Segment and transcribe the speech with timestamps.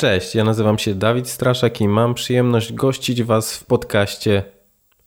[0.00, 4.42] Cześć, ja nazywam się Dawid Straszak i mam przyjemność gościć Was w podcaście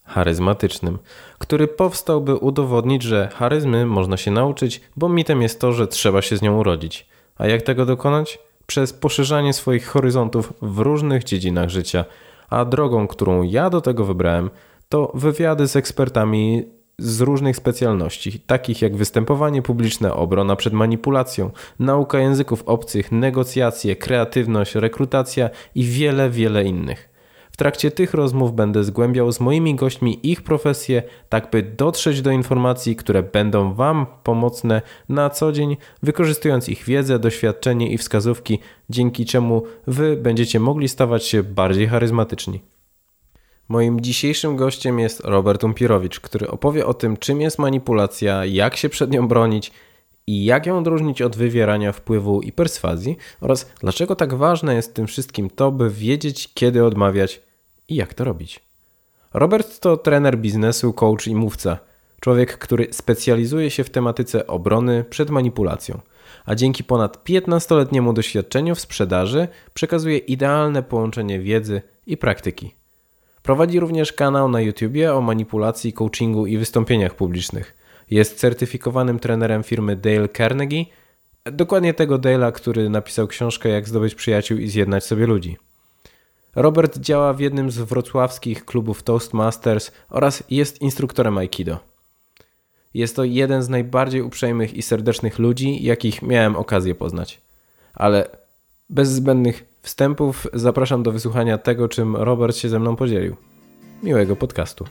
[0.04, 1.00] charyzmatycznym,
[1.38, 6.22] który powstał, by udowodnić, że charyzmy można się nauczyć, bo mitem jest to, że trzeba
[6.22, 7.08] się z nią urodzić.
[7.38, 8.40] A jak tego dokonać?
[8.66, 12.06] Przez poszerzanie swoich horyzontów w różnych dziedzinach życia.
[12.50, 14.50] A drogą, którą ja do tego wybrałem,
[14.90, 16.66] to wywiady z ekspertami
[17.02, 24.76] z różnych specjalności, takich jak występowanie publiczne, obrona przed manipulacją, nauka języków obcych, negocjacje, kreatywność,
[24.76, 27.10] rekrutacja i wiele, wiele innych.
[27.52, 32.32] W trakcie tych rozmów będę zgłębiał z moimi gośćmi ich profesje, tak by dotrzeć do
[32.32, 39.26] informacji, które będą Wam pomocne na co dzień, wykorzystując ich wiedzę, doświadczenie i wskazówki, dzięki
[39.26, 42.62] czemu Wy będziecie mogli stawać się bardziej charyzmatyczni.
[43.72, 48.90] Moim dzisiejszym gościem jest Robert Umpirowicz, który opowie o tym, czym jest manipulacja, jak się
[48.90, 49.72] przed nią bronić
[50.28, 55.08] i jak ją odróżnić od wywierania wpływu i perswazji oraz dlaczego tak ważne jest tym
[55.08, 57.42] wszystkim to, by wiedzieć, kiedy odmawiać
[57.88, 58.60] i jak to robić.
[59.34, 61.78] Robert to trener biznesu, coach i mówca.
[62.20, 66.00] Człowiek, który specjalizuje się w tematyce obrony przed manipulacją,
[66.46, 72.81] a dzięki ponad 15-letniemu doświadczeniu w sprzedaży przekazuje idealne połączenie wiedzy i praktyki.
[73.44, 77.78] Prowadzi również kanał na YouTubie o manipulacji, coachingu i wystąpieniach publicznych.
[78.12, 80.86] Jest certyfikowanym trenerem firmy Dale Carnegie,
[81.46, 85.58] dokładnie tego Dale'a, który napisał książkę Jak zdobyć przyjaciół i zjednać sobie ludzi.
[86.56, 91.80] Robert działa w jednym z wrocławskich klubów Toastmasters oraz jest instruktorem Aikido.
[92.94, 97.42] Jest to jeden z najbardziej uprzejmych i serdecznych ludzi, jakich miałem okazję poznać.
[97.94, 98.30] Ale
[98.90, 103.36] bez zbędnych wstępów zapraszam do wysłuchania tego, czym Robert się ze mną podzielił.
[104.04, 104.86] Miłego podcastu.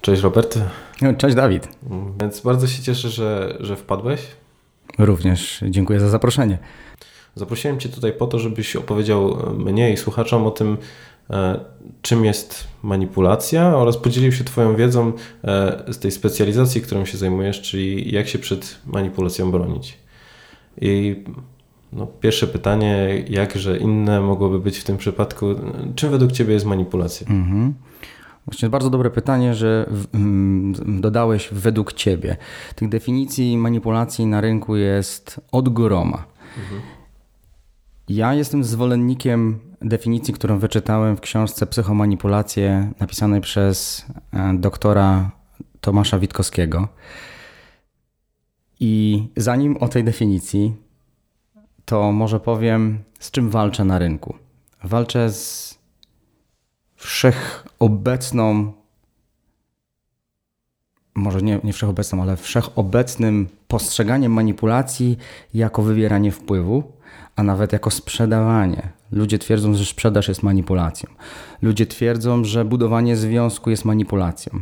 [0.00, 0.58] Cześć Robert.
[1.18, 1.68] Cześć Dawid.
[2.20, 4.20] Więc bardzo się cieszę, że, że wpadłeś.
[4.98, 6.58] Również dziękuję za zaproszenie.
[7.34, 10.76] Zaprosiłem Cię tutaj po to, żebyś opowiedział mnie i słuchaczom o tym,
[12.02, 15.12] czym jest manipulacja oraz podzielił się Twoją wiedzą
[15.44, 19.98] e, z tej specjalizacji, którą się zajmujesz, czyli jak się przed manipulacją bronić.
[20.80, 21.24] I
[21.92, 25.46] no, pierwsze pytanie, jakże inne mogłoby być w tym przypadku,
[25.94, 27.26] czym według Ciebie jest manipulacja?
[27.30, 27.74] Mhm.
[28.46, 29.90] Właśnie bardzo dobre pytanie, że
[30.86, 32.36] dodałeś według Ciebie.
[32.74, 36.24] Tych definicji manipulacji na rynku jest od groma.
[36.58, 36.95] Mhm.
[38.08, 45.30] Ja jestem zwolennikiem definicji, którą wyczytałem w książce Psychomanipulacje napisanej przez e, doktora
[45.80, 46.88] Tomasza Witkowskiego.
[48.80, 50.74] I zanim o tej definicji,
[51.84, 54.34] to może powiem, z czym walczę na rynku.
[54.84, 55.78] Walczę z
[56.96, 58.72] wszechobecną,
[61.16, 65.18] może nie, nie wszechobecną, ale wszechobecnym postrzeganiem manipulacji
[65.54, 66.96] jako wywieranie wpływu
[67.36, 68.88] a nawet jako sprzedawanie.
[69.12, 71.10] Ludzie twierdzą, że sprzedaż jest manipulacją.
[71.62, 74.60] Ludzie twierdzą, że budowanie związku jest manipulacją.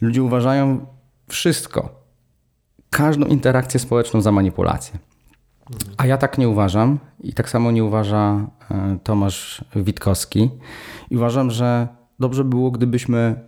[0.00, 0.86] Ludzie uważają
[1.28, 2.02] wszystko,
[2.90, 4.98] każdą interakcję społeczną za manipulację.
[5.96, 10.50] A ja tak nie uważam i tak samo nie uważa e, Tomasz Witkowski.
[11.10, 11.88] I uważam, że
[12.20, 13.40] dobrze było, gdybyśmy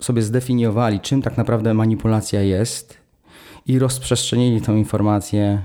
[0.00, 2.98] sobie zdefiniowali, czym tak naprawdę manipulacja jest
[3.66, 5.62] i rozprzestrzenili tę informację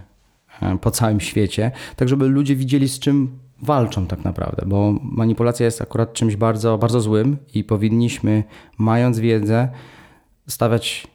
[0.61, 5.65] E, po całym świecie, tak żeby ludzie widzieli z czym walczą tak naprawdę, bo manipulacja
[5.65, 8.43] jest akurat czymś bardzo, bardzo złym i powinniśmy,
[8.77, 9.69] mając wiedzę,
[10.47, 11.07] stawiać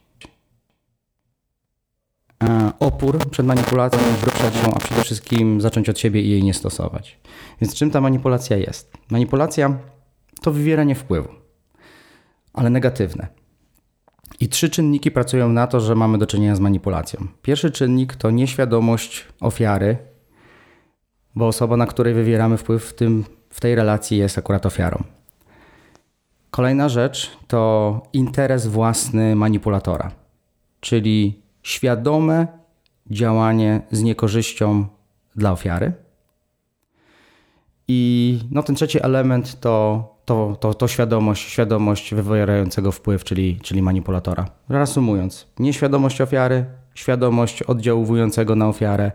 [2.44, 4.00] e, opór przed manipulacją,
[4.34, 7.18] przed nią, a przede wszystkim zacząć od siebie i jej nie stosować.
[7.60, 8.92] Więc czym ta manipulacja jest?
[9.10, 9.78] Manipulacja
[10.42, 11.28] to wywieranie wpływu,
[12.54, 13.26] ale negatywne.
[14.40, 17.26] I trzy czynniki pracują na to, że mamy do czynienia z manipulacją.
[17.42, 19.96] Pierwszy czynnik to nieświadomość ofiary,
[21.34, 25.04] bo osoba, na której wywieramy wpływ w, tym, w tej relacji, jest akurat ofiarą.
[26.50, 30.10] Kolejna rzecz to interes własny manipulatora,
[30.80, 32.46] czyli świadome
[33.10, 34.86] działanie z niekorzyścią
[35.36, 35.92] dla ofiary.
[37.88, 43.82] I no, ten trzeci element to to, to, to świadomość, świadomość wywierającego wpływ, czyli, czyli
[43.82, 44.44] manipulatora.
[44.68, 49.12] Reasumując, nieświadomość ofiary, świadomość oddziaływującego na ofiarę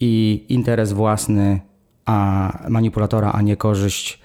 [0.00, 1.60] i interes własny
[2.04, 4.20] a manipulatora, a nie korzyść,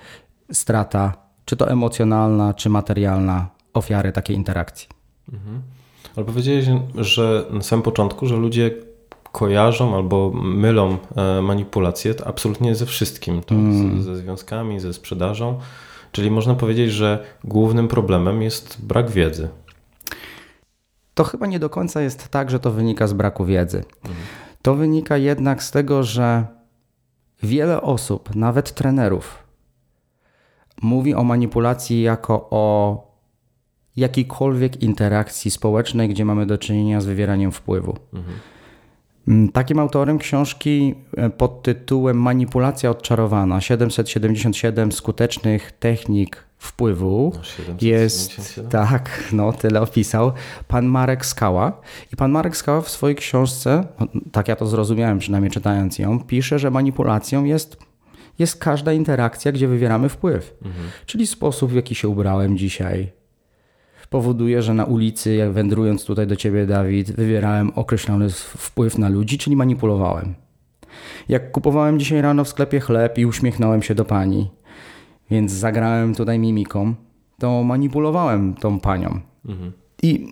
[0.52, 1.14] strata,
[1.46, 4.88] czy to emocjonalna, czy materialna ofiary takiej interakcji.
[5.34, 5.62] Mhm.
[6.16, 8.72] Ale powiedziałeś, że na samym początku, że ludzie
[9.32, 13.58] kojarzą albo mylą e, manipulację absolutnie ze wszystkim, tak?
[13.58, 14.04] mm.
[14.04, 15.60] ze, ze związkami, ze sprzedażą.
[16.18, 19.50] Czyli można powiedzieć, że głównym problemem jest brak wiedzy.
[21.14, 23.84] To chyba nie do końca jest tak, że to wynika z braku wiedzy.
[24.62, 26.46] To wynika jednak z tego, że
[27.44, 29.44] wiele osób, nawet trenerów,
[30.82, 33.04] mówi o manipulacji jako o
[33.96, 37.98] jakiejkolwiek interakcji społecznej, gdzie mamy do czynienia z wywieraniem wpływu.
[38.14, 38.26] Mm,
[39.54, 47.90] Takim autorem książki e, pod tytułem Manipulacja odczarowana 777 skutecznych technik wpływu No, 777?
[47.92, 50.32] jest tak, no tyle opisał
[50.68, 51.82] pan Marek Skała.
[52.14, 56.20] I pan Marek Skała w swojej książce, no, tak ja to zrozumiałem przynajmniej czytając ją,
[56.20, 57.78] pisze, że manipulacją jest,
[58.40, 60.58] jest każda interakcja, gdzie wywieramy wpływ.
[61.06, 63.12] Czyli sposób, w jaki się ubrałem dzisiaj,
[64.10, 69.38] powoduje, że na ulicy, jak wędrując tutaj do ciebie, Dawid, wywierałem określony wpływ na ludzi,
[69.38, 70.36] czyli manipulowałem.
[71.30, 74.50] Jak kupowałem dzisiaj rano w sklepie chleb i uśmiechnąłem się do pani,
[75.32, 76.96] więc zagrałem tutaj mimiką,
[77.40, 79.20] to manipulowałem tą panią.
[80.04, 80.28] I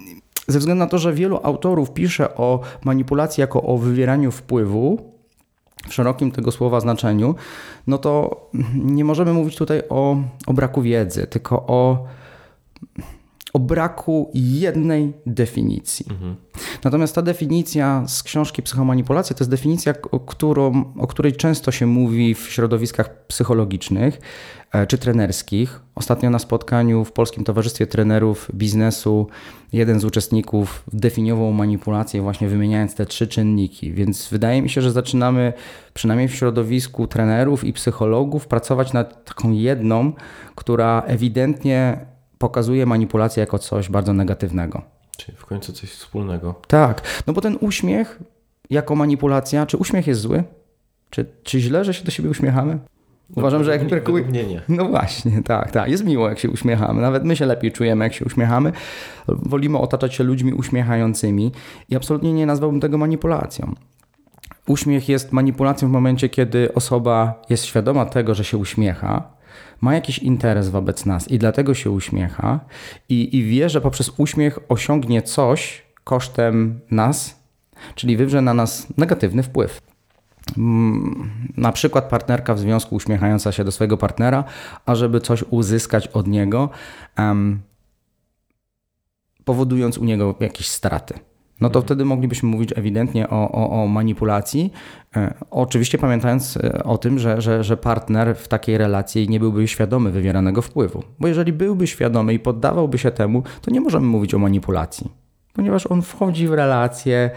[0.47, 5.15] ze względu na to, że wielu autorów pisze o manipulacji jako o wywieraniu wpływu,
[5.87, 7.35] w szerokim tego słowa znaczeniu,
[7.87, 8.41] no to
[8.75, 10.17] nie możemy mówić tutaj o,
[10.47, 12.05] o braku wiedzy, tylko o,
[13.55, 16.05] o braku jednej definicji.
[16.83, 21.85] Natomiast ta definicja z książki Psychomanipulacja to jest definicja, o, którą, o której często się
[21.85, 24.21] mówi w środowiskach psychologicznych
[24.71, 25.81] e, czy trenerskich.
[25.95, 29.27] Ostatnio na spotkaniu w Polskim Towarzystwie Trenerów Biznesu
[29.73, 34.91] jeden z uczestników definiował manipulację właśnie wymieniając te trzy czynniki, więc wydaje mi się, że
[34.91, 35.53] zaczynamy
[35.93, 40.13] przynajmniej w środowisku trenerów i psychologów pracować nad taką jedną,
[40.55, 44.81] która ewidentnie pokazuje manipulację jako coś bardzo negatywnego.
[45.17, 46.55] Czyli w końcu coś wspólnego.
[46.67, 48.19] Tak, no bo ten uśmiech
[48.69, 50.43] jako manipulacja, czy uśmiech jest zły?
[51.09, 52.79] Czy, czy źle, że się do siebie uśmiechamy?
[53.35, 54.23] Uważam, że jak brakuje...
[54.25, 54.61] nie.
[54.69, 55.89] No właśnie, tak, tak.
[55.89, 57.01] Jest miło, jak się uśmiechamy.
[57.01, 58.71] Nawet my się lepiej czujemy, jak się uśmiechamy.
[59.27, 61.51] Wolimy otaczać się ludźmi uśmiechającymi
[61.89, 63.75] i absolutnie nie nazwałbym tego manipulacją.
[64.67, 69.23] Uśmiech jest manipulacją w momencie, kiedy osoba jest świadoma tego, że się uśmiecha,
[69.81, 72.59] ma jakiś interes wobec nas i dlatego się uśmiecha
[73.09, 77.39] i, i wie, że poprzez uśmiech osiągnie coś kosztem nas,
[77.95, 79.81] czyli wywrze na nas negatywny wpływ.
[80.57, 84.43] Mm, Na przykład partnerka w związku uśmiechająca się do swojego partnera,
[84.85, 86.69] ażeby coś uzyskać od niego,
[87.15, 87.61] em,
[89.45, 91.13] powodując u niego jakieś straty.
[91.61, 94.73] No to wtedy moglibyśmy mówić ewidentnie o, o, o manipulacji.
[95.15, 99.67] E, Oczywiście pamiętając e, o tym, że, że, że partner w takiej relacji nie byłby
[99.67, 101.03] świadomy wywieranego wpływu.
[101.19, 105.11] Bo jeżeli byłby świadomy i poddawałby się temu, to nie możemy mówić o manipulacji.
[105.53, 107.31] Ponieważ on wchodzi w relację,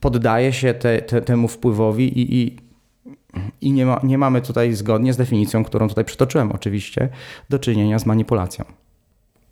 [0.00, 2.56] poddaje się te, te, temu wpływowi i, i,
[3.60, 7.08] i nie, ma, nie mamy tutaj zgodnie z definicją, którą tutaj przytoczyłem oczywiście,
[7.48, 8.64] do czynienia z manipulacją.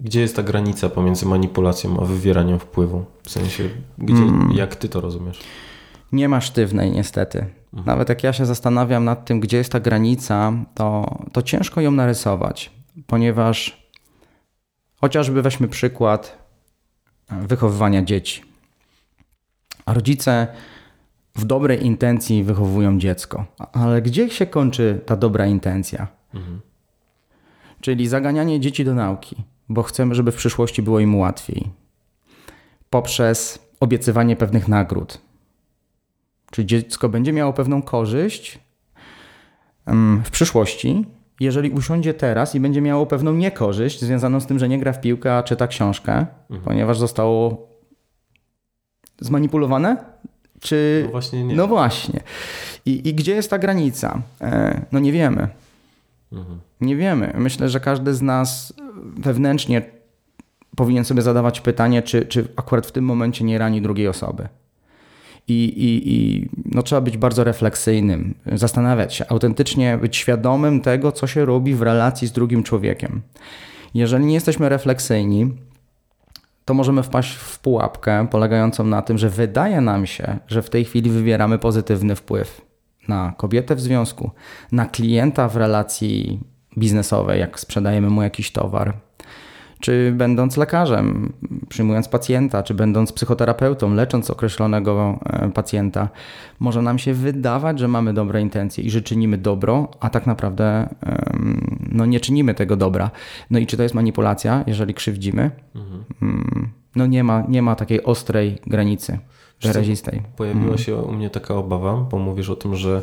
[0.00, 3.05] Gdzie jest ta granica pomiędzy manipulacją a wywieraniem wpływu?
[3.23, 3.69] W sensie,
[3.99, 4.23] gdzie,
[4.55, 5.41] jak ty to rozumiesz?
[6.12, 7.46] Nie ma sztywnej niestety.
[7.73, 11.91] Nawet jak ja się zastanawiam nad tym, gdzie jest ta granica, to, to ciężko ją
[11.91, 12.70] narysować,
[13.06, 13.88] ponieważ
[14.96, 16.38] chociażby weźmy przykład
[17.31, 18.43] wychowywania dzieci.
[19.87, 20.47] A rodzice
[21.35, 23.44] w dobrej intencji wychowują dziecko.
[23.73, 26.06] Ale gdzie się kończy ta dobra intencja?
[27.81, 29.37] Czyli zaganianie dzieci do nauki,
[29.69, 31.71] bo chcemy, żeby w przyszłości było im łatwiej.
[32.90, 35.21] Poprzez obiecywanie pewnych nagród.
[36.50, 38.59] Czyli dziecko będzie miało pewną korzyść
[40.25, 41.06] w przyszłości,
[41.40, 45.00] jeżeli usiądzie teraz i będzie miało pewną niekorzyść związaną z tym, że nie gra w
[45.00, 46.26] piłkę, a czyta książkę,
[46.64, 47.68] ponieważ zostało
[49.21, 49.97] zmanipulowane?
[50.61, 51.02] Czy...
[51.04, 51.54] No właśnie nie.
[51.54, 52.21] No właśnie.
[52.87, 54.23] I, I gdzie jest ta granica?
[54.40, 55.49] E, no nie wiemy.
[56.81, 57.33] Nie wiemy.
[57.38, 58.73] Myślę, że każdy z nas
[59.17, 59.83] wewnętrznie
[60.76, 64.49] powinien sobie zadawać pytanie, czy, czy akurat w tym momencie nie rani drugiej osoby.
[65.49, 71.26] I, i, i no, trzeba być bardzo refleksyjnym, zastanawiać się, autentycznie być świadomym tego, co
[71.26, 73.23] się robi w relacji z drugim człowiekiem.
[73.95, 75.53] Jeżeli nie jesteśmy refleksyjni,
[76.64, 80.85] to możemy wpaść w pułapkę polegającą na tym, że wydaje nam się, że w tej
[80.85, 82.61] chwili wywieramy pozytywny wpływ
[83.08, 84.30] na kobietę w związku,
[84.73, 86.40] na klienta w relacji
[86.78, 88.94] biznesowej, jak sprzedajemy mu jakiś towar,
[89.80, 91.32] czy będąc lekarzem,
[91.68, 96.08] przyjmując pacjenta, czy będąc psychoterapeutą, lecząc określonego e, pacjenta,
[96.61, 100.88] może nam się wydawać, że mamy dobre intencje i że czynimy dobro, a tak naprawdę
[101.92, 103.11] no, nie czynimy tego dobra.
[103.50, 105.50] No i czy to jest manipulacja, jeżeli krzywdzimy?
[106.23, 109.18] Mm, No nie ma, nie ma takiej ostrej granicy?
[109.73, 110.23] Wyrazistej.
[110.37, 113.02] Pojawiła się u mnie taka obawa, bo mówisz o tym, że,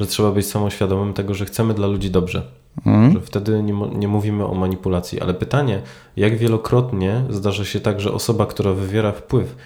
[0.00, 2.42] że trzeba być samoświadomym tego, że chcemy dla ludzi dobrze.
[2.86, 3.12] Mhm.
[3.12, 5.20] Że wtedy nie, nie mówimy o manipulacji.
[5.20, 5.82] Ale pytanie,
[6.16, 9.56] jak wielokrotnie zdarza się tak, że osoba, która wywiera wpływ,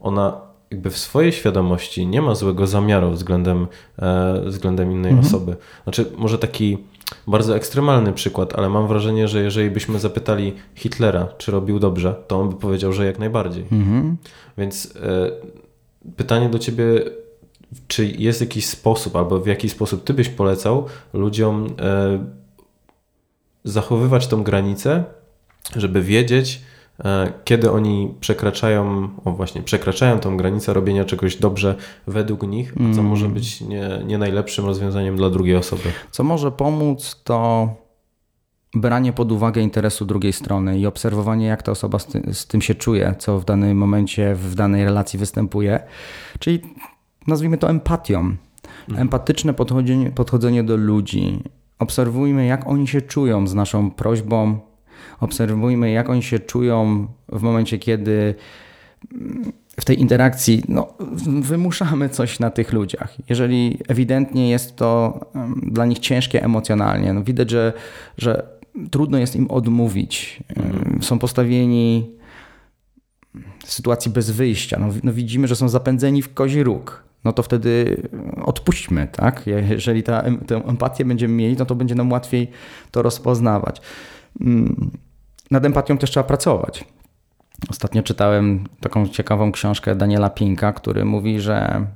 [0.00, 3.66] ona jakby w swojej świadomości nie ma złego zamiaru względem,
[3.98, 5.28] e, względem innej mhm.
[5.28, 5.56] osoby.
[5.84, 6.78] Znaczy, może taki
[7.26, 12.40] bardzo ekstremalny przykład, ale mam wrażenie, że jeżeli byśmy zapytali Hitlera, czy robił dobrze, to
[12.40, 13.64] on by powiedział, że jak najbardziej.
[13.72, 14.16] Mhm.
[14.58, 15.30] Więc e,
[16.16, 16.84] pytanie do ciebie,
[17.88, 22.24] czy jest jakiś sposób, albo w jaki sposób ty byś polecał ludziom e,
[23.64, 25.04] zachowywać tą granicę,
[25.76, 26.60] żeby wiedzieć,
[27.04, 31.74] E, kiedy oni przekraczają, o właśnie, przekraczają tą granicę robienia czegoś dobrze
[32.06, 33.04] według nich, co mm.
[33.04, 35.82] może być nie, nie najlepszym rozwiązaniem dla drugiej osoby.
[36.10, 37.68] Co może pomóc, to
[38.74, 42.62] branie pod uwagę interesu drugiej strony i obserwowanie, jak ta osoba z, ty, z tym
[42.62, 45.80] się czuje, co w danym momencie, w danej relacji występuje.
[46.38, 46.60] Czyli
[47.26, 48.18] nazwijmy to empatią.
[48.18, 49.02] Mhm.
[49.02, 51.42] Empatyczne podchodzenie, podchodzenie do ludzi.
[51.78, 54.58] Obserwujmy, jak oni się czują z naszą prośbą,
[55.20, 58.34] obserwujmy, jak oni się czują w momencie, kiedy
[59.80, 60.94] w tej interakcji no,
[61.40, 63.14] wymuszamy coś na tych ludziach.
[63.28, 65.20] Jeżeli ewidentnie jest to
[65.62, 67.72] dla nich ciężkie emocjonalnie, no widać, że,
[68.18, 68.46] że
[68.90, 70.42] trudno jest im odmówić.
[71.00, 72.10] Są postawieni
[73.64, 74.78] w sytuacji bez wyjścia.
[74.80, 77.04] No, no widzimy, że są zapędzeni w kozi róg.
[77.24, 78.02] No to wtedy
[78.44, 79.46] odpuśćmy, tak?
[79.46, 82.50] Jeżeli ta, tę empatię będziemy mieli, no to będzie nam łatwiej
[82.90, 83.80] to rozpoznawać.
[84.40, 84.90] Mm,
[85.50, 86.84] nad empatią też trzeba pracować.
[87.70, 91.86] Ostatnio czytałem taką ciekawą książkę Daniela Pinka, który mówi, że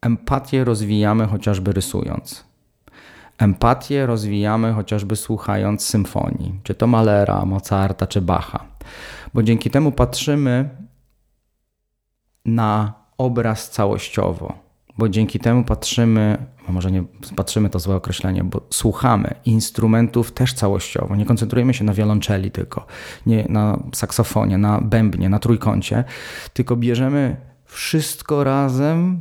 [0.00, 2.49] empatię rozwijamy chociażby rysując.
[3.40, 8.64] Empatię rozwijamy chociażby słuchając symfonii, czy to Malera, Mozarta, czy Bacha.
[9.34, 10.68] Bo dzięki temu patrzymy
[12.44, 14.70] na obraz całościowo
[15.00, 17.04] bo dzięki temu patrzymy, może nie
[17.36, 21.16] patrzymy to złe określenie, bo słuchamy instrumentów też całościowo.
[21.16, 22.86] Nie koncentrujemy się na wiolonczeli tylko,
[23.26, 26.04] nie na saksofonie, na bębnie, na trójkącie,
[26.52, 27.36] tylko bierzemy
[27.70, 29.20] wszystko razem,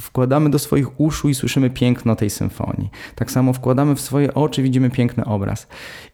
[0.00, 2.90] wkładamy do swoich uszu i słyszymy piękno tej symfonii.
[3.14, 5.66] Tak samo wkładamy w swoje oczy, widzimy piękny obraz.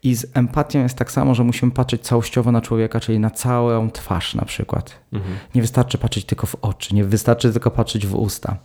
[0.02, 3.90] I z empatią jest tak samo, że musimy patrzeć całościowo na człowieka, czyli na całą
[3.90, 5.00] twarz na przykład.
[5.12, 5.34] Mhm.
[5.54, 8.56] Nie wystarczy patrzeć tylko w oczy, nie wystarczy tylko patrzeć w usta.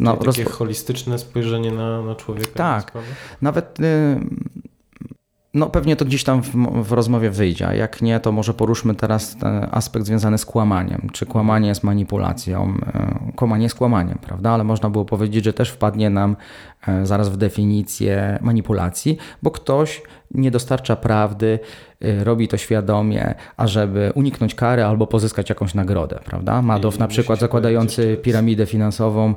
[0.00, 2.52] No, takie holistyczne spojrzenie na, na człowieka.
[2.54, 2.92] Tak.
[3.42, 4.20] Nawet y,
[5.54, 6.50] no pewnie to gdzieś tam w,
[6.84, 9.36] w, rozmowie wyjdzie, jak nie, to może poruszmy teraz
[9.70, 11.08] aspekt związany z kłamaniem.
[11.12, 12.74] Czy kłamanie jest manipulacją?
[13.28, 14.50] Y, kłamanie jest kłamaniem, prawda?
[14.50, 16.36] Ale można było powiedzieć, że też wpadnie nam
[17.02, 20.02] zaraz w definicję manipulacji, bo ktoś
[20.34, 21.58] nie dostarcza prawdy,
[22.04, 26.62] y, robi to świadomie, ażeby uniknąć kary albo pozyskać jakąś nagrodę, prawda?
[26.62, 29.34] Madow na przykład zakładający piramidę finansową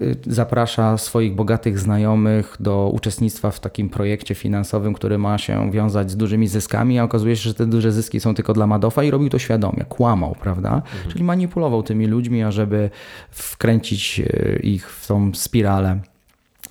[0.00, 6.10] y, zaprasza swoich bogatych znajomych do uczestnictwa w takim projekcie finansowym, który ma się wiązać
[6.10, 9.10] z dużymi zyskami, a okazuje się, że te duże zyski są tylko dla Madoffa i
[9.10, 10.74] robił to świadomie, kłamał, prawda?
[10.74, 11.10] Mhm.
[11.10, 12.90] Czyli manipulował tymi ludźmi, ażeby
[13.30, 14.22] wkręcić
[14.62, 16.00] ich w tą spiralę,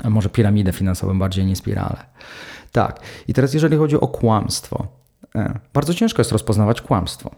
[0.03, 2.05] może piramidę finansową bardziej nie spiralę.
[2.71, 2.99] Tak.
[3.27, 4.87] I teraz jeżeli chodzi o kłamstwo.
[5.35, 7.31] E, bardzo ciężko jest rozpoznawać kłamstwo.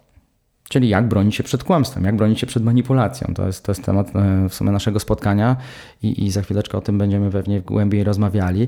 [0.70, 3.34] Czyli jak bronić się przed kłamstwem, jak bronić się przed manipulacją.
[3.36, 5.58] To jest, to jest temat e, w sumie naszego spotkania
[6.04, 8.68] i, i za chwileczkę o tym będziemy pewnie głębiej rozmawiali.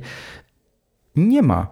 [1.15, 1.67] Nie ma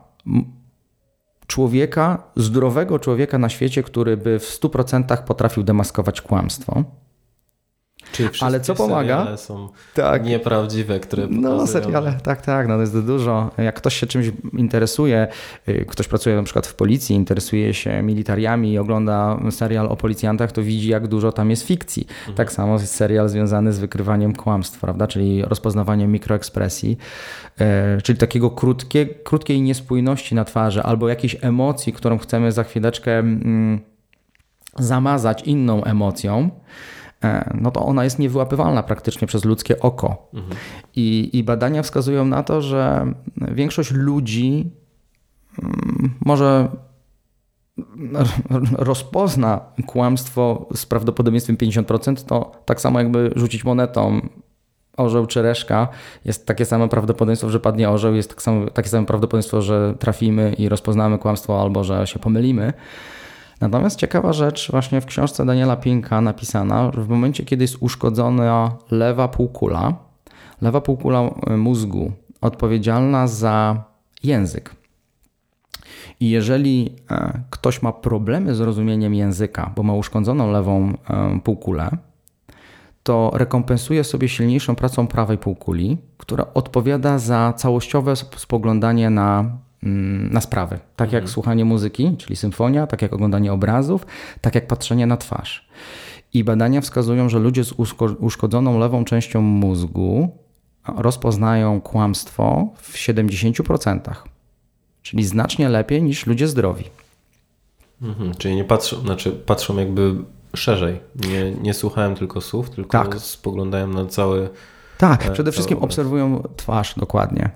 [1.47, 6.83] człowieka, zdrowego człowieka na świecie, który by w 100% potrafił demaskować kłamstwo.
[8.11, 9.37] Czyli Ale co pomaga?
[9.37, 10.25] są tak.
[10.25, 11.57] nieprawdziwe, które pokazują.
[11.57, 13.51] No seriale, tak, tak, no to jest dużo.
[13.57, 15.27] Jak ktoś się czymś interesuje,
[15.69, 20.51] y, ktoś pracuje na przykład w policji, interesuje się militariami i ogląda serial o policjantach,
[20.51, 22.07] to widzi jak dużo tam jest fikcji.
[22.19, 22.35] Mhm.
[22.37, 26.97] Tak samo jest serial związany z wykrywaniem kłamstw, prawda, czyli rozpoznawaniem mikroekspresji,
[27.97, 33.19] y, czyli takiego krótkie, krótkiej niespójności na twarzy albo jakiejś emocji, którą chcemy za chwileczkę
[33.19, 33.79] mm,
[34.79, 36.49] zamazać inną emocją.
[37.23, 40.29] E, no to ona jest niewyłapywalna praktycznie przez ludzkie oko.
[40.33, 40.55] Mhm.
[40.95, 44.71] I, I badania wskazują na to, że większość ludzi
[45.63, 46.67] mm, może
[48.77, 54.21] rozpozna kłamstwo z prawdopodobieństwem 50%, to tak samo jakby rzucić monetą
[54.97, 55.87] orzeł czy reszka,
[56.25, 60.53] jest takie samo prawdopodobieństwo, że padnie orzeł, jest tak samo, takie samo prawdopodobieństwo, że trafimy
[60.57, 62.73] i rozpoznamy kłamstwo albo że się pomylimy.
[63.61, 68.71] Natomiast ciekawa rzecz właśnie w książce Daniela Pinka napisana, że w momencie, kiedy jest uszkodzona
[68.91, 69.93] lewa półkula,
[70.61, 73.83] lewa półkula e, mózgu odpowiedzialna za
[74.23, 74.75] język.
[76.19, 81.89] I jeżeli e, ktoś ma problemy z rozumieniem języka, bo ma uszkodzoną lewą e, półkulę,
[83.03, 89.57] to rekompensuje sobie silniejszą pracą prawej półkuli, która odpowiada za całościowe spoglądanie na
[90.31, 90.79] na sprawy.
[90.95, 94.05] Tak jak słuchanie muzyki, czyli symfonia, tak jak oglądanie obrazów,
[94.41, 95.67] tak jak patrzenie na twarz.
[96.33, 100.37] I badania wskazują, że ludzie z uszko- uszkodzoną lewą częścią mózgu
[100.97, 103.99] rozpoznają kłamstwo w 70%,
[105.01, 106.83] czyli znacznie lepiej niż ludzie zdrowi.
[108.01, 110.15] Mhm, czyli nie patrzą, znaczy patrzą jakby
[110.55, 110.99] szerzej.
[111.29, 113.15] Nie, nie słuchałem tylko słów, tylko Tak.
[113.19, 114.49] spoglądałem na cały.
[114.97, 115.87] Tak, E, przede wszystkim obraz.
[115.91, 117.49] obserwują twarz dokładnie.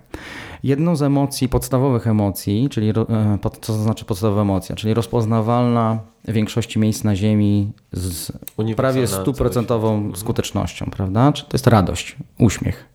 [0.66, 2.94] Jedną z emocji, podstawowych emocji, czyli e,
[3.42, 8.32] co to znaczy podstawowa emocja, czyli rozpoznawalna w większości miejsc na Ziemi z
[8.76, 11.32] prawie stuprocentową skutecznością, prawda?
[11.32, 12.86] Czy to jest radość, uśmiech.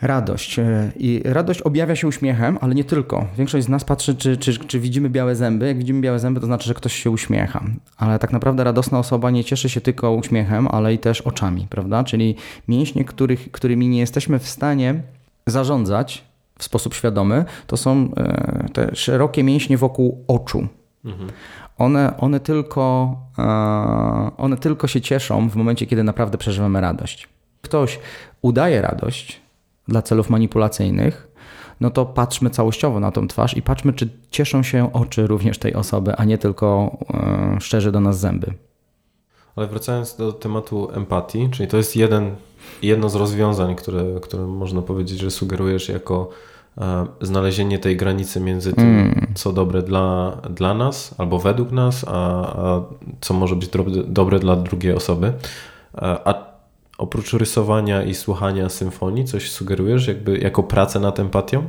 [0.00, 0.58] Radość.
[0.58, 3.26] e, I radość objawia się uśmiechem, ale nie tylko.
[3.38, 5.66] Większość z nas patrzy, czy, czy, czy widzimy białe zęby.
[5.66, 7.64] Jak widzimy białe zęby, to znaczy, że ktoś się uśmiecha.
[7.96, 12.04] Ale tak naprawdę radosna osoba nie cieszy się tylko uśmiechem, ale i też oczami, prawda?
[12.04, 12.36] Czyli
[12.68, 15.02] mięśnie, których, którymi nie jesteśmy w stanie
[15.46, 16.31] zarządzać
[16.62, 20.68] w sposób świadomy, to są e, te szerokie mięśnie wokół oczu.
[21.78, 23.42] One, one, tylko, e,
[24.36, 27.28] one tylko się cieszą w momencie, kiedy naprawdę przeżywamy radość.
[27.62, 27.98] Ktoś
[28.42, 29.40] udaje radość
[29.88, 31.28] dla celów manipulacyjnych,
[31.80, 35.74] no to patrzmy całościowo na tą twarz i patrzmy, czy cieszą się oczy również tej
[35.74, 38.54] osoby, a nie tylko e, szczerze do nas zęby.
[39.56, 42.34] Ale wracając do tematu empatii, czyli to jest jeden,
[42.82, 46.28] jedno z rozwiązań, które, które można powiedzieć, że sugerujesz jako
[47.20, 49.26] znalezienie tej granicy między tym, Mm.
[49.34, 52.12] co dobre dla, dla nas albo według nas, a,
[52.56, 52.82] a
[53.20, 55.32] co może być dobre, dobre dla drugiej osoby.
[56.24, 56.34] A
[56.98, 61.68] oprócz rysowania i słuchania symfonii, coś sugerujesz jakby jako pracę nad empatią?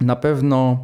[0.00, 0.78] Na pewno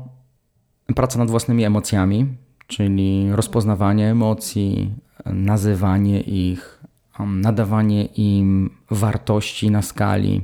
[0.95, 2.27] praca nad własnymi emocjami,
[2.67, 4.95] czyli rozpoznawanie emocji,
[5.27, 6.83] nazywanie ich,
[7.19, 10.41] nadawanie im wartości na skali.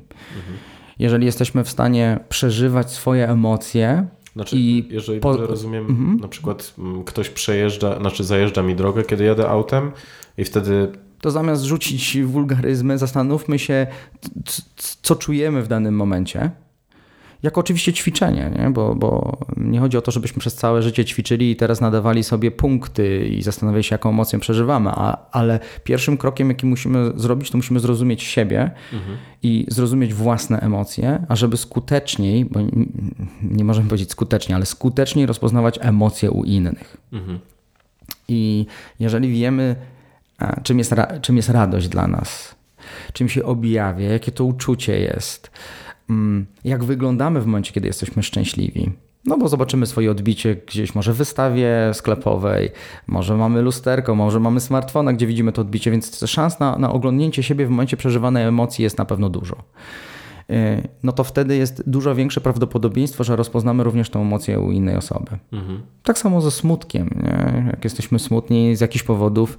[0.99, 6.75] Jeżeli jesteśmy w stanie przeżywać swoje emocje, Znaczy, I jeżeli po- dobrze rozumiem, na przykład
[6.79, 9.91] mm, ktoś przejeżdża, znaczy zajeżdża mi drogę, kiedy jadę autem
[10.39, 13.87] i wtedy to zamiast rzucić wulgaryzmy, zastanówmy się,
[15.03, 16.51] co czujemy w danym momencie.
[17.43, 18.71] Jak oczywiście ćwiczenie, nie?
[18.71, 22.51] Bo, bo nie chodzi o to, żebyśmy przez całe życie ćwiczyli i teraz nadawali sobie
[22.51, 27.59] punkty i zastanawiali się, jaką emocję przeżywamy, a, ale pierwszym krokiem, jaki musimy zrobić, to
[27.59, 28.71] musimy zrozumieć siebie
[29.43, 32.61] i zrozumieć własne emocje, a żeby skuteczniej, bo
[33.43, 36.97] nie możemy powiedzieć skutecznie, ale skuteczniej rozpoznawać emocje u innych.
[38.29, 38.67] I
[39.01, 39.77] jeżeli wiemy,
[40.63, 42.55] czym jest, czym jest radość dla nas,
[43.13, 45.51] czym się objawia, jakie to uczucie jest,
[46.65, 48.91] jak wyglądamy w momencie, kiedy jesteśmy szczęśliwi.
[49.25, 52.71] No bo zobaczymy swoje odbicie gdzieś, może w wystawie sklepowej,
[53.07, 57.43] może mamy lusterko, może mamy smartfona, gdzie widzimy to odbicie, więc szans na, na oglądnięcie
[57.43, 59.57] siebie w momencie przeżywanej emocji jest na pewno dużo.
[60.49, 64.97] Yy, No to wtedy jest dużo większe prawdopodobieństwo, że rozpoznamy również tą emocję u innej
[64.97, 65.39] osoby.
[66.03, 67.11] Tak samo ze smutkiem.
[67.23, 67.67] Nie?
[67.67, 69.59] Jak jesteśmy smutni z jakichś powodów,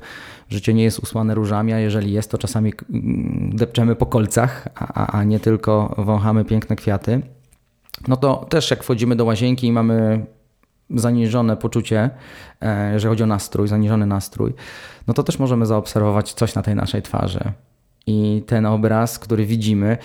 [0.49, 5.19] życie nie jest usłane różami, a jeżeli jest, to czasami mm, depczemy po kolcach, a,
[5.19, 7.21] a, nie tylko wąchamy piękne kwiaty.
[8.07, 10.25] No to też jak wchodzimy do łazienki i mamy
[10.89, 12.09] zaniżone poczucie,
[12.93, 14.53] jeżeli chodzi o nastrój, zaniżony nastrój,
[15.07, 17.51] no to też możemy zaobserwować coś na tej naszej twarzy.
[18.07, 19.97] I ten obraz, który widzimy,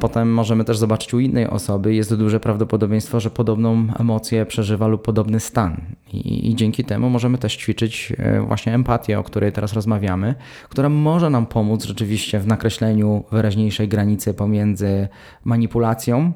[0.00, 1.94] potem możemy też zobaczyć u innej osoby.
[1.94, 5.80] Jest duże prawdopodobieństwo, że podobną emocję przeżywa lub podobny stan.
[6.12, 10.34] I, I dzięki temu możemy też ćwiczyć e, właśnie empatię, o której teraz rozmawiamy,
[10.68, 15.08] która może nam pomóc rzeczywiście w nakreśleniu wyraźniejszej granicy pomiędzy
[15.44, 16.32] manipulacją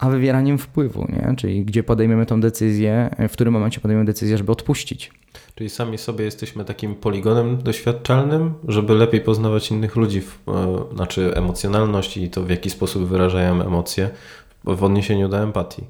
[0.00, 1.34] a wywieraniem wpływu, nie?
[1.36, 5.10] czyli gdzie podejmiemy tą decyzję, w którym momencie podejmiemy decyzję, żeby odpuścić.
[5.54, 12.16] Czyli sami sobie jesteśmy takim poligonem doświadczalnym, żeby lepiej poznawać innych ludzi, e, znaczy emocjonalność
[12.16, 14.10] i to w jaki sposób wyrażają emocje
[14.64, 15.84] w odniesieniu do empatii.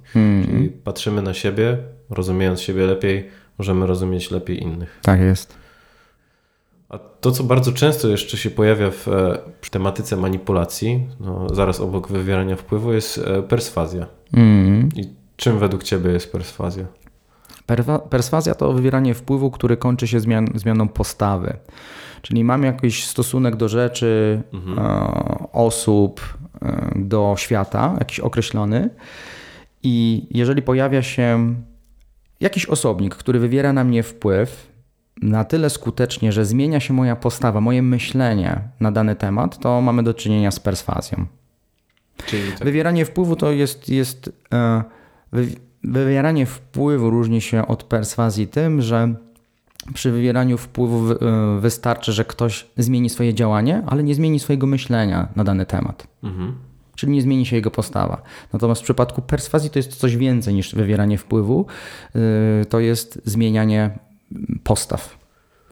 [0.45, 1.79] Czyli patrzymy na siebie,
[2.11, 4.99] rozumiejąc siebie lepiej, możemy rozumieć lepiej innych.
[5.03, 5.60] Tak jest.
[6.91, 9.39] A to, co bardzo często jeszcze się pojawia w e,
[9.71, 14.07] tematyce manipulacji, no, zaraz obok wywierania wpływu, jest e, perswazja.
[14.33, 14.89] Mm.
[14.97, 16.85] I czym według Ciebie jest perswazja?
[17.69, 21.57] Perwa- perswazja to wywieranie wpływu, który kończy się zmian, zmianą postawy.
[22.23, 24.43] Czyli mam jakiś stosunek do rzeczy,
[24.79, 26.21] e, osób,
[26.63, 28.91] e, do świata, jakiś określony.
[29.83, 31.55] I jeżeli pojawia się
[32.41, 34.70] jakiś osobnik, który wywiera na mnie wpływ
[35.23, 40.03] na tyle skutecznie, że zmienia się moja postawa, moje myślenie na dany temat, to mamy
[40.03, 41.27] do czynienia z perswazją.
[42.27, 44.83] Czyli tak, Wywieranie wpływu to jest, jest e,
[45.33, 45.47] wy,
[45.85, 49.15] wywieranie wpływu różni się od perswazji tym, że
[49.95, 51.17] przy wywieraniu wpływu e,
[51.61, 56.07] wystarczy, że ktoś zmieni swoje działanie, ale nie zmieni swojego myślenia na dany temat.
[56.23, 56.55] mhm.
[56.97, 58.23] czyli nie zmieni się jego postawa.
[58.53, 61.67] Natomiast w przypadku perswazji to jest coś więcej niż wywieranie wpływu,
[62.15, 62.21] yy,
[62.69, 63.99] to jest zmienianie
[64.65, 65.19] postaw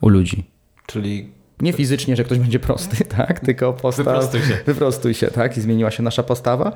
[0.00, 0.44] u ludzi.
[0.86, 3.40] Czyli nie fizycznie, że ktoś będzie prosty, tak?
[3.40, 4.06] Tylko postaw.
[4.06, 4.58] Wyprostuj się.
[4.66, 5.56] Wyprostuj się, tak?
[5.56, 6.72] I zmieniła się nasza postawa.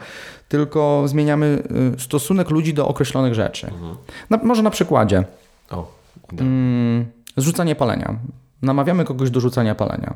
[0.49, 1.62] Tylko zmieniamy
[1.97, 3.66] y, stosunek ludzi do określonych rzeczy.
[3.66, 3.97] Mhm.
[4.31, 5.25] Na, może na przykładzie.
[5.71, 5.92] O,
[6.38, 8.18] mm, zrzucanie palenia.
[8.62, 10.14] Namawiamy kogoś do rzucania palenia.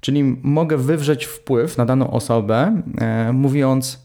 [0.00, 4.04] Czyli mogę wywrzeć wpływ na daną osobę, e, mówiąc: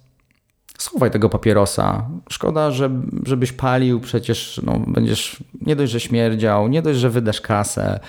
[0.77, 2.09] schowaj tego papierosa.
[2.29, 2.89] Szkoda, że,
[3.25, 7.99] żebyś palił, przecież no, będziesz nie dość, że śmierdział, nie dość, że wydasz kasę,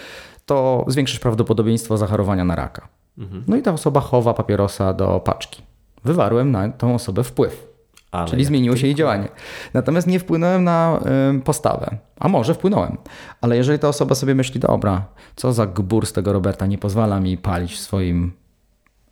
[0.47, 2.89] to zwiększysz prawdopodobieństwo zachorowania na raka.
[3.19, 3.45] Mhm.
[3.49, 5.63] No i ta osoba chowa papierosa do paczki.
[6.05, 7.71] Wywarłem na tą osobę wpływ.
[8.13, 9.29] Ale czyli zmieniło się jej działanie.
[9.75, 11.01] Natomiast nie wpłynąłem na
[11.39, 11.97] y, postawę.
[12.21, 12.97] A może wpłynąłem.
[13.41, 15.05] Ale jeżeli ta osoba sobie myśli, dobra,
[15.37, 18.33] co za gbur z tego Roberta nie pozwala mi palić w swoim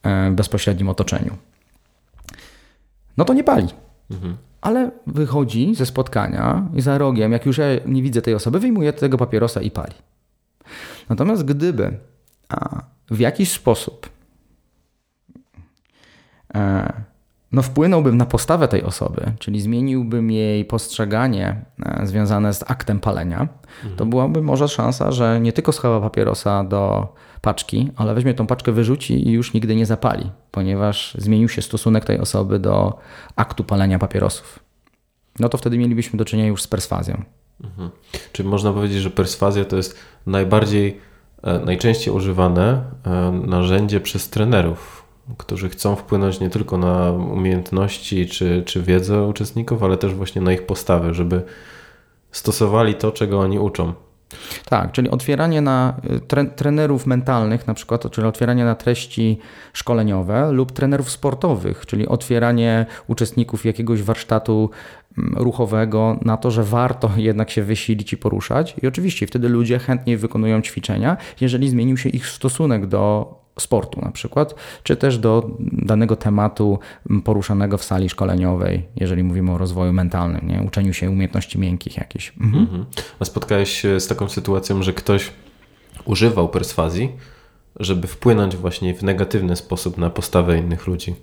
[0.07, 1.37] y, bezpośrednim otoczeniu,
[3.17, 3.69] no to nie pali.
[4.11, 4.37] Mhm.
[4.61, 8.93] Ale wychodzi ze spotkania i za rogiem, jak już ja nie widzę tej osoby, wyjmuje
[8.93, 9.95] tego papierosa i pali.
[11.09, 11.99] Natomiast gdyby
[13.11, 14.11] w jakiś sposób
[16.55, 16.93] e,
[17.53, 23.49] no wpłynąłbym na postawę tej osoby, czyli zmieniłbym jej postrzeganie e, związane z aktem palenia,
[23.77, 23.97] mhm.
[23.97, 28.73] to byłaby może szansa, że nie tylko schowa papierosa do paczki, ale weźmie tą paczkę,
[28.73, 32.99] wyrzuci i już nigdy nie zapali, ponieważ zmienił się stosunek tej osoby do
[33.37, 34.59] aktu palenia papierosów.
[35.39, 37.23] No to wtedy mielibyśmy do czynienia już z perswazją.
[37.65, 37.91] Mhm.
[38.33, 41.01] Czyli można powiedzieć, że perswazja to jest najbardziej,
[41.43, 45.05] e, najczęściej używane e, narzędzie przez trenerów,
[45.39, 50.53] którzy chcą wpłynąć nie tylko na umiejętności czy, czy wiedzę uczestników, ale też właśnie na
[50.53, 51.43] ich postawę, żeby
[52.33, 53.93] stosowali to, czego oni uczą.
[54.65, 59.39] Tak, czyli otwieranie na y, tre, trenerów mentalnych, na przykład, czyli otwieranie na treści
[59.73, 64.71] szkoleniowe lub trenerów sportowych, czyli otwieranie uczestników jakiegoś warsztatu
[65.19, 68.77] mm, ruchowego na to, że warto jednak się wysilić i poruszać.
[68.83, 74.11] I oczywiście wtedy ludzie chętniej wykonują ćwiczenia, jeżeli zmienił się ich stosunek do sportu na
[74.11, 76.79] przykład, czy też do danego tematu
[77.25, 80.63] poruszanego w sali szkoleniowej, jeżeli mówimy o rozwoju mentalnym, nie?
[80.63, 82.33] uczeniu się umiejętności miękkich jakieś.
[82.41, 82.63] Mhm.
[82.63, 82.85] Mhm.
[83.21, 85.31] A spotkałeś się z taką sytuacją, że ktoś
[86.05, 87.13] używał perswazji,
[87.81, 91.15] żeby wpłynąć właśnie w negatywny sposób na postawę innych ludzi?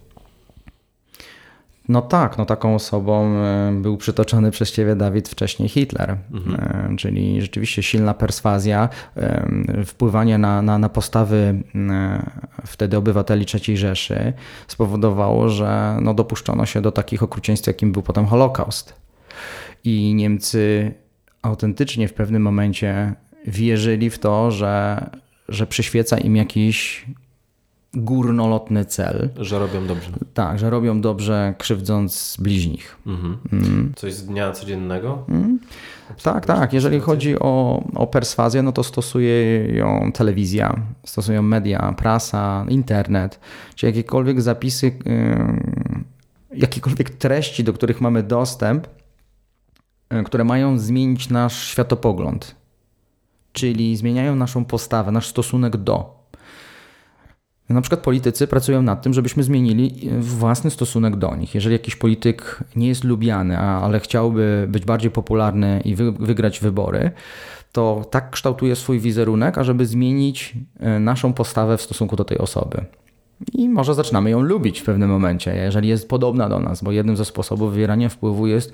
[1.89, 6.56] No tak, no taką osobą e, był przytoczony przez ciebie Dawid wcześniej Hitler, mhm.
[6.93, 11.63] E, czyli rzeczywiście silna perswazja, e, wpływanie na, na, na postawy
[12.65, 14.34] wtedy obywateli III Rzeszy
[14.67, 18.93] spowodowało, że no dopuszczono się do takich okrucieństw, jakim był potem Holokaust.
[19.84, 20.93] I Niemcy
[21.41, 23.13] autentycznie w pewnym momencie
[23.48, 25.10] wierzyli w to, że,
[25.50, 27.06] że przyświeca im jakiś
[27.95, 29.29] górnolotny cel.
[29.39, 30.12] Że robią dobrze.
[30.34, 32.97] Tak, że robią dobrze, krzywdząc bliźnich.
[33.08, 33.38] Mhm.
[33.53, 33.93] Mm.
[33.95, 35.25] Coś z dnia codziennego?
[35.29, 35.60] Mm.
[36.23, 36.73] Tak, tak.
[36.73, 43.39] Jeżeli chodzi o, o perswazję, no to stosuje ją telewizja, stosują media, prasa, internet,
[43.75, 44.91] czy jakiekolwiek zapisy,
[46.53, 48.88] jakiekolwiek treści, do których mamy dostęp,
[50.12, 52.55] yy, które mają zmienić nasz światopogląd,
[53.51, 56.25] czyli zmieniają naszą postawę, nasz stosunek do.
[57.69, 61.56] Na przykład politycy pracują nad tym, żebyśmy zmienili własny stosunek do nich.
[61.56, 67.12] Jeżeli jakiś polityk nie jest lubiany, ale chciałby być bardziej popularny i wygrać wybory,
[67.71, 72.86] to tak kształtuje swój wizerunek, ażeby zmienić e, naszą postawę w stosunku do tej osoby.
[73.54, 77.17] I może zaczynamy ją lubić w pewnym momencie, jeżeli jest podobna do nas, bo jednym
[77.17, 78.73] ze sposobów wywierania wpływu jest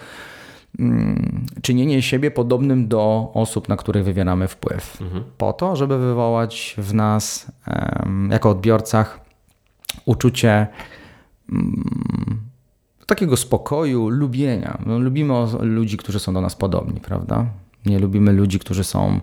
[1.61, 5.01] czynienie siebie podobnym do osób, na których wywieramy wpływ.
[5.01, 5.23] Mhm.
[5.37, 7.51] Po to, żeby wywołać w nas,
[8.29, 9.19] jako odbiorcach,
[10.05, 10.67] uczucie
[11.51, 12.41] mm,
[13.05, 14.77] takiego spokoju, lubienia.
[14.85, 17.45] No, lubimy ludzi, którzy są do nas podobni, prawda?
[17.85, 19.19] Nie lubimy ludzi, którzy są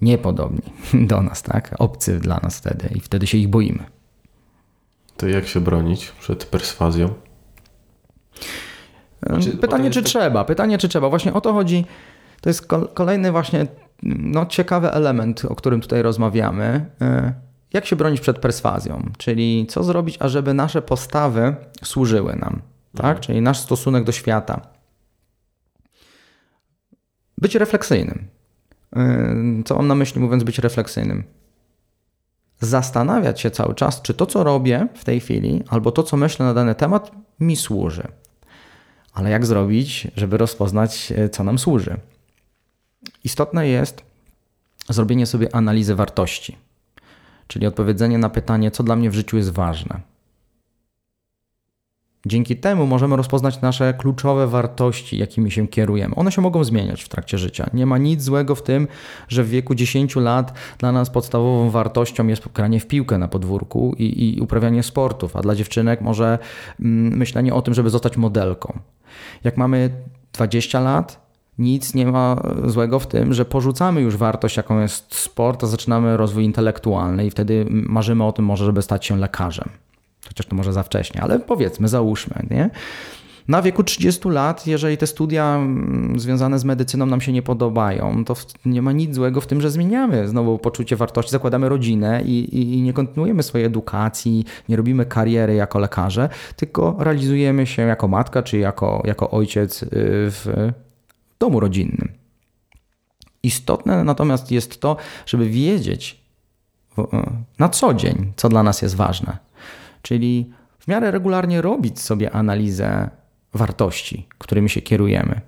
[0.00, 0.72] niepodobni
[1.10, 1.74] do nas, tak?
[1.78, 3.84] Obcy dla nas wtedy i wtedy się ich boimy.
[5.16, 7.14] To jak się bronić przed perswazją?
[9.26, 10.08] Znaczy, pytanie, czy to...
[10.08, 10.44] trzeba.
[10.44, 11.08] Pytanie, czy trzeba.
[11.08, 11.84] Właśnie o to chodzi.
[12.40, 13.66] To jest kolejny właśnie
[14.02, 16.86] no, ciekawy element, o którym tutaj rozmawiamy.
[17.00, 17.32] E,
[17.72, 19.10] jak się bronić przed perswazją?
[19.18, 22.62] Czyli co zrobić, ażeby nasze postawy służyły nam,
[22.94, 23.04] tak?
[23.04, 23.20] Mhm.
[23.20, 24.60] Czyli nasz stosunek do świata.
[27.38, 28.28] Być refleksyjnym.
[28.96, 31.24] E, co mam na myśli mówiąc być refleksyjnym?
[32.60, 36.46] Zastanawiać się cały czas, czy to, co robię w tej chwili, albo to, co myślę
[36.46, 38.08] na dany temat, mi służy.
[39.12, 41.96] Ale jak zrobić, żeby rozpoznać, e, co nam służy?
[43.24, 44.02] Istotne jest
[44.88, 46.56] zrobienie sobie analizy wartości,
[47.46, 50.00] czyli odpowiedzenie na pytanie, co dla mnie w życiu jest ważne.
[52.26, 56.14] Dzięki temu możemy rozpoznać nasze kluczowe wartości, jakimi się kierujemy.
[56.14, 57.70] One się mogą zmieniać w trakcie życia.
[57.72, 58.88] Nie ma nic złego w tym,
[59.28, 63.94] że w wieku 10 lat dla nas podstawową wartością jest granie w piłkę na podwórku
[63.98, 66.38] i, i uprawianie sportów, a dla dziewczynek może
[66.80, 68.78] mm, myślenie o tym, żeby zostać modelką.
[69.44, 69.90] Jak mamy
[70.32, 75.64] 20 lat, nic nie ma złego w tym, że porzucamy już wartość, jaką jest sport,
[75.64, 79.68] a zaczynamy rozwój intelektualny i wtedy marzymy o tym może, żeby stać się lekarzem
[80.28, 82.70] chociaż to może za wcześnie, ale powiedzmy, załóżmy, nie?
[83.48, 88.24] Na wieku 30 lat, jeżeli te studia mm, związane z medycyną nam się nie podobają,
[88.24, 92.76] to nie ma nic złego w tym, że zmieniamy znowu poczucie wartości, zakładamy rodzinę i,
[92.78, 98.42] i, nie kontynuujemy swojej edukacji, nie robimy kariery jako lekarze, tylko realizujemy się jako matka
[98.42, 100.72] czy jako, jako ojciec y, w
[101.38, 102.12] domu rodzinnym.
[103.42, 106.20] Istotne natomiast jest to, żeby wiedzieć
[107.58, 109.48] na co dzień, co dla nas jest ważne
[110.02, 113.10] czyli w miarę regularnie robić sobie analizę
[113.54, 115.40] wartości, którymi się kierujemy.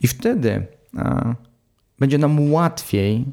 [0.00, 0.66] I wtedy
[0.98, 1.34] a,
[1.98, 3.24] będzie nam łatwiej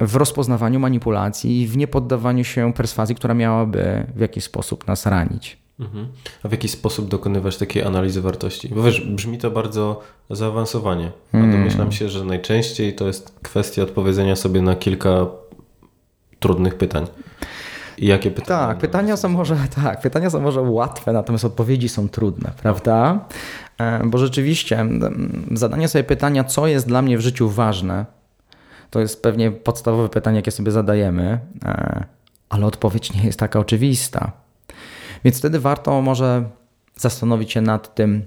[0.00, 5.58] w rozpoznawaniu manipulacji i w niepoddawaniu się perswazji, która miałaby w jakiś sposób nas ranić.
[5.80, 6.08] Mhm.
[6.42, 8.68] A w jaki sposób dokonywać takiej analizy wartości?
[8.68, 11.10] Bo wiesz, brzmi to bardzo zaawansowanie.
[11.32, 11.52] A hmm.
[11.52, 15.26] domyślam się, że najczęściej to jest kwestia odpowiedzenia sobie na kilka
[16.40, 17.06] trudnych pytań.
[17.98, 18.66] I jakie pytania?
[18.66, 23.24] Tak, pytania są może, tak, pytania są może łatwe, natomiast odpowiedzi są trudne, prawda?
[23.78, 24.86] E, bo rzeczywiście
[25.52, 28.06] zadanie sobie pytania, co jest dla mnie w życiu ważne,
[28.90, 32.04] to jest pewnie podstawowe pytanie, jakie sobie zadajemy, e,
[32.48, 34.32] ale odpowiedź nie jest taka oczywista.
[35.24, 36.44] Więc wtedy warto może
[36.96, 38.22] zastanowić się nad tym,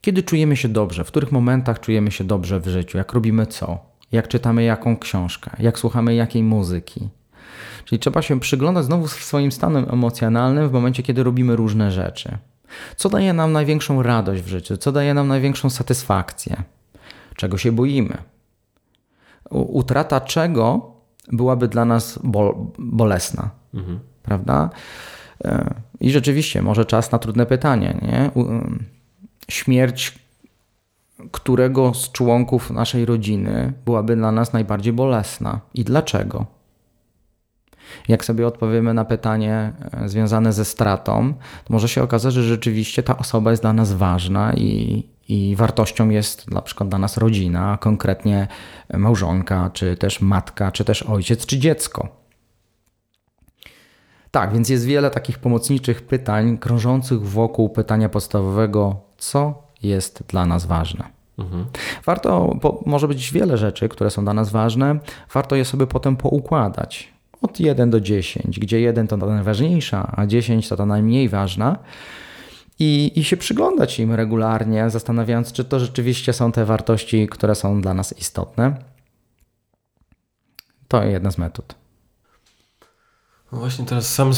[0.00, 3.78] kiedy czujemy się dobrze, w których momentach czujemy się dobrze w życiu, jak robimy co,
[4.12, 7.08] jak czytamy jaką książkę, jak słuchamy jakiej muzyki,
[7.90, 12.38] Czyli trzeba się przyglądać znowu swoim stanem emocjonalnym w momencie, kiedy robimy różne rzeczy.
[12.96, 14.76] Co daje nam największą radość w życiu?
[14.76, 16.62] Co daje nam największą satysfakcję?
[17.36, 18.16] Czego się boimy?
[19.50, 20.92] Utrata czego
[21.32, 23.50] byłaby dla nas bol bolesna?
[23.74, 24.00] Mhm.
[24.22, 24.70] Prawda?
[25.44, 27.98] E, I rzeczywiście, może czas na trudne pytanie.
[28.02, 28.30] Nie?
[29.48, 30.18] Śmierć
[31.30, 36.59] którego z członków naszej rodziny byłaby dla nas najbardziej bolesna i dlaczego?
[38.08, 43.02] Jak sobie odpowiemy na pytanie e, związane ze stratą, to może się okazać, że rzeczywiście
[43.02, 47.78] ta osoba jest dla nas ważna i, i wartością jest na przykład dla nas rodzina,
[47.80, 48.48] konkretnie
[48.94, 52.20] małżonka, czy też matka, czy też ojciec, czy dziecko.
[54.30, 60.66] Tak, więc jest wiele takich pomocniczych pytań krążących wokół pytania podstawowego, co jest dla nas
[60.66, 61.04] ważne.
[61.38, 61.66] Mhm.
[62.04, 64.98] Warto, może być wiele rzeczy, które są dla nas ważne,
[65.34, 70.26] warto je sobie potem poukładać od 1 do 10, gdzie 1 to ta najważniejsza, a
[70.26, 71.78] 10 to ta najmniej ważna.
[72.78, 77.80] I, I się przyglądać im regularnie, zastanawiając, czy to rzeczywiście są te wartości, które są
[77.80, 78.76] dla nas istotne.
[80.88, 81.74] To jedna z metod.
[83.52, 84.34] No właśnie teraz sam,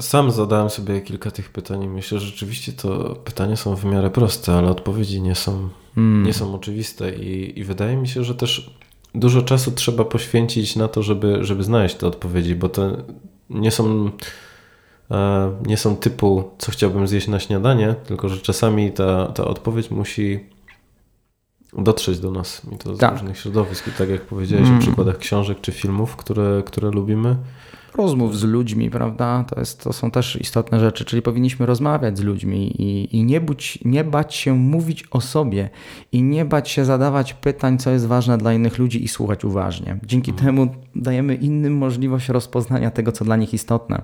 [0.00, 4.10] sam zadałem sobie kilka tych pytań i myślę, że rzeczywiście to pytania są w miarę
[4.10, 6.26] proste, ale odpowiedzi nie są, mm.
[6.26, 8.70] nie są oczywiste i, i wydaje mi się, że też
[9.14, 12.96] dużo czasu trzeba poświęcić na to, żeby, żeby znaleźć te odpowiedzi, bo to
[13.50, 14.10] nie są,
[15.10, 19.90] e, nie są typu, co chciałbym zjeść na śniadanie, tylko że czasami ta, ta odpowiedź
[19.90, 20.40] musi
[21.78, 23.12] dotrzeć do nas i to z tak.
[23.12, 23.88] różnych środowisk.
[23.88, 24.78] I tak jak powiedziałeś mm.
[24.78, 27.36] o przykładach książek czy filmów, które, które lubimy,
[27.94, 29.44] rozmów z ludźmi, prawda?
[29.48, 33.40] To, jest, to są też istotne rzeczy, czyli powinniśmy rozmawiać z ludźmi i, i nie,
[33.40, 35.70] być, nie bać się mówić o sobie
[36.12, 39.98] i nie bać się zadawać pytań, co jest ważne dla innych ludzi i słuchać uważnie.
[40.06, 40.46] Dzięki mhm.
[40.46, 44.02] temu dajemy innym możliwość rozpoznania tego, co dla nich istotne.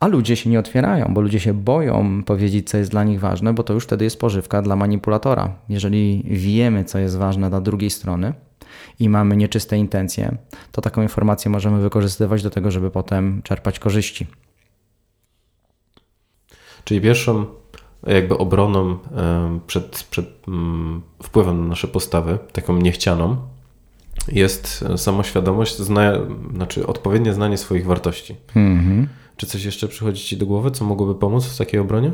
[0.00, 3.52] A ludzie się nie otwierają, bo ludzie się boją powiedzieć, co jest dla nich ważne,
[3.52, 5.54] bo to już wtedy jest pożywka dla manipulatora.
[5.68, 8.32] Jeżeli wiemy, co jest ważne dla drugiej strony,
[8.98, 10.36] i mamy nieczyste intencje,
[10.72, 14.26] to taką informację możemy wykorzystywać do tego, żeby potem czerpać korzyści.
[16.84, 17.46] Czyli pierwszą
[18.06, 18.98] jakby obroną
[19.66, 23.36] przed, przed mm, wpływem na nasze postawy, taką niechcianą,
[24.28, 26.12] jest samoświadomość, zna,
[26.54, 28.36] znaczy odpowiednie znanie swoich wartości.
[28.56, 29.08] Mhm.
[29.36, 32.12] Czy coś jeszcze przychodzi Ci do głowy, co mogłoby pomóc w takiej obronie?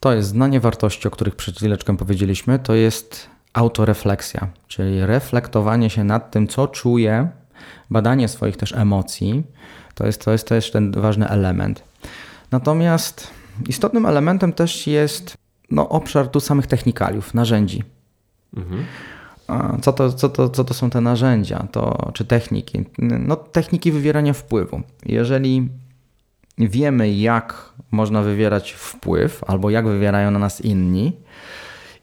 [0.00, 2.58] To jest znanie wartości, o których przed chwileczką powiedzieliśmy.
[2.58, 7.28] To jest autorefleksja, czyli reflektowanie się nad tym, co czuję,
[7.90, 9.44] badanie swoich też emocji,
[9.94, 11.82] to jest, to jest też ten ważny element.
[12.50, 13.30] Natomiast
[13.68, 15.36] istotnym elementem też jest
[15.70, 17.82] no, obszar tu samych technikaliów, narzędzi.
[18.56, 18.84] Mhm.
[19.82, 22.84] Co to, co, to, co to są te narzędzia, to, czy techniki?
[22.98, 24.80] No, techniki wywierania wpływu.
[25.06, 25.68] Jeżeli
[26.58, 31.12] wiemy, jak można wywierać wpływ, albo jak wywierają na nas inni.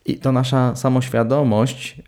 [0.06, 2.02] I to nasza samoświadomość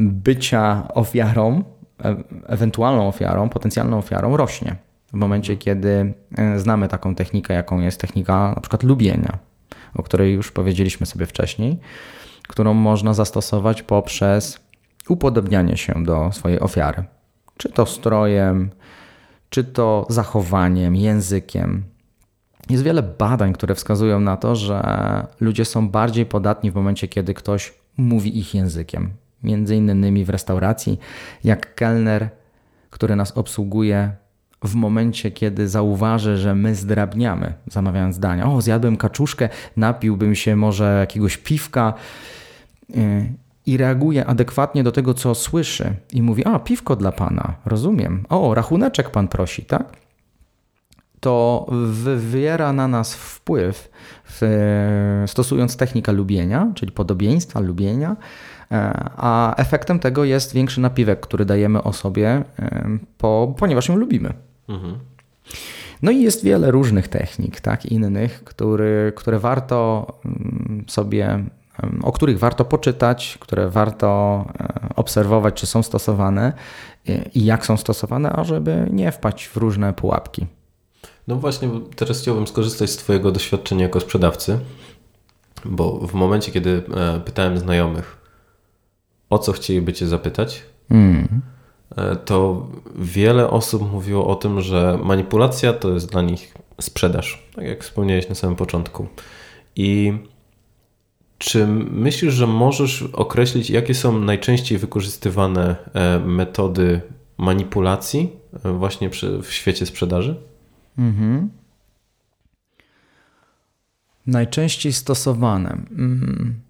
[0.00, 1.64] bycia ofiarą,
[2.04, 2.16] e
[2.46, 4.76] ewentualną ofiarą, potencjalną ofiarą rośnie.
[5.12, 9.38] W momencie, kiedy e, znamy taką technikę, jaką jest technika na przykład lubienia,
[9.94, 11.78] o której już powiedzieliśmy sobie wcześniej,
[12.48, 14.60] którą można zastosować poprzez
[15.08, 17.04] upodobnianie się do swojej ofiary.
[17.56, 18.70] Czy to strojem,
[19.50, 21.84] czy to zachowaniem, językiem.
[22.70, 24.82] Jest wiele badań, które wskazują na to, że
[25.40, 29.10] ludzie są bardziej podatni w momencie, kiedy ktoś mówi ich językiem.
[29.42, 30.98] Między innymi w restauracji,
[31.44, 32.28] jak kelner,
[32.90, 34.12] który nas obsługuje,
[34.64, 38.46] w momencie, kiedy zauważy, że my zdrabniamy, zamawiając dania.
[38.46, 41.94] O, zjadłem kaczuszkę, napiłbym się może jakiegoś piwka
[42.90, 43.32] y,
[43.66, 48.24] i reaguje adekwatnie do tego, co słyszy i mówi: A, piwko dla pana, rozumiem.
[48.28, 50.03] O, rachuneczek pan prosi, tak?
[51.24, 53.90] To wywiera na nas wpływ,
[55.26, 58.16] stosując technikę lubienia, czyli podobieństwa, lubienia,
[58.72, 64.34] e, a efektem tego jest większy napiwek, który dajemy osobie, e, po, ponieważ ją lubimy.
[64.68, 64.98] Mhm.
[66.02, 71.44] No i jest wiele różnych technik, tak, innych, który, które warto mm, sobie
[72.02, 76.52] o których warto poczytać, które warto e, obserwować, czy są stosowane
[77.34, 80.46] i jak są stosowane, ażeby nie wpaść w różne pułapki.
[81.28, 84.58] No właśnie, teraz chciałbym skorzystać z Twojego doświadczenia jako sprzedawcy,
[85.64, 88.16] bo w momencie, kiedy e, pytałem znajomych,
[89.30, 91.40] o co chcieliby Cię zapytać, mm.
[92.24, 97.84] to wiele osób mówiło o tym, że manipulacja to jest dla nich sprzedaż, tak jak
[97.84, 99.06] wspomniałeś na samym początku.
[99.76, 100.12] I
[101.38, 107.00] czy myślisz, że możesz określić, jakie są najczęściej wykorzystywane e, metody
[107.38, 108.32] manipulacji
[108.64, 109.10] właśnie
[109.42, 110.36] w świecie sprzedaży?
[110.98, 111.50] Mhm.
[114.26, 115.70] Najczęściej stosowane.
[115.90, 116.60] Mhm.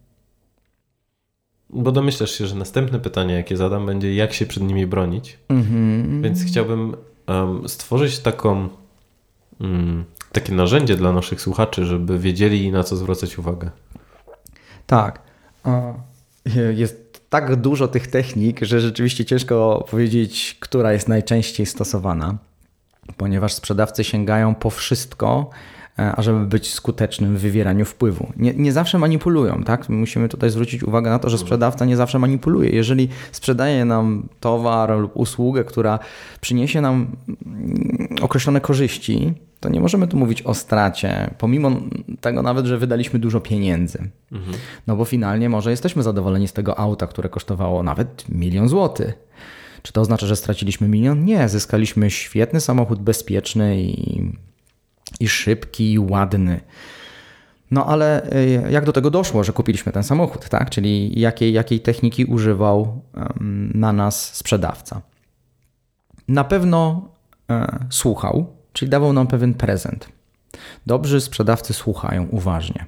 [1.71, 5.39] Bo domyślasz się, że następne pytanie, jakie zadam, będzie, jak się przed nimi bronić.
[5.49, 6.23] Mhm.
[6.23, 8.69] Więc chciałbym um, stworzyć taką,
[9.61, 13.71] um, takie narzędzie dla naszych słuchaczy, żeby wiedzieli, na co zwracać uwagę.
[14.87, 15.23] Tak.
[16.75, 22.39] Jest tak dużo tych technik, że rzeczywiście ciężko powiedzieć, która jest najczęściej stosowana,
[23.17, 25.51] ponieważ sprzedawcy sięgają po wszystko,
[25.99, 28.33] e, ażeby być skutecznym w wywieraniu wpływu.
[28.37, 29.89] Nie, nie, zawsze manipulują, tak?
[29.89, 32.71] Musimy tutaj zwrócić uwagę na to, że sprzedawca nie zawsze manipuluje.
[32.71, 35.99] Jeżeli sprzedaje nam towar lub usługę, która
[36.41, 37.07] przyniesie nam
[37.47, 41.71] mm, określone korzyści, to nie możemy tu mówić o stracie, pomimo
[42.21, 43.99] tego nawet, że wydaliśmy dużo pieniędzy.
[44.33, 44.57] Mhm.
[44.87, 49.15] No bo finalnie może jesteśmy zadowoleni z tego auta, które kosztowało nawet milion złotych.
[49.85, 51.25] Czy to oznacza, że straciliśmy milion?
[51.25, 54.33] Nie, zyskaliśmy świetny samochód, bezpieczny i,
[55.21, 56.61] i szybki, i ładny.
[57.71, 60.71] No ale y, jak do tego doszło, że kupiliśmy ten samochód, tak?
[60.71, 63.03] Czyli jakiej, jakiej techniki używał
[63.75, 65.01] na nas sprzedawca?
[66.29, 67.09] Na pewno
[67.51, 70.09] e, słuchał, czyli dawał nam pewien prezent.
[70.87, 72.87] Dobrzy sprzedawcy słuchają uważnie.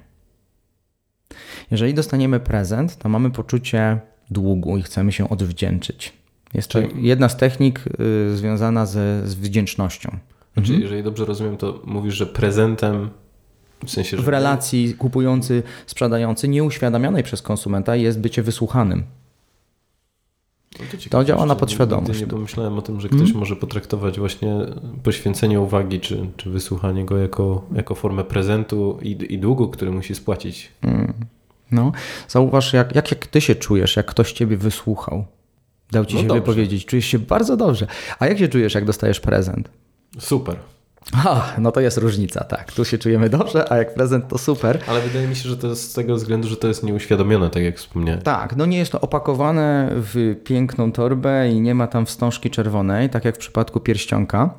[1.71, 3.99] Jeżeli dostaniemy prezent, to mamy poczucie
[4.31, 6.17] długu i chcemy się odwdzięczyć.
[6.53, 7.83] Jest to jedna z technik
[8.31, 10.09] y, związana z, z wdzięcznością.
[10.53, 10.81] Znaczy, mhm.
[10.81, 13.09] jeżeli dobrze rozumiem, to mówisz, że prezentem
[13.85, 14.23] w sensie, że...
[14.23, 19.03] W relacji kupujący, sprzedający, nieuświadamianej przez konsumenta jest bycie wysłuchanym.
[20.79, 22.19] No to, to, działa na podświadomość.
[22.19, 23.37] Nie pomyślałem o tym, że ktoś hmm?
[23.37, 24.55] może potraktować właśnie
[25.03, 30.15] poświęcenie uwagi czy, czy wysłuchanie go jako, jako formę prezentu i, i długu, który musi
[30.15, 30.71] spłacić.
[30.81, 31.13] Hmm.
[31.71, 31.91] No,
[32.27, 35.25] zauważ, jak, jak, jak ty się czujesz, jak ktoś ciebie wysłuchał,
[35.91, 36.41] dał ci no się dobrze.
[36.41, 36.85] wypowiedzieć.
[36.85, 37.87] Czujesz się bardzo dobrze.
[38.19, 39.69] A jak się czujesz, jak dostajesz prezent?
[40.19, 40.55] Super.
[41.25, 42.71] A, no to jest różnica, tak.
[42.71, 44.79] Tu się czujemy dobrze, a jak prezent to super.
[44.87, 47.63] Ale wydaje mi się, że to jest z tego względu, że to jest nieuświadomione, tak
[47.63, 48.21] jak wspomniałem.
[48.21, 53.09] Tak, no nie jest to opakowane w piękną torbę i nie ma tam wstążki czerwonej,
[53.09, 54.53] tak jak w przypadku pierścionka,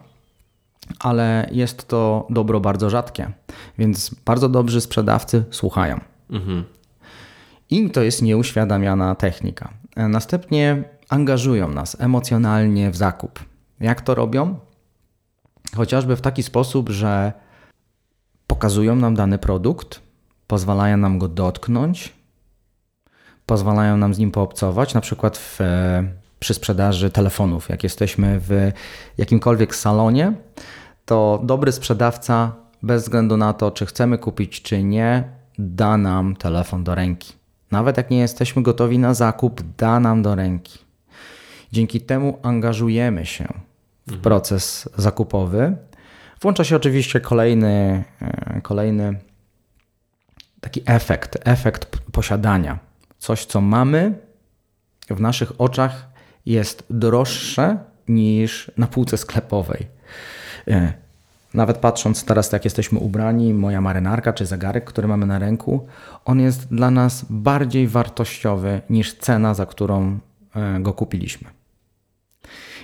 [0.99, 3.31] ale jest to dobro bardzo rzadkie,
[3.79, 6.01] więc bardzo dobrzy sprzedawcy słuchają.
[6.31, 6.65] Mhm.
[7.71, 9.71] I to jest nieuświadamiana technika.
[9.97, 13.45] Następnie angażują nas emocjonalnie w zakup.
[13.81, 14.59] Jak to robią?
[15.77, 17.33] Chociażby w taki sposób, że
[18.47, 20.01] pokazują nam dany produkt,
[20.47, 22.13] pozwalają nam go dotknąć,
[23.47, 25.59] pozwalają nam z nim poobcować, na przykład w,
[26.39, 27.69] przy sprzedaży telefonów.
[27.69, 28.73] Jak jesteśmy w
[29.19, 30.33] jakimkolwiek salonie,
[31.07, 32.53] to dobry sprzedawca,
[32.83, 35.25] bez względu na to, czy chcemy kupić, czy nie,
[35.59, 37.33] da nam telefon do ręki.
[37.71, 40.88] Nawet jak nie jesteśmy gotowi na zakup, da nam do ręki.
[41.73, 43.49] Dzięki temu angażujemy się
[44.07, 45.77] w proces zakupowy
[46.41, 49.19] Włącza się oczywiście kolejny, e, kolejny
[50.61, 52.79] taki efekt, efekt posiadania.
[53.19, 54.19] Coś, co mamy
[55.11, 56.09] w naszych oczach
[56.47, 57.77] jest droższe
[58.09, 59.87] niż na półce sklepowej.
[60.69, 60.93] E,
[61.55, 65.87] nawet patrząc teraz, jak jesteśmy ubrani, moja marynarka czy zegarek, który mamy na ręku,
[66.25, 70.19] on jest dla nas bardziej wartościowy niż cena, za którą
[70.55, 71.58] e, go kupiliśmy.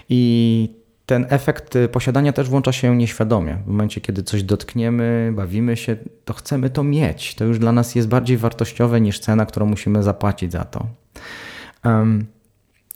[0.09, 3.59] I ten efekt posiadania też włącza się nieświadomie.
[3.65, 7.35] W momencie, kiedy coś dotkniemy, bawimy się, to chcemy to mieć.
[7.35, 10.87] To już dla nas jest bardziej wartościowe niż cena, którą musimy zapłacić za to.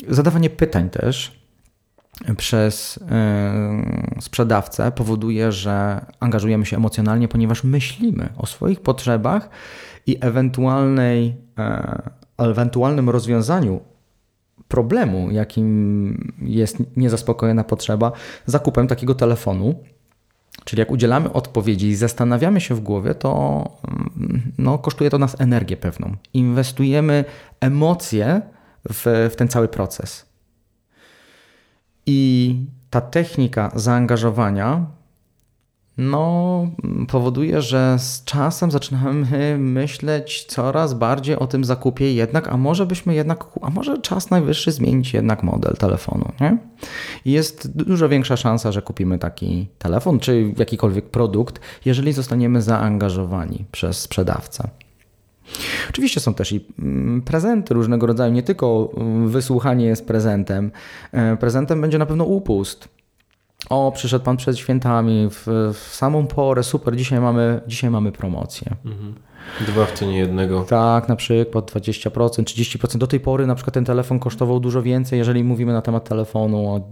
[0.08, 1.38] Zadawanie pytań też
[2.36, 3.00] przez
[4.16, 9.48] yy, sprzedawcę powoduje, że angażujemy się emocjonalnie, ponieważ myślimy o swoich potrzebach
[10.06, 11.36] i ewentualnej,
[12.38, 13.80] yy, ewentualnym rozwiązaniu
[14.68, 18.12] problemu, jakim jest niezaspokojona potrzeba,
[18.46, 19.74] zakupem takiego telefonu.
[20.64, 25.40] Czyli jak udzielamy odpowiedzi i zastanawiamy się w głowie, to mm, no, kosztuje to nas
[25.40, 26.16] energię pewną.
[26.34, 27.24] Inwestujemy
[27.60, 28.42] emocje
[28.90, 30.26] w, w ten cały proces.
[32.06, 32.56] I
[32.90, 34.86] ta technika zaangażowania
[35.98, 36.66] no,
[37.08, 43.14] powoduje, że z czasem zaczynamy myśleć coraz bardziej o tym zakupie jednak, a może byśmy
[43.14, 46.58] jednak, a może czas najwyższy zmienić jednak model telefonu, nie?
[47.24, 54.00] Jest dużo większa szansa, że kupimy taki telefon czy jakikolwiek produkt, jeżeli zostaniemy zaangażowani przez
[54.00, 54.68] sprzedawcę.
[55.90, 60.70] Oczywiście są też i mm, prezenty różnego rodzaju, nie tylko mm, wysłuchanie jest prezentem.
[61.12, 62.97] E, prezentem będzie na pewno upust.
[63.70, 68.76] O, przyszedł pan przed świętami, w, w samą porę, super, dzisiaj mamy, dzisiaj mamy promocję.
[68.84, 69.14] Mhm.
[69.66, 70.62] Dwa w cenie jednego.
[70.62, 72.98] Tak, na przykład 20%, 30%.
[72.98, 76.86] Do tej pory na przykład ten telefon kosztował dużo więcej, jeżeli mówimy na temat telefonu.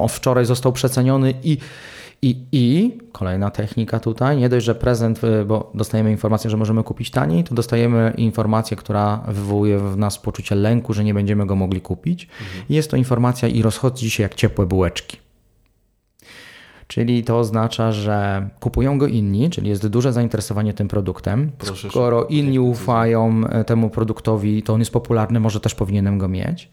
[0.00, 1.58] O, wczoraj został przeceniony i
[2.24, 6.82] i, I kolejna technika tutaj, nie dość, że prezent, y, bo dostajemy informację, że możemy
[6.82, 11.56] kupić taniej, to dostajemy informację, która wywołuje w nas poczucie lęku, że nie będziemy go
[11.56, 12.28] mogli kupić.
[12.40, 12.64] Mhm.
[12.68, 15.16] Jest to informacja i rozchodzi się jak ciepłe bułeczki.
[16.92, 21.52] Czyli to oznacza, że kupują go inni, czyli jest duże zainteresowanie tym produktem.
[21.58, 26.28] Proszę Skoro inni ufają e, temu produktowi, to on jest popularny, może też powinienem go
[26.28, 26.70] mieć.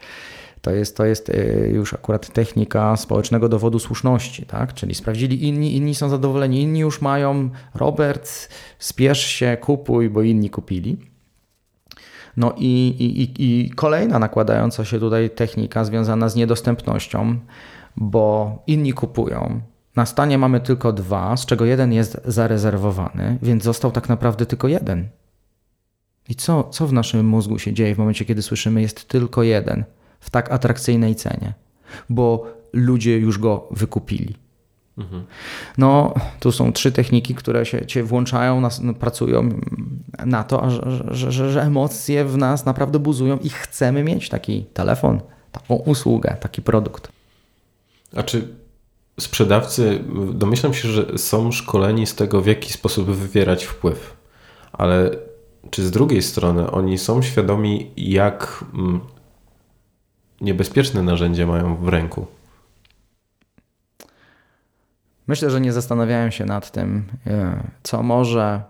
[0.62, 4.74] To jest, to jest y, już akurat technika społecznego dowodu słuszności, tak?
[4.74, 8.50] Czyli sprawdzili inni, inni są zadowoleni, inni już mają, Robert,
[8.80, 10.98] spiesz się, kupuj, bo inni kupili.
[12.38, 17.40] No i, i, i kolejna nakładająca się tutaj technika związana z niedostępnością,
[17.98, 19.62] bo inni kupują.
[19.96, 24.68] Na stanie mamy tylko dwa, z czego jeden jest zarezerwowany, więc został tak naprawdę tylko
[24.68, 25.08] jeden.
[26.30, 29.84] I co, co w naszym mózgu się dzieje w momencie, kiedy słyszymy jest tylko jeden?
[30.20, 31.54] w tak atrakcyjnej cenie,
[32.10, 34.36] bo ludzie już go wykupili.
[34.98, 35.26] Mhm.
[35.78, 39.50] No, tu są trzy techniki, które się cię włączają, nas, no, pracują
[40.26, 44.66] na to, że, że, że, że emocje w nas naprawdę buzują i chcemy mieć taki
[44.74, 45.22] telefon,
[45.52, 47.12] taką usługę, taki produkt.
[48.16, 48.48] A czy
[49.20, 50.04] sprzedawcy,
[50.34, 54.18] domyślam się, że są szkoleni z tego, w jaki sposób wywierać wpływ,
[54.72, 55.12] ale
[55.70, 59.00] czy z drugiej strony oni są świadomi, jak mm,
[60.42, 62.28] niebezpieczne narzędzie mają w ręku?
[65.28, 68.62] Myślę, że nie zastanawiają się nad tym, e, co może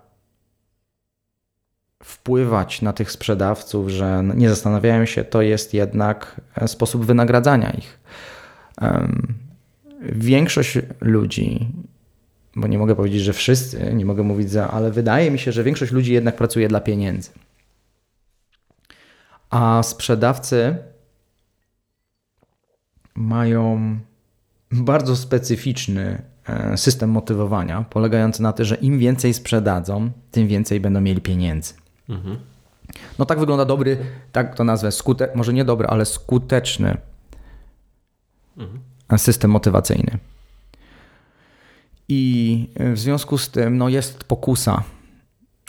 [2.04, 8.00] wpływać na tych sprzedawców, że nie zastanawiają się, to jest jednak e, sposób wynagradzania ich.
[10.02, 11.68] Większość ludzi,
[12.56, 15.64] bo nie mogę powiedzieć, że wszyscy, nie mogę mówić za, ale wydaje mi się, że
[15.64, 17.30] większość ludzi jednak pracuje dla pieniędzy.
[19.50, 20.78] A sprzedawcy
[23.16, 23.98] mają
[24.72, 31.02] bardzo specyficzny e, system motywowania, polegający na tym, że im więcej sprzedadzą, tym więcej będą
[31.02, 31.74] mieli pieniędzy.
[32.10, 32.38] Mhm.
[33.20, 33.98] No tak wygląda dobry,
[34.32, 36.98] tak to nazwę, skute, może nie dobry, ale skuteczny
[38.58, 38.80] mhm.
[39.18, 40.18] System motywacyjny.
[42.08, 44.84] I w związku z tym no, jest pokusa,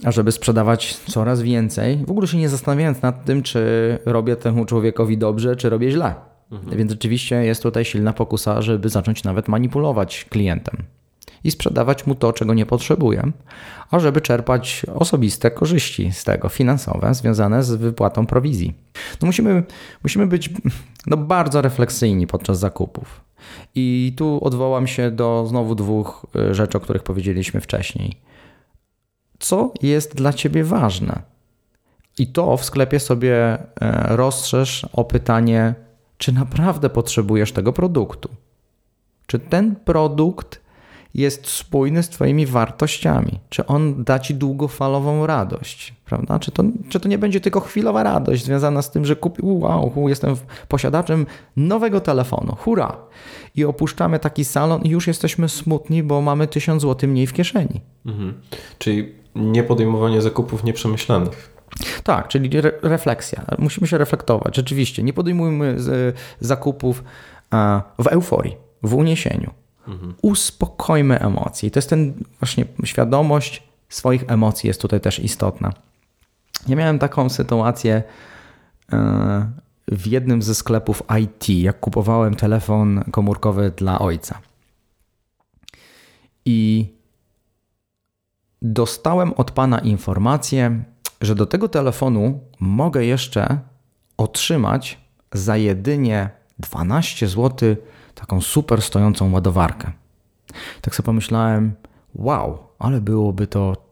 [0.04, 5.18] ażeby sprzedawać coraz więcej, w ogóle się nie zastanawiając nad tym, czy robię temu człowiekowi
[5.18, 6.14] dobrze, czy robię źle.
[6.52, 6.78] Mhm.
[6.78, 10.76] Więc rzeczywiście jest tutaj silna pokusa, żeby zacząć nawet manipulować klientem
[11.44, 13.32] i sprzedawać mu to, czego nie potrzebuje,
[13.90, 18.74] a żeby czerpać osobiste korzyści z tego, finansowe, związane z wypłatą prowizji.
[19.22, 19.62] No musimy,
[20.02, 20.50] musimy być
[21.06, 23.20] no, bardzo refleksyjni podczas zakupów.
[23.74, 28.16] I tu odwołam się do znowu dwóch y, rzeczy, o których powiedzieliśmy wcześniej.
[29.38, 31.22] Co jest dla ciebie ważne?
[32.18, 35.74] I to w sklepie sobie e, rozszerz o pytanie,
[36.18, 38.30] czy naprawdę potrzebujesz tego produktu.
[39.26, 40.59] Czy ten produkt
[41.14, 43.38] jest spójny z Twoimi wartościami?
[43.48, 45.94] Czy on da Ci długofalową radość?
[46.04, 46.38] Prawda?
[46.38, 50.08] Czy, to, czy to nie będzie tylko chwilowa radość związana z tym, że kupił, wow,
[50.08, 50.36] jestem
[50.68, 52.96] posiadaczem nowego telefonu, hurra!
[53.54, 57.80] I opuszczamy taki salon i już jesteśmy smutni, bo mamy 1000 zł mniej w kieszeni.
[58.06, 58.34] Mhm.
[58.78, 61.60] Czyli nie podejmowanie zakupów nieprzemyślanych.
[62.04, 63.44] Tak, czyli re refleksja.
[63.58, 64.56] Musimy się reflektować.
[64.56, 65.76] Rzeczywiście, nie podejmujmy
[66.40, 67.04] zakupów
[67.98, 69.50] w euforii, w uniesieniu.
[70.22, 71.68] Uspokojmy emocje.
[71.68, 75.72] I to jest ten właśnie świadomość swoich emocji jest tutaj też istotna.
[76.68, 78.02] Ja miałem taką sytuację
[78.92, 79.50] e,
[79.88, 84.40] w jednym ze sklepów IT, jak kupowałem telefon komórkowy dla ojca.
[86.44, 86.88] I
[88.62, 90.84] dostałem od pana informację,
[91.20, 93.58] że do tego telefonu mogę jeszcze
[94.16, 94.98] otrzymać
[95.32, 97.76] za jedynie 12 zł
[98.20, 99.92] taką super stojącą ładowarkę.
[100.80, 101.72] Tak sobie pomyślałem,
[102.14, 103.90] wow, ale byłoby to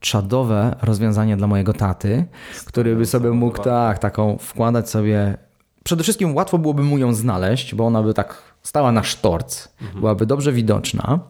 [0.00, 2.24] czadowe rozwiązanie dla mojego taty,
[2.66, 5.36] który by sobie mógł tak, taką wkładać sobie.
[5.84, 10.00] Przede wszystkim łatwo byłoby mu ją znaleźć, bo ona by tak stała na sztorc, mhm.
[10.00, 11.20] byłaby dobrze widoczna.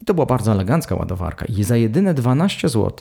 [0.00, 2.92] I to była bardzo elegancka ładowarka i za jedyne 12 zł.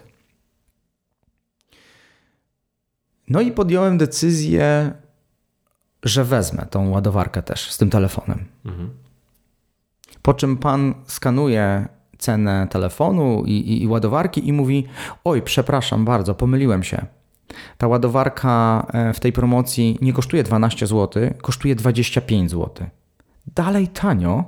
[3.30, 4.92] No i podjąłem decyzję,
[6.04, 8.46] że wezmę tą ładowarkę też z tym telefonem.
[8.68, 8.90] Mhm.
[10.22, 11.88] Po czym pan skanuje
[12.18, 14.88] cenę telefonu i, i, i, ładowarki i mówi:
[15.24, 17.06] Oj, przepraszam bardzo, pomyliłem się.
[17.78, 22.88] Ta ładowarka e, w tej promocji nie kosztuje 12 zł, kosztuje 25 zł.
[23.56, 24.44] Dalej tanio,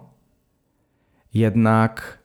[1.33, 2.19] jednak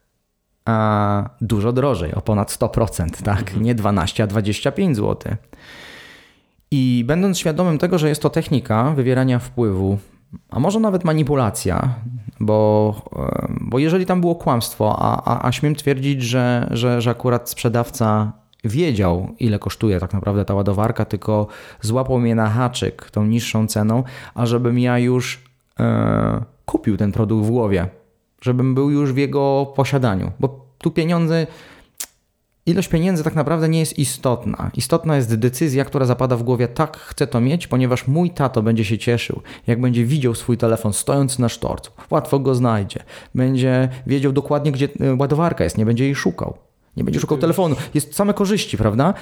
[0.64, 3.40] a, dużo drożej, o ponad 100%, tak?
[3.40, 3.62] Mhm.
[3.62, 5.36] Nie 12, a 25 zł.
[6.70, 9.98] I będąc świadomym tego, że jest to technika wywierania wpływu,
[10.50, 11.94] a może nawet manipulacja,
[12.40, 12.94] bo,
[13.60, 18.32] bo jeżeli tam było kłamstwo, a, a, a śmiem twierdzić, że, że, że akurat sprzedawca
[18.64, 21.46] wiedział, ile kosztuje tak naprawdę ta ładowarka, tylko
[21.80, 24.02] złapał mnie na haczyk tą niższą ceną,
[24.34, 24.44] a
[24.76, 25.44] ja już
[25.80, 27.88] e, kupił ten produkt w głowie,
[28.40, 31.46] żebym był już w jego posiadaniu, bo tu pieniądze
[32.66, 34.70] Ilość pieniędzy tak naprawdę nie jest istotna.
[34.76, 38.84] Istotna jest decyzja, która zapada w głowie, tak chcę to mieć, ponieważ mój tato będzie
[38.84, 41.90] się cieszył, jak będzie widział swój telefon stojący na sztorcu.
[42.10, 43.00] Łatwo go znajdzie.
[43.34, 46.56] Będzie wiedział dokładnie, gdzie e, ładowarka jest, nie będzie jej szukał.
[46.96, 47.76] Nie będzie szukał telefonu.
[47.94, 49.14] Jest same korzyści, prawda?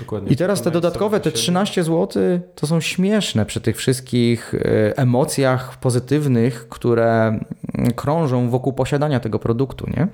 [0.00, 0.32] Dokładnie.
[0.32, 2.08] I teraz te dodatkowe, te 13 zł,
[2.54, 7.38] to są śmieszne przy tych wszystkich e, emocjach pozytywnych, które
[7.74, 10.08] mm, krążą wokół posiadania tego produktu, nie?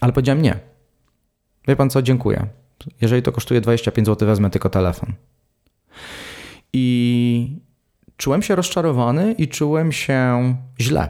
[0.00, 0.69] Ale powiedziałem nie.
[1.68, 2.46] Wie pan co, dziękuję.
[3.00, 5.12] Jeżeli to kosztuje 25 zł, wezmę tylko telefon.
[6.72, 7.56] I
[8.16, 11.08] czułem się rozczarowany i czułem się źle.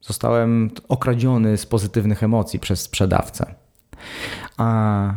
[0.00, 3.54] Zostałem okradziony z pozytywnych emocji przez sprzedawcę.
[4.56, 5.12] A,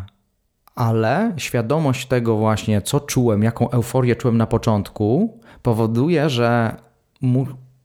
[0.76, 6.76] ale świadomość tego właśnie, co czułem, jaką euforię czułem na początku, powoduje, że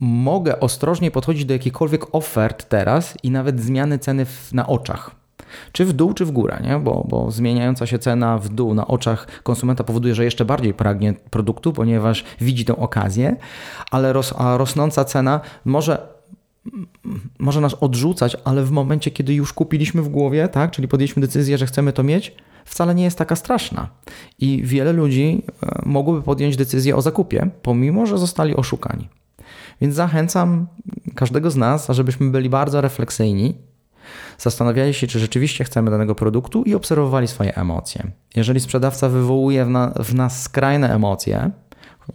[0.00, 5.17] mogę ostrożnie podchodzić do jakichkolwiek ofert teraz i nawet zmiany ceny w, na oczach
[5.72, 6.78] czy w dół, czy w górę, nie?
[6.78, 11.14] Bo, bo zmieniająca się cena w dół na oczach konsumenta powoduje, że jeszcze bardziej pragnie
[11.30, 13.36] produktu, ponieważ widzi tę okazję,
[13.90, 16.18] ale ros, a rosnąca cena może
[17.38, 21.58] może nas odrzucać, ale w momencie, kiedy już kupiliśmy w głowie, tak, czyli podjęliśmy decyzję,
[21.58, 22.34] że chcemy to mieć,
[22.64, 23.88] wcale nie jest taka straszna.
[24.38, 29.08] I wiele ludzi e, mogłoby podjąć decyzję o zakupie, pomimo że zostali oszukani.
[29.80, 30.66] Więc zachęcam
[31.14, 33.54] każdego z nas, żebyśmy byli bardzo refleksyjni
[34.38, 38.10] zastanawiali się, czy rzeczywiście chcemy danego produktu i obserwowali swoje emocje.
[38.36, 41.50] Jeżeli sprzedawca wywołuje w, na, w nas skrajne emocje,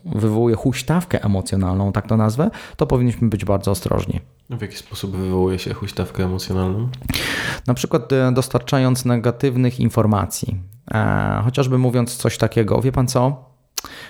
[0.05, 4.21] wywołuje huśtawkę emocjonalną, tak to nazwę, to powinniśmy być bardzo ostrożni.
[4.49, 6.89] W jaki sposób wywołuje się huśtawkę emocjonalną?
[7.67, 10.61] Na przykład e, dostarczając negatywnych informacji.
[10.93, 13.49] E, chociażby mówiąc coś takiego, wie pan co?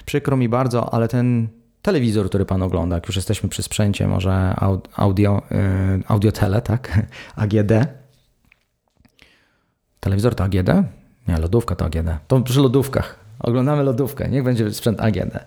[0.05, 1.47] Przykro mi bardzo, ale ten
[1.83, 4.55] telewizor, który pan ogląda, jak już jesteśmy przy sprzęcie, może
[4.95, 6.99] audio, e, audio tele, tak?
[7.35, 7.71] AGD,
[10.03, 10.69] Telewizor to AGD?
[11.27, 12.09] Nie, lodówka to AGD.
[12.27, 13.19] To przy lodówkach.
[13.39, 15.39] Oglądamy lodówkę, niech będzie sprzęt AGD.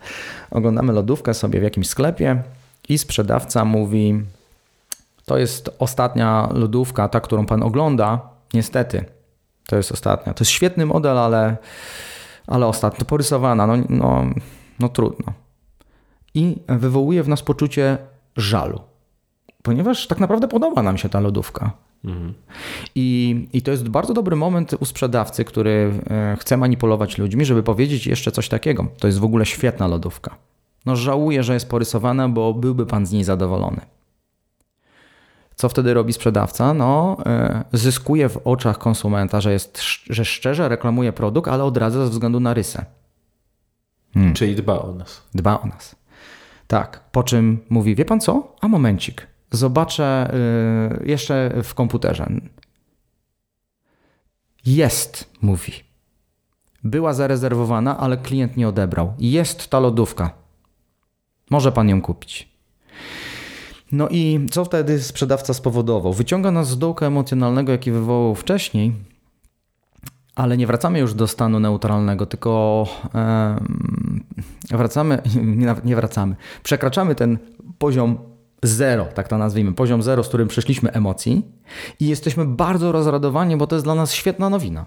[0.50, 2.42] Oglądamy lodówkę sobie w jakimś sklepie
[2.88, 4.22] i sprzedawca mówi:
[5.24, 8.20] To jest ostatnia lodówka, ta, którą pan ogląda.
[8.54, 9.04] Niestety,
[9.66, 10.34] to jest ostatnia.
[10.34, 11.56] To jest świetny model, ale,
[12.46, 13.66] ale ostatnio porysowana.
[13.66, 14.24] No, no,
[14.80, 15.32] no trudno.
[16.36, 17.98] I wywołuje w nas poczucie
[18.36, 18.80] żalu,
[19.62, 21.72] ponieważ tak naprawdę podoba nam się ta lodówka.
[22.94, 27.62] I, I to jest bardzo dobry moment u sprzedawcy, który e, chce manipulować ludźmi, żeby
[27.62, 28.86] powiedzieć jeszcze coś takiego.
[28.98, 30.36] To jest w ogóle świetna lodówka.
[30.86, 33.80] No żałuję, że jest porysowana, bo byłby pan z niej zadowolony.
[35.54, 36.74] Co wtedy robi sprzedawca?
[36.74, 42.10] No, e, zyskuje w oczach konsumenta, że, jest, że szczerze reklamuje produkt, ale odradza ze
[42.10, 42.84] względu na rysę.
[44.14, 44.34] Hmm.
[44.34, 45.22] Czyli dba o nas.
[45.34, 45.96] Dba o nas.
[46.66, 47.10] Tak.
[47.12, 48.56] Po czym mówi, wie pan co?
[48.60, 49.26] A momencik.
[49.50, 50.32] Zobaczę
[51.00, 52.26] yy, jeszcze w komputerze.
[54.66, 55.72] Jest, mówi.
[56.84, 59.14] Była zarezerwowana, ale klient nie odebrał.
[59.18, 60.30] Jest ta lodówka.
[61.50, 62.48] Może pan ją kupić.
[63.92, 66.12] No i co wtedy sprzedawca spowodował?
[66.12, 68.92] Wyciąga nas z dołka emocjonalnego, jaki wywołał wcześniej,
[70.36, 72.86] ale nie wracamy już do stanu neutralnego, tylko
[74.70, 75.22] wracamy,
[75.84, 77.38] nie wracamy, przekraczamy ten
[77.78, 78.18] poziom
[78.62, 81.44] zero, tak to nazwijmy, poziom zero, z którym przeszliśmy emocji
[82.00, 84.86] i jesteśmy bardzo rozradowani, bo to jest dla nas świetna nowina.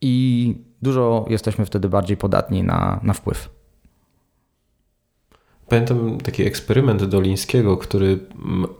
[0.00, 3.63] I dużo jesteśmy wtedy bardziej podatni na, na wpływ.
[5.68, 8.18] Pamiętam taki eksperyment Dolińskiego, który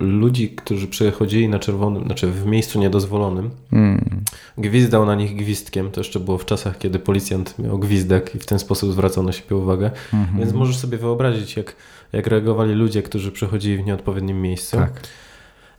[0.01, 4.25] ludzi, którzy przechodzili na czerwonym, znaczy w miejscu niedozwolonym, mm.
[4.59, 5.91] gwizdał na nich gwizdkiem.
[5.91, 9.33] To jeszcze było w czasach, kiedy policjant miał gwizdek i w ten sposób zwracał na
[9.33, 9.91] siebie uwagę.
[10.13, 10.39] Mm -hmm.
[10.39, 11.77] Więc możesz sobie wyobrazić, jak,
[12.13, 14.77] jak reagowali ludzie, którzy przechodzili w nieodpowiednim miejscu.
[14.77, 15.01] Tak.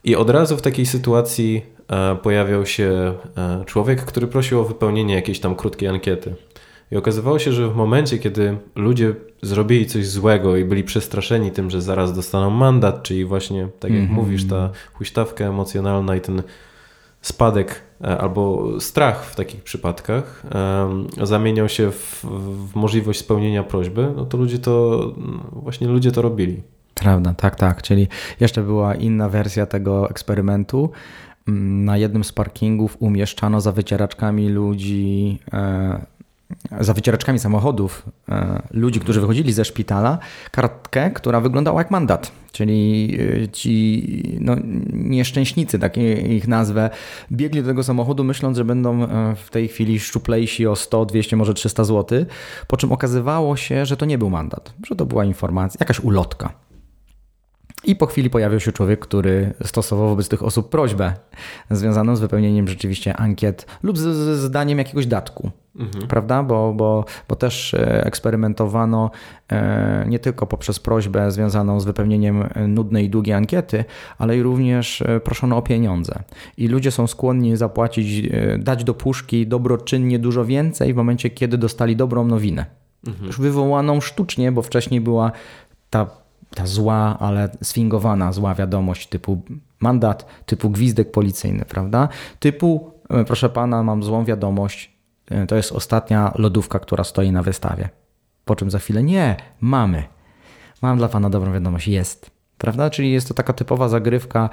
[0.04, 5.16] I od razu w takiej sytuacji e, pojawiał się e, człowiek, który prosił o wypełnienie
[5.16, 6.36] jakiejś tam krótkiej ankiety.
[6.92, 11.70] I okazywało się, że w momencie, kiedy ludzie zrobili coś złego i byli przestraszeni tym,
[11.70, 14.16] że zaraz dostaną mandat, czyli właśnie, tak jak mm -hmm.
[14.16, 16.44] mówisz, ta huśtawka emocjonalna i ten
[17.22, 24.14] spadek e, albo strach w takich przypadkach um, zamieniał się w, w, możliwość spełnienia prośby,
[24.16, 25.06] no to ludzie to
[25.52, 26.62] właśnie ludzie to robili.
[26.96, 27.82] Prawda, tak, tak.
[27.82, 28.08] Czyli
[28.40, 30.90] jeszcze była inna wersja tego eksperymentu.
[31.48, 36.06] Mm, na jednym z parkingów umieszczano za wycieraczkami ludzi e,
[36.80, 40.18] za wycieraczkami samochodów e, ludzi, którzy wychodzili ze szpitala,
[40.52, 42.32] kartkę, która wyglądała jak mandat.
[42.52, 44.56] Czyli e, ci no,
[44.94, 45.98] nieszczęśnicy, tak
[46.30, 46.90] ich nazwę,
[47.32, 51.36] biegli do tego samochodu myśląc, że będą e, w tej chwili szczuplejsi o 100, 200,
[51.36, 52.26] może 300 zł,
[52.68, 56.65] po czym okazywało się, że to nie był mandat, że to była informacja, jakaś ulotka.
[57.86, 61.14] I po chwili pojawił się człowiek, który stosował wobec tych osób prośbę
[61.72, 65.52] związaną z wypełnieniem rzeczywiście ankiet lub z zdaniem jakiegoś datku.
[65.80, 66.08] Mhm.
[66.08, 66.44] Prawda?
[66.44, 69.12] Bo, bo, bo też e, eksperymentowano
[69.52, 73.86] e, nie tylko poprzez prośbę związaną z wypełnieniem nudnej i długiej ankiety,
[74.18, 76.24] ale i również e, proszono o pieniądze.
[76.58, 78.30] I ludzie są skłonni zapłacić,
[78.60, 82.66] dać do puszki dobroczynnie dużo więcej w momencie, kiedy dostali dobrą nowinę.
[83.08, 83.26] Mhm.
[83.28, 85.32] Już wywołaną sztucznie, bo wcześniej była
[85.90, 89.42] ta ta zła, ale sfingowana zła wiadomość typu
[89.80, 92.10] mandat, typu gwizdek policyjny, prawda?
[92.40, 94.98] Typu, e, proszę pana, mam złą wiadomość,
[95.32, 97.90] e, to jest ostatnia lodówka, która stoi na wystawie.
[98.46, 100.04] Po czym za chwilę, nie, mamy.
[100.82, 102.32] Mam dla pana dobrą wiadomość, jest.
[102.58, 102.90] Prawda?
[102.90, 104.50] Czyli jest to taka typowa zagrywka,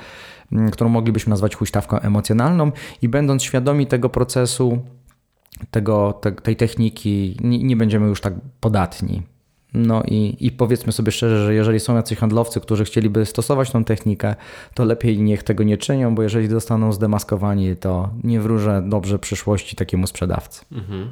[0.73, 2.73] którą moglibyśmy nazwać huśtawką emocjonalną
[3.03, 4.79] i będąc świadomi tego procesu,
[5.71, 9.23] tego, te, tej techniki, nie, nie będziemy już tak podatni.
[9.75, 13.85] No i, i powiedzmy sobie szczerze, że jeżeli są jacyś handlowcy, którzy chcieliby stosować tą
[13.85, 14.35] technikę,
[14.75, 19.77] to lepiej niech tego nie czynią, bo jeżeli zostaną zdemaskowani, to nie wróżę dobrze przyszłości
[19.77, 20.65] takiemu sprzedawcy.
[20.73, 21.11] Mhm.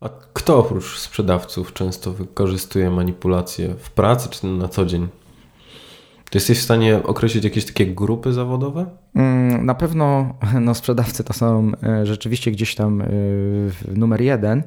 [0.00, 5.08] A kto oprócz sprzedawców często wykorzystuje manipulacje w pracy czy na co dzień?
[6.30, 8.86] Czy jesteś w stanie określić jakieś takie grupy zawodowe?
[9.14, 13.06] Mm, na pewno no, sprzedawcy to są e, rzeczywiście gdzieś tam e,
[13.94, 14.62] numer jeden.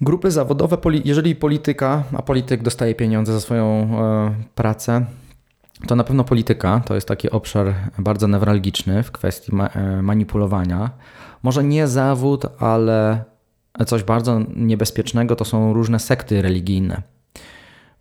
[0.00, 5.06] Grupy zawodowe, jeżeli polityka, a polityk dostaje pieniądze za swoją e, pracę,
[5.86, 10.90] to na pewno polityka to jest taki obszar bardzo newralgiczny w kwestii e, manipulowania.
[11.42, 13.24] Może nie zawód, ale
[13.86, 17.02] coś bardzo niebezpiecznego to są różne sekty religijne.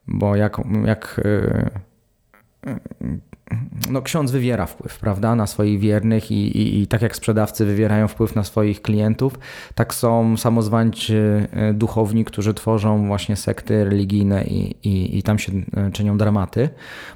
[0.07, 1.69] Bo jak, jak e,
[3.89, 8.07] no, ksiądz wywiera wpływ, prawda, na swoich wiernych i, i, i, tak jak sprzedawcy wywierają
[8.07, 9.39] wpływ na swoich klientów,
[9.75, 15.91] tak są samozwańczy e, duchowni, którzy tworzą właśnie sekty religijne i, i, tam się e,
[15.91, 16.69] czynią dramaty.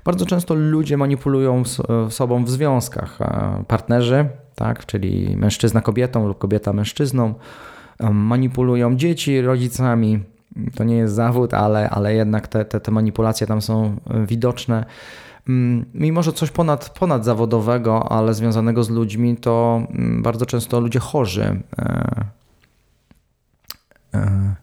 [0.05, 1.63] Bardzo często ludzie manipulują
[2.07, 3.19] e, sobą w związkach.
[3.67, 4.25] Partnerzy,
[4.55, 7.33] tak, czyli mężczyzna kobietą lub kobieta mężczyzną,
[8.11, 10.23] manipulują dzieci rodzicami.
[10.75, 13.95] To nie jest zawód, ale, ale jednak te, te, te manipulacje tam są
[14.27, 14.85] widoczne.
[15.47, 20.79] Mm, mimo że coś ponad, ponad zawodowego, ale związanego z ludźmi, to mm, bardzo często
[20.79, 21.61] ludzie chorzy.
[21.77, 22.25] E,
[24.13, 24.55] e,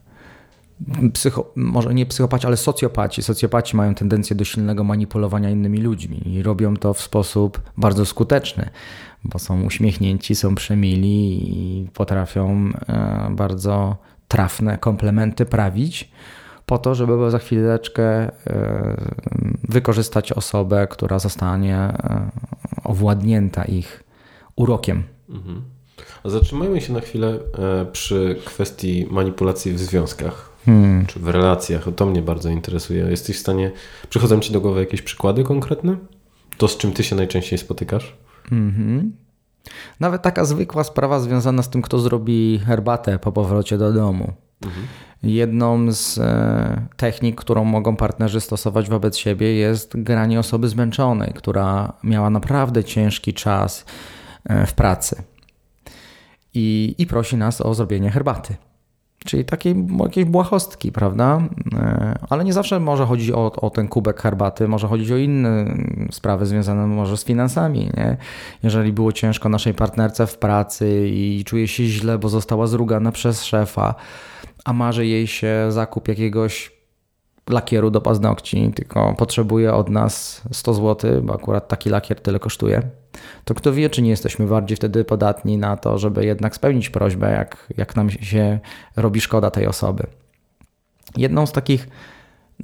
[1.12, 3.22] psycho, może nie psychopaci, ale socjopaci.
[3.22, 8.70] Socjopaci mają tendencję do silnego manipulowania innymi ludźmi i robią to w sposób bardzo skuteczny,
[9.24, 13.96] bo są uśmiechnięci, są przemili i potrafią e, bardzo
[14.28, 16.10] trafne komplementy prawić
[16.66, 18.96] po to, żeby za chwileczkę e,
[19.68, 22.30] wykorzystać osobę, która zostanie e,
[22.84, 24.04] owładnięta ich
[24.56, 25.02] urokiem.
[25.28, 25.62] Mhm.
[26.24, 31.06] Zatrzymajmy się na chwilę e, przy kwestii manipulacji w związkach hmm.
[31.06, 31.84] czy w relacjach.
[31.96, 33.04] To mnie bardzo interesuje.
[33.04, 33.72] Jesteś w stanie.
[34.10, 35.96] Przychodzą ci do głowy jakieś przykłady konkretne?
[36.58, 38.16] To, z czym ty się najczęściej spotykasz?
[38.52, 39.12] Mhm.
[40.00, 44.32] Nawet taka zwykła sprawa związana z tym, kto zrobi herbatę po powrocie do domu.
[44.62, 44.86] Mhm.
[45.22, 51.92] Jedną z e, technik, którą mogą partnerzy stosować wobec siebie, jest granie osoby zmęczonej, która
[52.04, 53.84] miała naprawdę ciężki czas
[54.44, 55.22] e, w pracy
[56.54, 58.56] i, i prosi nas o zrobienie herbaty.
[59.26, 61.42] Czyli takiej jakiejś błahostki, prawda?
[61.78, 65.76] E, ale nie zawsze może chodzić o, o ten kubek herbaty, może chodzić o inne
[66.10, 67.90] sprawy związane może z finansami.
[67.96, 68.16] Nie?
[68.62, 73.44] Jeżeli było ciężko naszej partnerce w pracy i czuje się źle, bo została zrugana przez
[73.44, 73.94] szefa,
[74.64, 76.75] a marzy jej się zakup jakiegoś
[77.50, 82.82] lakieru do paznokci, tylko potrzebuje od nas 100 zł, bo akurat taki lakier tyle kosztuje,
[83.44, 87.30] to kto wie, czy nie jesteśmy bardziej wtedy podatni na to, żeby jednak spełnić prośbę,
[87.32, 88.58] jak, jak nam się
[88.96, 90.06] robi szkoda tej osoby.
[91.16, 91.88] Jedną z takich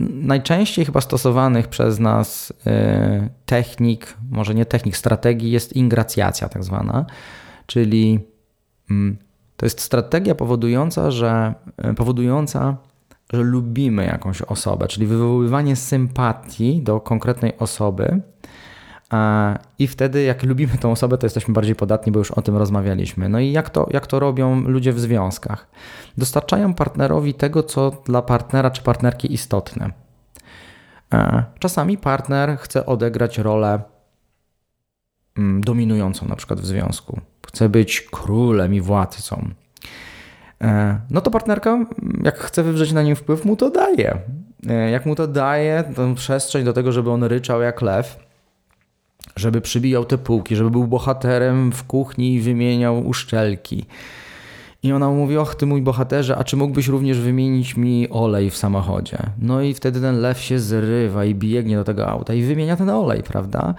[0.01, 7.07] najczęściej chyba stosowanych przez nas y, technik, może nie technik, strategii jest ingracjacja tak zwana,
[7.66, 8.20] czyli
[8.91, 9.16] mm,
[9.57, 11.55] to jest strategia powodująca, że
[11.91, 12.76] y, powodująca
[13.33, 18.20] że lubimy jakąś osobę, czyli wywoływanie sympatii do konkretnej osoby.
[19.78, 23.28] I wtedy, jak lubimy tą osobę, to jesteśmy bardziej podatni, bo już o tym rozmawialiśmy.
[23.28, 25.66] No i jak to, jak to robią ludzie w związkach?
[26.18, 29.91] Dostarczają partnerowi tego, co dla partnera czy partnerki istotne.
[31.59, 33.83] Czasami partner chce odegrać rolę
[35.39, 37.20] mm, dominującą, na przykład w związku.
[37.47, 39.51] Chce być królem i władcą.
[40.62, 41.86] E, no to partnerka,
[42.22, 44.18] jak chce wywrzeć na nim wpływ, mu to daje.
[44.68, 48.18] E, jak mu to daje, tą przestrzeń do tego, żeby on ryczał jak lew,
[49.36, 53.84] żeby przybijał te półki, żeby był bohaterem w kuchni i wymieniał uszczelki.
[54.82, 58.56] I ona mówi, och ty mój bohaterze, a czy mógłbyś również wymienić mi olej w
[58.56, 59.18] samochodzie?
[59.38, 62.90] No i wtedy ten lew się zrywa i biegnie do tego auta i wymienia ten
[62.90, 63.74] olej, prawda?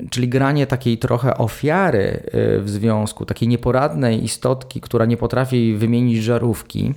[0.00, 2.22] E, Czyli granie takiej trochę ofiary
[2.58, 6.94] y, w związku, takiej nieporadnej istotki, która nie potrafi wymienić żarówki,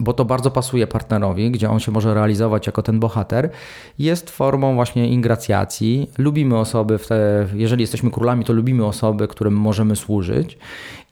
[0.00, 3.50] bo to bardzo pasuje partnerowi, gdzie on się może realizować jako ten bohater,
[3.98, 6.10] jest formą właśnie ingracjacji.
[6.18, 10.58] Lubimy osoby, te, jeżeli jesteśmy królami, to lubimy osoby, którym możemy służyć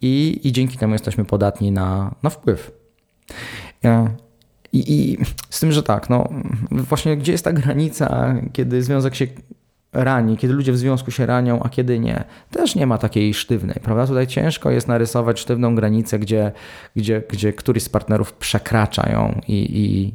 [0.03, 2.73] i, i dzięki temu jesteśmy podatni na, na wpływ.
[4.73, 5.19] I, I
[5.51, 6.29] z tym, że tak, no
[6.71, 9.27] właśnie gdzie jest ta granica, kiedy związek się
[9.93, 12.25] rani, kiedy ludzie w związku się ranią, a kiedy nie.
[12.51, 14.07] Też nie ma takiej sztywnej, prawda?
[14.07, 16.53] Tutaj ciężko jest narysować sztywną granicę, gdzie,
[16.97, 20.15] gdzie, gdzie któryś z partnerów przekracza ją i, i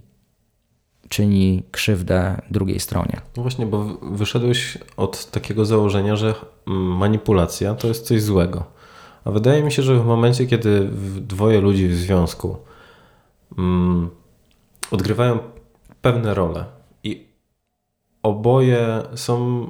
[1.10, 3.22] czyni krzywdę drugiej stronie.
[3.38, 6.34] No właśnie, bo wyszedłeś od takiego założenia, że
[6.66, 8.64] manipulacja to jest coś złego.
[9.26, 10.90] A wydaje mi się, że w momencie, kiedy
[11.22, 12.58] dwoje ludzi w związku
[13.58, 14.10] mm,
[14.92, 15.40] odgrywają
[16.02, 16.66] pewne role,
[18.24, 19.68] oboje są,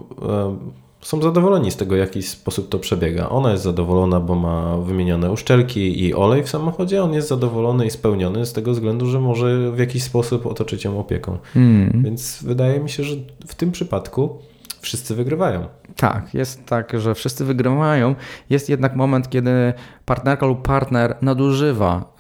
[1.01, 3.29] są zadowoleni z tego, w jaki sposób to przebiega.
[3.29, 7.89] Ona jest zadowolona, bo ma wymienione uszczelki i olej w samochodzie, on jest zadowolony i
[7.89, 11.37] spełniony z tego względu, że może w jakiś sposób otoczyć ją opieką.
[11.53, 12.01] Hmm.
[12.03, 13.15] Więc wydaje mi się, że
[13.47, 14.39] w tym przypadku
[14.81, 15.67] wszyscy wygrywają.
[15.95, 18.15] Tak, jest tak, że wszyscy wygrywają.
[18.49, 19.73] Jest jednak moment, kiedy
[20.05, 22.13] partnerka lub partner nadużywa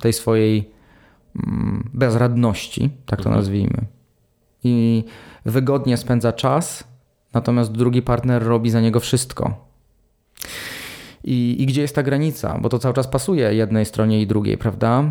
[0.00, 0.70] tej swojej
[1.36, 3.36] mm, bezradności, tak to mhm.
[3.36, 3.86] nazwijmy.
[4.64, 5.04] I
[5.44, 6.84] wygodnie spędza czas,
[7.34, 9.66] natomiast drugi partner robi za niego wszystko.
[11.24, 12.58] I, I, gdzie jest ta granica?
[12.58, 15.04] Bo to cały czas pasuje jednej stronie i drugiej, prawda?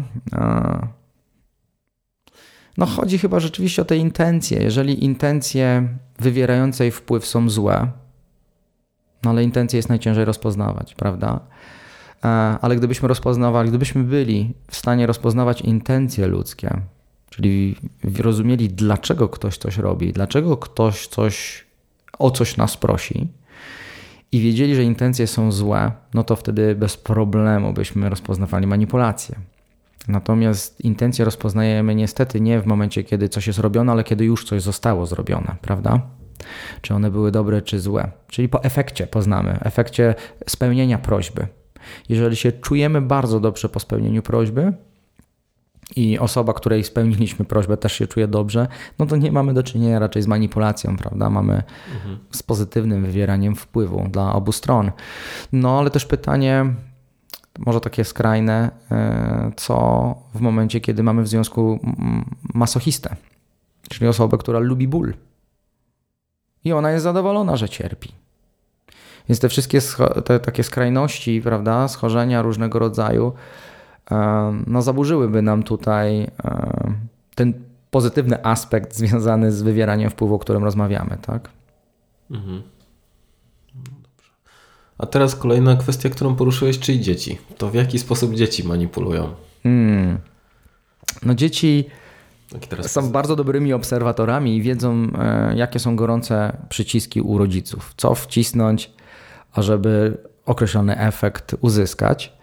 [2.78, 4.64] No, chodzi chyba rzeczywiście o te intencje.
[4.64, 5.88] Jeżeli intencje
[6.20, 7.92] wywierające jej wpływ są złe,
[9.24, 11.40] no ale intencje jest najciężej rozpoznawać, prawda?
[12.62, 16.82] Ale gdybyśmy rozpoznawali, gdybyśmy byli w stanie rozpoznawać intencje ludzkie,
[17.32, 17.76] Czyli
[18.20, 21.66] rozumieli, dlaczego ktoś coś robi, dlaczego ktoś coś
[22.20, 23.28] o coś nas prosi
[24.32, 29.36] i wiedzieli, że intencje są złe, no to wtedy bez problemu byśmy rozpoznawali manipulację.
[30.08, 34.62] Natomiast intencje rozpoznajemy niestety nie w momencie, kiedy coś jest robione, ale kiedy już coś
[34.62, 36.02] zostało zrobione, prawda?
[36.82, 38.12] Czy one były dobre, czy złe.
[38.28, 40.16] Czyli po efekcie poznamy, efekcie
[40.48, 41.48] spełnienia prośby.
[42.10, 44.74] Jeżeli się czujemy bardzo dobrze po spełnieniu prośby,
[45.96, 48.68] i osoba, której spełniliśmy prośbę, też się czuje dobrze,
[49.00, 51.30] no to nie mamy do czynienia raczej z manipulacją, prawda?
[51.30, 51.64] Mamy
[51.96, 52.20] mhm.
[52.32, 54.92] z pozytywnym wywieraniem wpływu dla obu stron.
[55.52, 56.66] No ale też pytanie,
[57.60, 61.80] może takie skrajne, e, co w momencie, kiedy mamy w związku
[62.54, 63.16] masochistę,
[63.90, 65.14] czyli osobę, która lubi ból.
[66.64, 68.12] I ona jest zadowolona, że cierpi.
[69.30, 69.80] Więc te wszystkie
[70.26, 73.34] te, takie skrajności, prawda, schorzenia różnego rodzaju,
[74.68, 76.32] no zaburzyłyby nam tutaj
[77.36, 77.54] ten
[77.92, 81.50] pozytywny aspekt związany z wywieraniem wpływu, o którym rozmawiamy, tak?
[82.32, 82.62] Mhm.
[84.98, 87.38] A teraz kolejna kwestia, którą poruszyłeś, czyli dzieci.
[87.58, 89.34] To w jaki sposób dzieci manipulują?
[89.64, 90.18] Hmm.
[91.24, 91.86] No dzieci
[92.82, 97.94] są bardzo dobrymi obserwatorami i wiedzą, e, jakie są gorące przyciski u rodziców.
[97.98, 98.92] Co wcisnąć,
[99.54, 102.34] ażeby określony efekt uzyskać.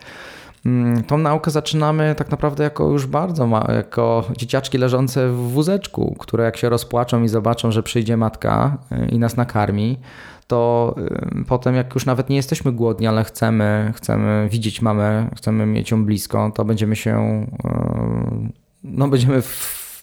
[0.66, 6.16] Mm, tą naukę zaczynamy tak naprawdę jako już bardzo, ma, jako dzieciaczki leżące w wózeczku,
[6.18, 9.98] które jak się rozpłaczą i zobaczą, że przyjdzie matka e, i nas nakarmi,
[10.46, 10.94] to
[11.40, 15.90] y, potem jak już nawet nie jesteśmy głodni, ale chcemy, chcemy widzieć mamę, chcemy mieć
[15.90, 18.52] ją blisko, to będziemy się, y,
[18.84, 19.42] no będziemy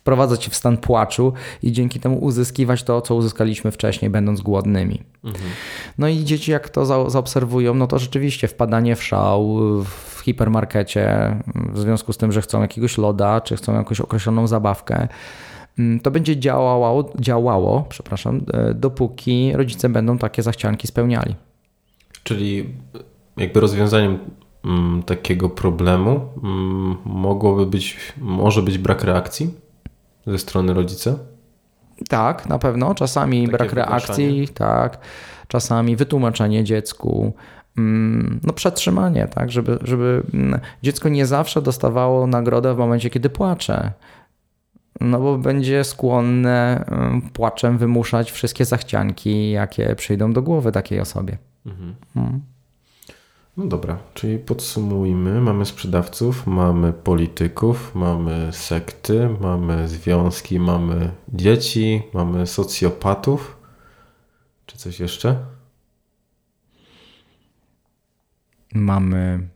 [0.05, 1.33] wprowadzać się w stan płaczu
[1.63, 5.03] i dzięki temu uzyskiwać to, co uzyskaliśmy wcześniej, będąc głodnymi.
[5.23, 5.49] Mhm.
[5.97, 11.35] No i dzieci jak to za, zaobserwują, no to rzeczywiście wpadanie w szał w hipermarkecie
[11.55, 15.07] w związku z tym, że chcą jakiegoś loda, czy chcą jakąś określoną zabawkę,
[15.79, 21.35] Mm, to będzie działało, działało przepraszam, e, dopóki rodzice będą takie zachcianki spełniali.
[22.23, 22.69] Czyli
[23.37, 24.19] jakby rozwiązaniem
[24.65, 29.64] mm, takiego problemu mm, mogłoby być, może być brak reakcji
[30.27, 31.15] ze strony rodzica?
[32.09, 32.95] Tak, na pewno.
[32.95, 34.97] Czasami Takie brak reakcji, tak.
[35.47, 37.33] Czasami wytłumaczenie dziecku,
[38.43, 40.23] no przetrzymanie, tak, żeby, żeby
[40.83, 43.91] dziecko nie zawsze dostawało nagrodę w momencie, kiedy płacze.
[45.01, 46.85] No bo będzie skłonne
[47.33, 51.37] płaczem wymuszać wszystkie zachcianki, jakie przyjdą do głowy takiej osobie.
[51.65, 52.41] Mhm.
[53.57, 55.41] No dobra, czyli podsumujmy.
[55.41, 63.57] Mamy sprzedawców, mamy polityków, mamy sekty, mamy związki, mamy dzieci, mamy socjopatów.
[64.65, 65.37] Czy coś jeszcze?
[68.73, 69.47] Mamy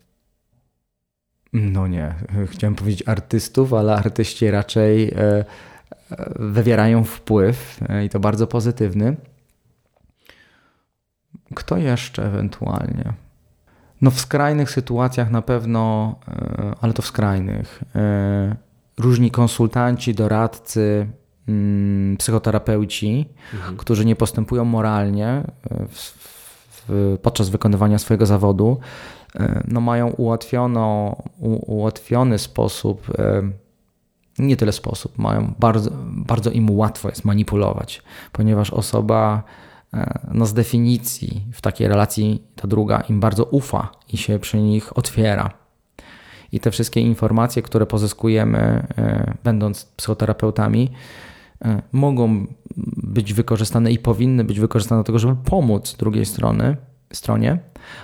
[1.54, 2.16] no nie,
[2.48, 5.46] chciałem powiedzieć artystów, ale artyści raczej e, e,
[6.40, 9.16] wywierają wpływ e, i to bardzo pozytywny.
[11.56, 13.14] Kto jeszcze ewentualnie?
[14.02, 16.16] No w skrajnych sytuacjach na pewno,
[16.82, 17.84] ale to w skrajnych.
[18.98, 21.08] Różni konsultanci, doradcy,
[21.48, 23.78] mm, psychoterapeuci, mhm.
[23.78, 25.44] którzy nie postępują moralnie
[25.90, 26.14] w,
[26.90, 28.78] w, podczas wykonywania swojego zawodu,
[29.36, 31.16] E, no mają ułatwiono,
[31.68, 33.52] ułatwiony sposób, e,
[34.40, 39.69] nie tyle sposób, mają bardzo, bardzo im łatwo jest manipulować, ponieważ osoba e,
[40.32, 44.98] no z definicji w takiej relacji ta druga im bardzo ufa i się przy nich
[44.98, 45.52] otwiera.
[46.52, 48.88] I te wszystkie informacje, które pozyskujemy,
[49.44, 50.92] będąc psychoterapeutami,
[51.92, 52.48] mogą
[52.98, 56.78] być wykorzystane i powinny być wykorzystane do tego, żeby pomóc drugiej strony,
[57.14, 57.60] stronie,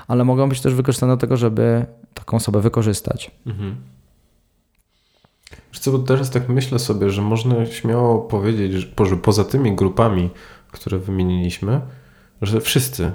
[0.08, 3.32] ale mogą być też wykorzystane do tego, żeby taką osobę wykorzystać.
[3.46, 3.76] Mhm.
[5.74, 8.72] Wiesz bo teraz tak myślę sobie, że można śmiało powiedzieć,
[9.06, 10.30] że poza tymi grupami,
[10.72, 11.82] które wymieniliśmy,
[12.41, 13.12] że wszyscy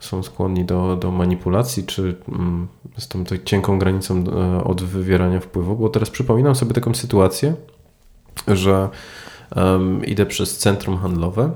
[0.00, 5.40] są skłonni do, do manipulacji, czy mm, z tą tak cienką granicą e, od wywierania
[5.40, 7.54] wpływu, bo teraz przypominam sobie taką sytuację,
[8.48, 8.88] że
[9.56, 11.50] um, idę przez centrum handlowe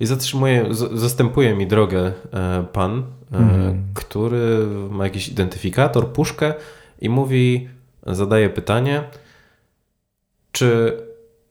[0.00, 3.82] i zatrzymuje, zastępuje mi drogę e, pan, mm.
[3.94, 6.54] który ma jakiś identyfikator, puszkę
[7.00, 7.68] i mówi,
[8.06, 9.04] zadaje pytanie,
[10.52, 10.98] czy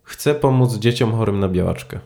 [0.03, 1.99] chce pomóc dzieciom chorym na białaczkę?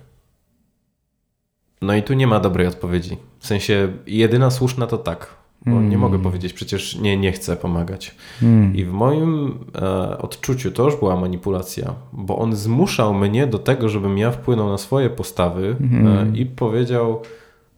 [1.81, 3.17] No i tu nie ma dobrej odpowiedzi.
[3.39, 5.35] W sensie jedyna słuszna to tak.
[5.65, 5.89] Bo mm.
[5.89, 8.15] nie mogę powiedzieć, przecież nie, nie chcę pomagać.
[8.43, 8.75] Mm.
[8.75, 13.89] I w moim e, odczuciu to już była manipulacja, bo on zmuszał mnie do tego,
[13.89, 16.07] żebym ja wpłynął na swoje postawy mm.
[16.07, 16.35] e, mhm.
[16.35, 17.21] i powiedział,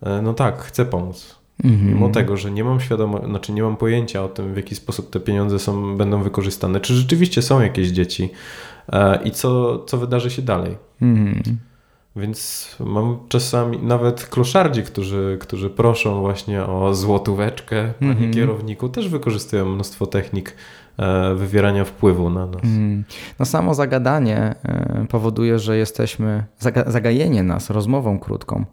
[0.03, 1.35] e, no tak, chcę pomóc.
[1.63, 1.87] Mm.
[1.87, 5.09] Mimo tego, że nie mam świadomości, znaczy nie mam pojęcia o tym, w jaki sposób
[5.09, 8.29] te pieniądze są, będą wykorzystane, czy rzeczywiście są jakieś dzieci
[9.23, 10.77] i co, co wydarzy się dalej.
[11.01, 11.57] Mhm.
[12.17, 19.09] Więc mam czasami nawet kloszardzi, którzy, którzy proszą właśnie o złotóweczkę, panie mm kierowniku, też
[19.09, 20.55] wykorzystują mnóstwo technik
[20.97, 22.63] e, wywierania wpływu na nas.
[22.63, 23.03] Mm.
[23.39, 28.65] No samo zagadanie e, powoduje, że jesteśmy, zaga zagajenie nas rozmową krótką,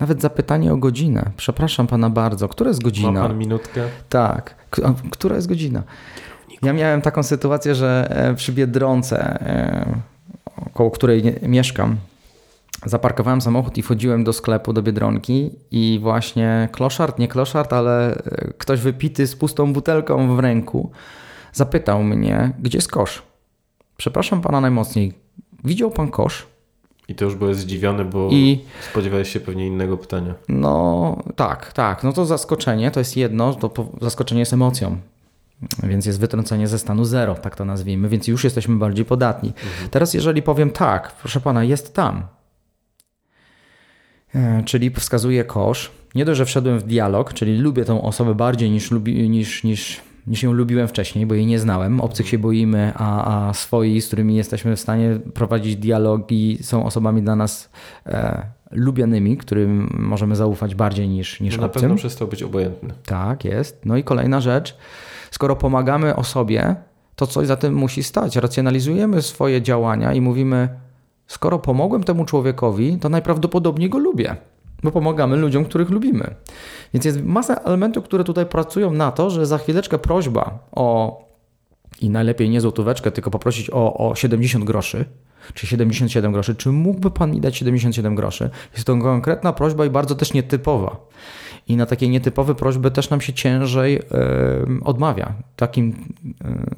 [0.00, 1.30] nawet zapytanie o godzinę.
[1.36, 3.12] Przepraszam pana bardzo, która jest godzina?
[3.12, 3.82] Ma pan minutkę?
[4.08, 4.54] Tak,
[5.10, 5.82] która jest godzina?
[6.62, 9.38] Ja miałem taką sytuację, że e, przy Biedronce,
[10.74, 11.96] koło której mieszkam,
[12.86, 18.52] zaparkowałem samochód i wchodziłem do sklepu, do Biedronki i właśnie kloszard, nie kloszard, ale e,
[18.58, 20.90] ktoś wypity z pustą butelką w ręku
[21.52, 23.22] zapytał mnie, gdzie jest kosz?
[23.96, 25.12] Przepraszam pana najmocniej,
[25.64, 26.46] widział pan kosz?
[27.08, 30.34] I to już byłeś zdziwiony, bo I spodziewałeś się pewnie innego pytania.
[30.48, 34.96] no tak, tak, no to zaskoczenie to jest jedno, to zaskoczenie jest emocją.
[35.82, 39.52] Więc jest wytrącenie ze stanu zero, tak to nazwijmy, więc już jesteśmy bardziej podatni.
[39.90, 42.22] Teraz, jeżeli powiem tak, proszę pana, jest tam,
[44.34, 45.90] E, czyli wskazuję kosz.
[46.14, 50.00] Nie dość, że wszedłem w dialog, czyli lubię tą osobę bardziej niż, lubi, niż, niż,
[50.26, 52.00] niż ją lubiłem wcześniej, bo jej nie znałem.
[52.00, 57.22] Obcych się boimy, a, a swoi, z którymi jesteśmy w stanie prowadzić dialogi, są osobami
[57.22, 57.70] dla nas
[58.06, 61.82] e, lubianymi, którym możemy zaufać bardziej niż, niż No na obcym.
[61.82, 62.94] pewno przestał być obojętny.
[63.06, 63.80] Tak, jest.
[63.84, 64.76] No i kolejna rzecz.
[65.30, 66.76] Skoro pomagamy osobie,
[67.16, 68.36] to coś za tym musi stać.
[68.36, 70.68] Racjonalizujemy swoje działania i mówimy,
[71.26, 74.36] skoro pomogłem temu człowiekowi, to najprawdopodobniej go lubię,
[74.82, 76.34] bo pomagamy ludziom, których lubimy.
[76.94, 81.18] Więc jest masa elementów, które tutaj pracują na to, że za chwileczkę prośba o
[82.00, 85.04] i najlepiej nie złotóweczkę, tylko poprosić o, o 70 groszy,
[85.54, 86.54] czy 77 groszy.
[86.54, 88.50] Czy mógłby Pan mi dać 77 groszy?
[88.72, 90.96] Jest to konkretna prośba i bardzo też nietypowa.
[91.68, 94.00] I na takie nietypowe prośby też nam się ciężej
[94.84, 95.32] odmawia.
[95.56, 96.14] Takim,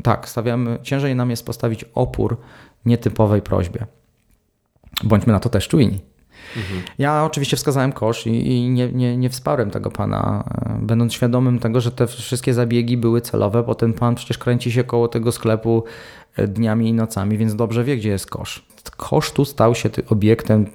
[0.03, 2.37] tak, stawiamy, ciężej nam jest postawić opór
[2.85, 3.87] nietypowej prośbie.
[5.05, 6.01] Bądźmy na to też czujni.
[6.99, 10.45] Ja oczywiście wskazałem kosz i, i nie, nie, nie wsparłem tego pana,
[10.81, 14.85] będąc świadomym tego, że te wszystkie zabiegi były celowe, bo ten pan przecież kręci się
[14.85, 15.85] koło tego sklepu
[16.37, 18.67] e, dniami i nocami, więc dobrze wie, gdzie jest kosz.
[18.97, 20.67] Kosz tu stał się obiektem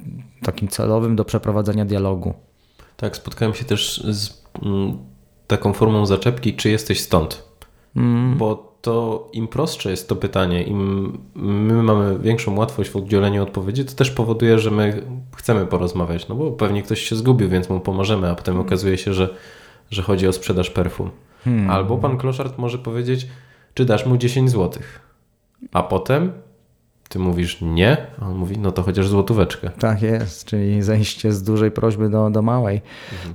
[0.42, 2.34] takim celowym do przeprowadzenia dialogu.
[2.98, 4.98] Tak, spotkałem się też z mm,
[5.48, 7.44] taką formą zaczepki, czy jesteś stąd?
[8.38, 13.86] Bo to im prostsze jest to pytanie, im my mamy większą łatwość w udzieleniu odpowiedzi,
[13.86, 15.04] to też powoduje, że my
[15.36, 19.14] chcemy porozmawiać, no bo pewnie ktoś się zgubił, więc mu pomożemy, a potem okazuje się,
[19.14, 19.30] że,
[19.92, 21.10] że chodzi o sprzedaż perfum.
[21.70, 23.28] Albo pan kloszard może powiedzieć,
[23.74, 25.00] czy dasz mu 10 złotych,
[25.74, 26.32] a potem
[27.10, 29.70] ty mówisz nie, a on mówi, no to chociaż złotóweczkę.
[29.70, 32.82] Tak jest, czyli zejście z dużej prośby do, do małej.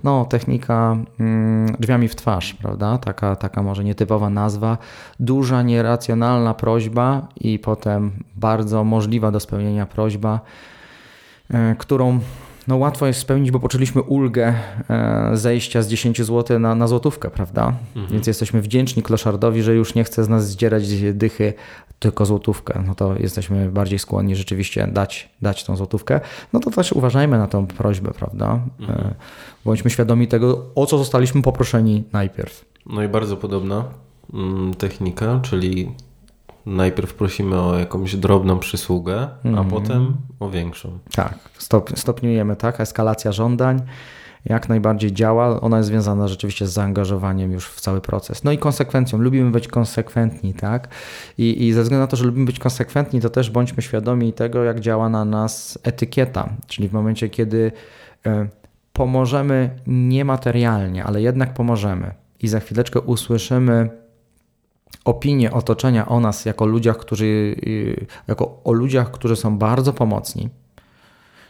[0.04, 2.98] No, technika mm, drzwiami w twarz, prawda?
[2.98, 4.78] Taka, taka może nietypowa nazwa.
[5.20, 10.40] Duża, nieracjonalna prośba i potem bardzo możliwa do spełnienia prośba,
[11.50, 12.20] e, którą
[12.68, 14.54] no, łatwo jest spełnić, bo poczuliśmy ulgę
[14.90, 17.72] e, zejścia z 10 zł na, na złotówkę, prawda?
[18.10, 21.54] Więc jesteśmy wdzięczni kloszardowi, że już nie chce z nas zdzierać dychy,
[21.98, 22.82] tylko złotówkę.
[22.86, 26.20] No to jesteśmy bardziej skłonni rzeczywiście dać, dać tą złotówkę.
[26.52, 28.60] No to też uważajmy na tą prośbę, prawda?
[28.88, 29.14] E,
[29.64, 32.64] Bądźmy świadomi tego, o co zostaliśmy poproszeni najpierw.
[32.86, 33.84] No i bardzo podobna
[34.34, 35.94] mm, technika, czyli
[36.66, 40.98] najpierw prosimy o jakąś drobną przysługę, a potem o większą.
[41.14, 42.80] Tak, stop, stopniujemy, tak?
[42.80, 43.82] Eskalacja żądań
[44.44, 45.60] jak najbardziej działa.
[45.60, 48.44] Ona jest związana rzeczywiście z zaangażowaniem już w cały proces.
[48.44, 49.18] No i konsekwencją.
[49.18, 50.88] Lubimy być konsekwentni, tak?
[51.38, 54.64] I, I ze względu na to, że lubimy być konsekwentni, to też bądźmy świadomi tego,
[54.64, 56.48] jak działa na nas etykieta.
[56.66, 57.72] Czyli w momencie, kiedy
[58.26, 58.48] e,
[58.92, 64.01] pomożemy niematerialnie, ale jednak pomożemy i za chwileczkę usłyszymy
[65.04, 67.24] opinię otoczenia o nas jako ludziach, którzy,
[67.66, 70.48] y, jako o ludziach, którzy są bardzo pomocni.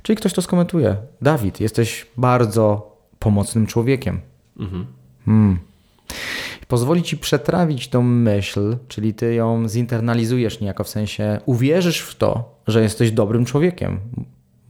[0.03, 0.97] Czyli ktoś to skomentuje.
[1.23, 4.21] Dawid, jesteś bardzo pomocnym człowiekiem.
[4.59, 4.87] Mhm.
[5.25, 5.59] Hmm.
[6.69, 12.61] Pozwoli ci przetrawić tą myśl, czyli ty ją zinternalizujesz niejako w sensie uwierzysz w to,
[12.67, 14.01] że jesteś dobrym człowiekiem,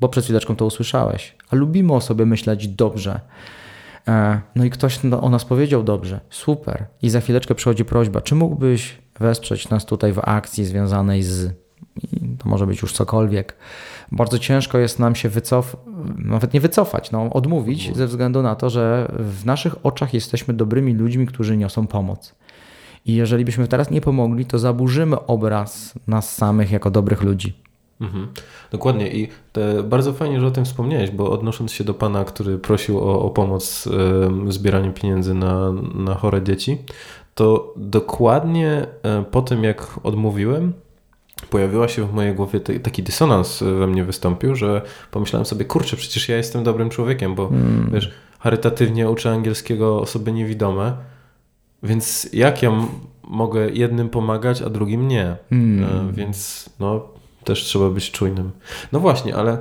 [0.01, 1.35] bo przed chwileczką to usłyszałeś.
[1.51, 3.21] A lubimy o sobie myśleć dobrze.
[4.09, 6.87] E, No i ktoś o nas powiedział dobrze, super.
[7.03, 11.53] I za chwileczkę przychodzi prośba, czy mógłbyś wesprzeć nas tutaj w akcji związanej z.
[12.39, 13.57] To może być już cokolwiek.
[14.13, 15.81] Bardzo ciężko jest nam się wycofać,
[16.17, 20.95] nawet nie wycofać, no, odmówić, ze względu na to, że w naszych oczach jesteśmy dobrymi
[20.95, 22.35] ludźmi, którzy niosą pomoc.
[23.07, 27.63] I jeżeli byśmy teraz nie pomogli, to zaburzymy obraz nas samych jako dobrych ludzi.
[28.03, 28.29] Mhm.
[28.71, 32.59] Dokładnie i te, bardzo fajnie, że o tym wspomniałeś, bo odnosząc się do pana, który
[32.59, 33.89] prosił o, o pomoc
[34.47, 36.79] w zbieraniu pieniędzy na, na chore dzieci,
[37.35, 38.87] to dokładnie
[39.31, 40.73] po tym, jak odmówiłem,
[41.51, 46.29] pojawiła się w mojej głowie taki dysonans we mnie wystąpił, że pomyślałem sobie, kurczę, przecież
[46.29, 47.51] ja jestem dobrym człowiekiem, bo
[47.93, 50.97] wiesz, charytatywnie uczę angielskiego osoby niewidome,
[51.83, 52.73] więc jak ja
[53.25, 55.37] mogę jednym pomagać, a drugim nie?
[55.83, 57.09] E, Więc no,
[57.45, 58.51] też trzeba być czujnym.
[58.93, 59.59] No właśnie, ale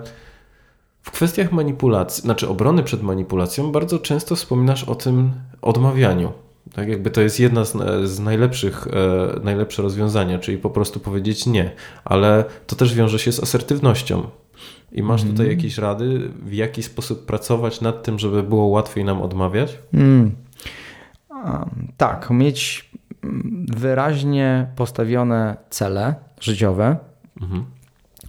[1.01, 6.31] w kwestiach manipulacji, znaczy obrony przed manipulacją, bardzo często wspominasz o tym odmawianiu.
[6.73, 7.77] Tak jakby to jest jedna z,
[8.09, 11.71] z najlepszych, e, najlepsze rozwiązania, czyli po prostu powiedzieć nie,
[12.05, 14.23] ale to też wiąże się z asertywnością.
[14.91, 19.21] I masz tutaj jakieś rady, w jaki sposób pracować nad tym, żeby było łatwiej nam
[19.21, 19.77] odmawiać?
[19.93, 20.31] Mm.
[21.97, 22.89] Tak, mieć
[23.23, 26.97] mm, wyraźnie postawione cele życiowe,
[27.41, 27.65] Mhm.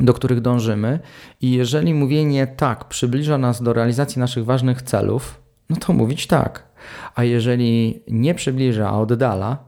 [0.01, 1.01] do których dążymy,
[1.41, 5.41] i jeżeli mówienie tak przybliża nas do realizacji naszych ważnych celów,
[5.71, 6.69] no to mówić tak.
[7.15, 9.59] A jeżeli nie przybliża, a oddala,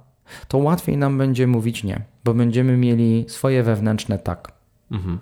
[0.48, 4.52] to łatwiej nam będzie mówić nie, bo będziemy mieli swoje wewnętrzne tak.
[4.90, 5.18] Mhm.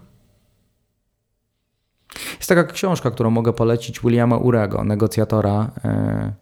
[2.36, 5.70] Jest taka książka, którą mogę polecić Williama Urego, negocjatora.
[5.84, 6.32] e,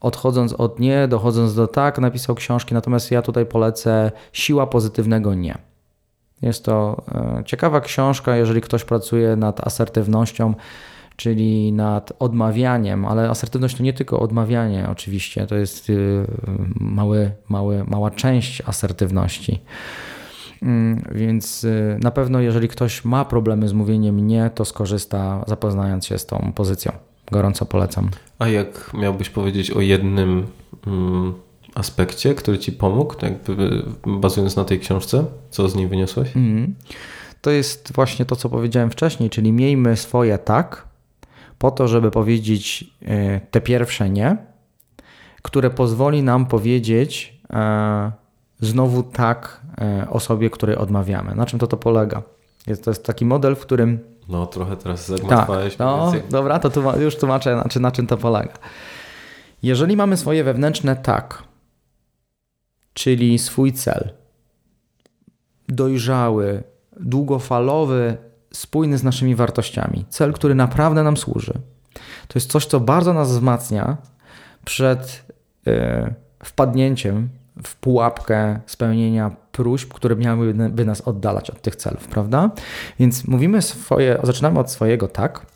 [0.00, 5.58] Odchodząc od nie, dochodząc do tak, napisał książki, natomiast ja tutaj polecę Siła pozytywnego nie.
[6.42, 10.54] Jest to e, ciekawa książka, jeżeli ktoś pracuje nad asertywnością,
[11.20, 16.26] czyli nad odmawianiem, ale asertywność to nie tylko odmawianie, oczywiście, to jest y,
[16.80, 19.60] mały, mały, mała część asertywności.
[20.62, 26.06] Mm, Więc y, na pewno, jeżeli ktoś ma problemy z mówieniem nie, to skorzysta, zapoznając
[26.06, 26.92] się z tą pozycją.
[27.30, 28.10] Gorąco polecam.
[28.38, 30.46] A jak miałbyś powiedzieć o jednym
[30.86, 31.34] mm,
[31.80, 36.28] aspekcie, który ci pomógł, tak jakby bazując na tej książce, co z niej wyniosłeś?
[36.36, 36.74] Mhm.
[37.40, 40.88] To jest właśnie to, co powiedziałem wcześniej, czyli miejmy swoje tak,
[41.58, 44.36] po to, żeby powiedzieć y, te pierwsze nie,
[45.42, 48.12] które pozwoli nam powiedzieć e,
[48.60, 51.34] znowu tak e, osobie, której odmawiamy.
[51.34, 52.22] Na czym to to polega?
[52.66, 55.78] Jest, to jest taki model, w którym No, trochę teraz Tak, zagmatwałeś.
[55.78, 56.32] no, więc jak...
[56.32, 58.52] dobra, to już tłumaczę, na czym to polega.
[59.62, 61.42] Jeżeli mamy swoje wewnętrzne tak,
[63.00, 64.10] czyli swój cel,
[65.68, 66.62] dojrzały,
[67.00, 68.16] długofalowy,
[68.52, 71.52] spójny z naszymi wartościami, cel, który naprawdę nam służy,
[72.28, 73.96] to jest coś, co bardzo nas wzmacnia
[74.64, 75.24] przed
[75.66, 77.28] e, wpadnięciem
[77.64, 82.50] w pułapkę spełnienia próśb, które miałyby nas oddalać od tych celów, prawda?
[82.98, 85.46] Więc mówimy swoje, zaczynamy od swojego tak,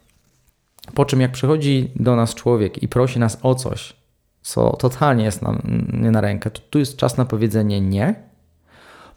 [0.95, 4.04] po czym jak przychodzi do nas człowiek i prosi nas o coś,
[4.45, 8.15] co totalnie jest nam nie na rękę, to tu jest czas na powiedzenie nie,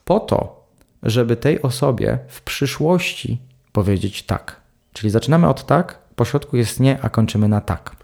[0.05, 0.67] po to,
[1.03, 4.61] żeby tej osobie w przyszłości powiedzieć tak.
[4.93, 7.95] Czyli zaczynamy od tak, po środku jest nie, a kończymy na tak.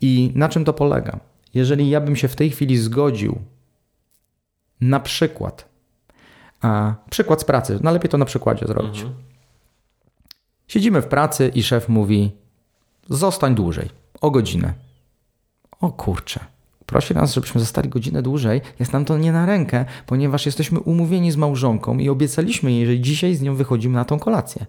[0.00, 1.18] I na czym to polega?
[1.54, 3.38] Jeżeli ja bym się w tej chwili zgodził
[4.80, 5.68] na przykład,
[6.60, 8.98] a przykład z pracy, najlepiej to na przykładzie zrobić.
[8.98, 9.14] Mhm.
[10.68, 12.30] Siedzimy w pracy i szef mówi:
[13.08, 13.90] Zostań dłużej,
[14.20, 14.85] o godzinę.
[15.80, 16.40] O kurczę.
[16.86, 18.60] Prosi nas, żebyśmy zostali godzinę dłużej.
[18.80, 23.00] Jest nam to nie na rękę, ponieważ jesteśmy umówieni z małżonką i obiecaliśmy jej, że
[23.00, 24.66] dzisiaj z nią wychodzimy na tą kolację.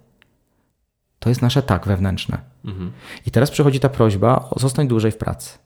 [1.20, 2.38] To jest nasze tak wewnętrzne.
[2.66, 2.92] Mhm.
[3.26, 5.58] I teraz przychodzi ta prośba o zostań dłużej w pracy.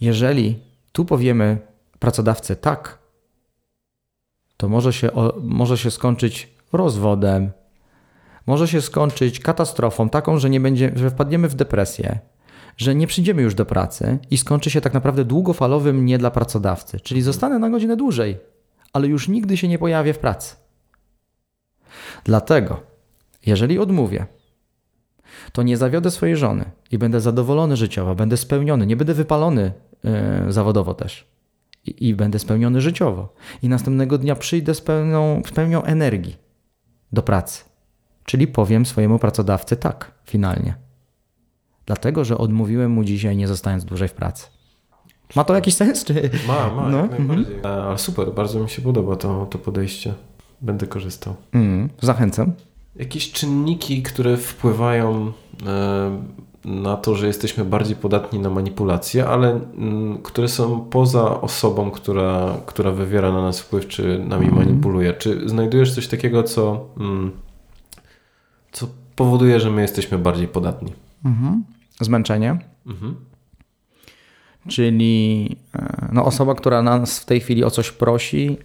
[0.00, 0.58] Jeżeli
[0.92, 1.58] tu powiemy
[1.98, 2.98] pracodawcy tak,
[4.56, 5.10] to może się,
[5.42, 7.50] może się skończyć rozwodem,
[8.46, 12.18] może się skończyć katastrofą taką, że, nie będzie, że wpadniemy w depresję,
[12.76, 17.00] że nie przyjdziemy już do pracy i skończy się tak naprawdę długofalowym nie dla pracodawcy,
[17.00, 18.38] czyli zostanę na godzinę dłużej,
[18.92, 20.56] ale już nigdy się nie pojawię w pracy.
[22.24, 22.80] Dlatego,
[23.46, 24.26] jeżeli odmówię,
[25.52, 29.72] to nie zawiodę swojej żony i będę zadowolony życiowo, będę spełniony, nie będę wypalony
[30.04, 31.32] yy, zawodowo też.
[31.86, 33.34] I, I będę spełniony życiowo.
[33.62, 36.36] I następnego dnia przyjdę z pełną, z pełnią energii
[37.12, 37.64] do pracy.
[38.24, 40.74] Czyli powiem swojemu pracodawcy tak, finalnie.
[41.86, 44.46] Dlatego, że odmówiłem mu dzisiaj, nie zostając dłużej w pracy.
[45.36, 46.04] Ma to jakiś sens?
[46.04, 46.30] Czy...
[46.48, 47.56] Ma, ma, No, jak najbardziej.
[47.64, 50.14] E, Ale super, bardzo mi się podoba to, to podejście.
[50.60, 51.34] Będę korzystał.
[51.52, 52.52] Mm, zachęcam.
[52.96, 55.32] Jakieś czynniki, które wpływają
[55.66, 56.22] e,
[56.64, 62.56] na to, że jesteśmy bardziej podatni na manipulacje, ale mm, które są poza osobą, która,
[62.66, 65.12] która wywiera na nas wpływ, czy nami manipuluje.
[65.12, 67.30] Czy znajdujesz coś takiego, co, mm,
[68.72, 68.86] co
[69.16, 70.92] powoduje, że my jesteśmy bardziej podatni?
[72.00, 72.58] Zmęczenie.
[72.86, 73.16] Mhm.
[74.68, 78.58] Czyli e, no, osoba, która nas w tej chwili o coś prosi,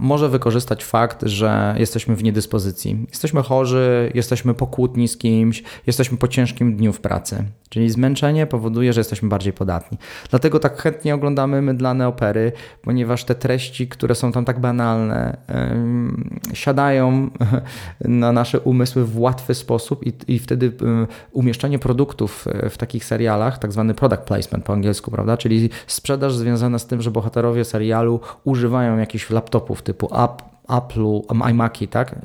[0.00, 3.06] może wykorzystać fakt, że jesteśmy w niedyspozycji.
[3.08, 7.44] Jesteśmy chorzy, jesteśmy po kłótni z kimś, jesteśmy po ciężkim dniu w pracy.
[7.68, 9.98] Czyli zmęczenie powoduje, że jesteśmy bardziej podatni.
[10.30, 12.52] Dlatego tak chętnie oglądamy mydlane opery,
[12.82, 17.30] ponieważ te treści, które są tam tak banalne, em, siadają
[18.00, 23.04] na nasze umysły w łatwy sposób i, i wtedy em, umieszczanie produktów e, w takich
[23.04, 25.36] serialach, tak zwany product placement po angielsku, prawda?
[25.36, 31.88] Czyli sprzedaż związana z tym, że bohaterowie serialu używają jakichś laptopów typu App, Apple'u, iMaci,
[31.88, 32.16] tak?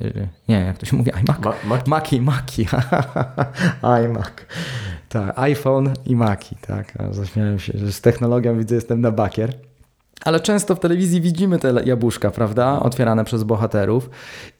[0.47, 1.11] Nie, jak to się mówi?
[1.11, 1.39] iMac?
[1.39, 2.65] Ma, ma, Maki, Maki.
[4.05, 4.31] iMac.
[5.09, 6.93] Tak, iPhone i Maki, tak.
[7.11, 9.53] Zaśmiałem się, że z technologią widzę, jestem na bakier.
[10.25, 12.79] Ale często w telewizji widzimy te jabłuszka, prawda?
[12.79, 14.09] Otwierane przez bohaterów.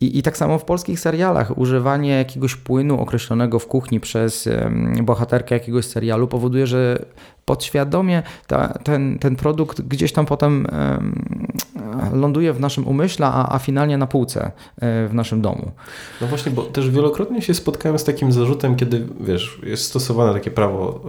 [0.02, 1.58] I, I tak samo w polskich serialach.
[1.58, 4.50] Używanie jakiegoś płynu określonego w kuchni przez
[5.04, 7.06] bohaterkę jakiegoś serialu powoduje, że
[7.50, 10.68] podświadomie ta, ten, ten produkt gdzieś tam potem
[12.14, 14.52] ląduje w naszym umyśle, a, a finalnie na półce
[14.82, 15.72] e, w naszym domu.
[16.22, 20.52] No właśnie, bo też wielokrotnie się spotkałem z takim zarzutem, kiedy wiesz, jest stosowane takie
[20.52, 21.02] prawo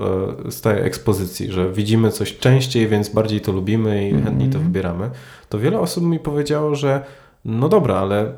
[0.47, 4.65] e, stałej ekspozycji, że widzimy coś częściej, więc bardziej to lubimy i chętniej to mhm.
[4.65, 5.11] wybieramy.
[5.49, 7.05] To wiele osób mi powiedziało, że
[7.45, 8.33] no dobra, ale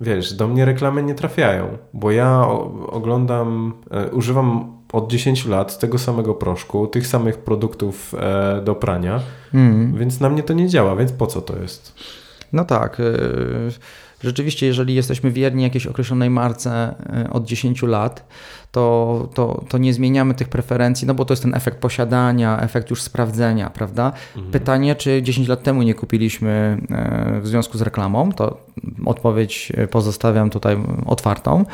[0.00, 2.46] wiesz, do mnie reklamy nie trafiają, bo ja
[2.86, 9.20] oglądam, e, używam od 10 lat tego samego proszku, tych samych produktów e, do prania,
[9.54, 9.98] mm.
[9.98, 11.94] więc na mnie to nie działa, więc po co to jest?
[12.52, 13.02] No tak.
[14.24, 16.94] E, rzeczywiście, jeżeli jesteśmy wierni jakiejś określonej marce
[17.30, 18.24] od 10 lat,
[18.72, 22.90] to, to, to nie zmieniamy tych preferencji, no bo to jest ten efekt posiadania, efekt
[22.90, 24.12] już sprawdzenia, prawda?
[24.36, 24.52] Mhm.
[24.52, 28.60] Pytanie, czy 10 lat temu nie kupiliśmy e, w związku z reklamą, to
[29.04, 30.76] odpowiedź pozostawiam tutaj
[31.06, 31.64] otwartą.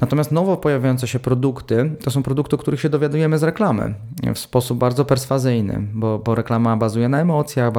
[0.00, 3.94] Natomiast nowo pojawiające się produkty to są produkty, o których się dowiadujemy z reklamy
[4.34, 7.72] w sposób bardzo perswazyjny, bo, bo reklama bazuje na emocjach,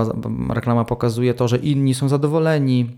[0.50, 2.98] reklama pokazuje to, że inni są zadowoleni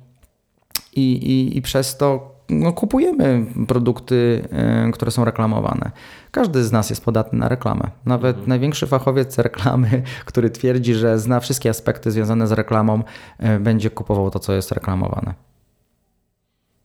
[0.96, 5.92] i, i, i przez to no, kupujemy produkty, e, które są reklamowane.
[6.32, 7.92] Każdy z nas jest podatny na reklamę.
[8.06, 8.50] Nawet mhm.
[8.50, 13.04] największy fachowiec reklamy, który twierdzi, że zna wszystkie aspekty związane z reklamą,
[13.38, 15.34] e, będzie kupował to, co jest reklamowane.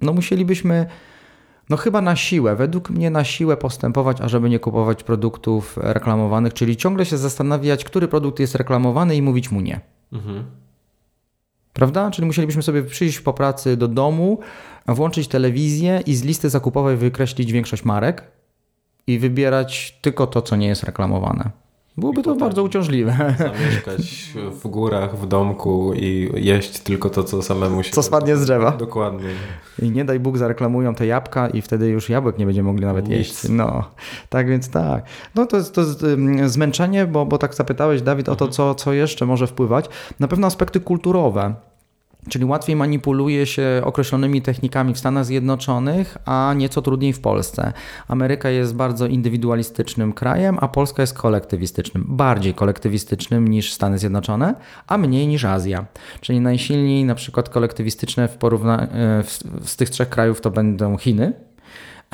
[0.01, 0.87] No musielibyśmy,
[1.71, 6.77] no chyba na siłę, według mnie na siłę postępować, ażeby nie kupować produktów reklamowanych, czyli
[6.77, 9.81] ciągle się zastanawiać, który produkt jest reklamowany i mówić mu nie.
[10.13, 10.45] Mhm.
[11.75, 12.11] Prawda?
[12.11, 14.39] Czyli musielibyśmy sobie przyjść po pracy do domu,
[14.89, 18.31] włączyć telewizję i z listy zakupowej wykreślić większość marek
[19.07, 21.64] i wybierać tylko to, co nie jest reklamowane.
[21.97, 23.35] Byłoby to bardzo uciążliwe.
[23.39, 27.91] Zamieszkać w górach, w domku i jeść tylko to, co samemu się...
[27.91, 28.71] Co spadnie z drzewa.
[28.71, 29.29] Dokładnie.
[29.83, 33.09] I nie daj Bóg zareklamują te jabłka i wtedy już jabłek nie będziemy mogli nawet
[33.09, 33.19] Nic.
[33.19, 33.49] jeść.
[33.49, 33.85] No,
[34.29, 35.05] tak więc tak.
[35.35, 36.05] No to jest, to jest
[36.47, 38.53] zmęczenie, bo, bo tak zapytałeś Dawid o to, mhm.
[38.53, 39.89] co, co jeszcze może wpływać.
[40.21, 41.55] Na pewno aspekty kulturowe.
[42.29, 47.73] Czyli łatwiej manipuluje się określonymi technikami w Stanach Zjednoczonych, a nieco trudniej w Polsce.
[48.09, 52.05] Ameryka jest bardzo indywidualistycznym krajem, a Polska jest kolektywistycznym.
[52.09, 54.55] Bardziej kolektywistycznym niż Stany Zjednoczone,
[54.87, 55.85] a mniej niż Azja.
[56.21, 58.89] Czyli najsilniej na przykład kolektywistyczne w porównaniu
[59.63, 61.33] z tych trzech krajów to będą Chiny,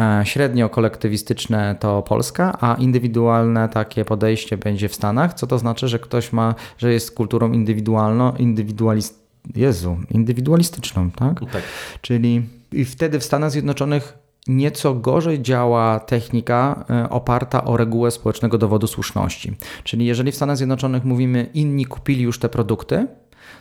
[0.01, 5.89] e, Średnio kolektywistyczne to Polska, a indywidualne takie podejście będzie w Stanach, co to znaczy,
[5.89, 9.20] że ktoś ma, że jest kulturą indywidualną, indywidualistyczną
[9.57, 11.41] Jezu, indywidualistyczną, tak?
[11.53, 11.63] tak?
[12.01, 12.43] Czyli
[12.73, 18.87] i wtedy w Stanach Zjednoczonych nieco gorzej działa technika e, oparta o regułę społecznego dowodu
[18.87, 19.53] słuszności.
[19.85, 23.07] Czyli jeżeli w Stanach Zjednoczonych mówimy inni kupili już te produkty,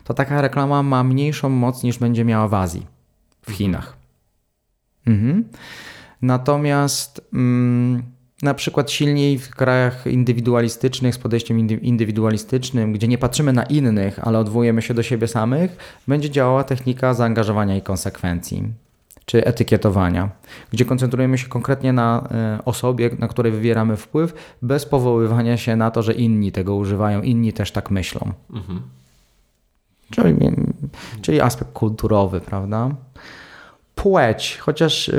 [0.04, 2.86] to taka reklama ma mniejszą moc niż będzie miała w Azji,
[3.42, 3.98] w Chinach.
[5.08, 5.46] Mhm.
[6.22, 8.04] Natomiast mm,
[8.42, 14.40] na przykład silniej w krajach indywidualistycznych, z podejściem indywidualistycznym, gdzie nie patrzymy na innych, ale
[14.40, 18.64] odwołujemy się do siebie samych, będzie działała technika zaangażowania i konsekwencji,
[19.26, 20.30] czy etykietowania,
[20.72, 25.92] gdzie koncentrujemy się konkretnie na e, osobie, na której wywieramy wpływ, bez powoływania się na
[25.92, 28.32] to, że inni tego używają, inni też tak myślą.
[28.54, 28.82] Mhm.
[30.12, 30.36] Czyli,
[31.22, 32.90] czyli aspekt kulturowy, prawda?
[33.96, 35.12] Płeć, chociaż.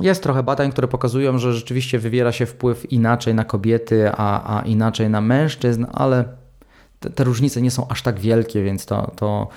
[0.00, 4.62] Jest trochę badań, które pokazują, że rzeczywiście wywiera się wpływ inaczej na kobiety, a, a
[4.62, 6.24] inaczej na mężczyzn, ale
[7.00, 9.48] te, te, różnice nie są aż tak wielkie, więc to, to,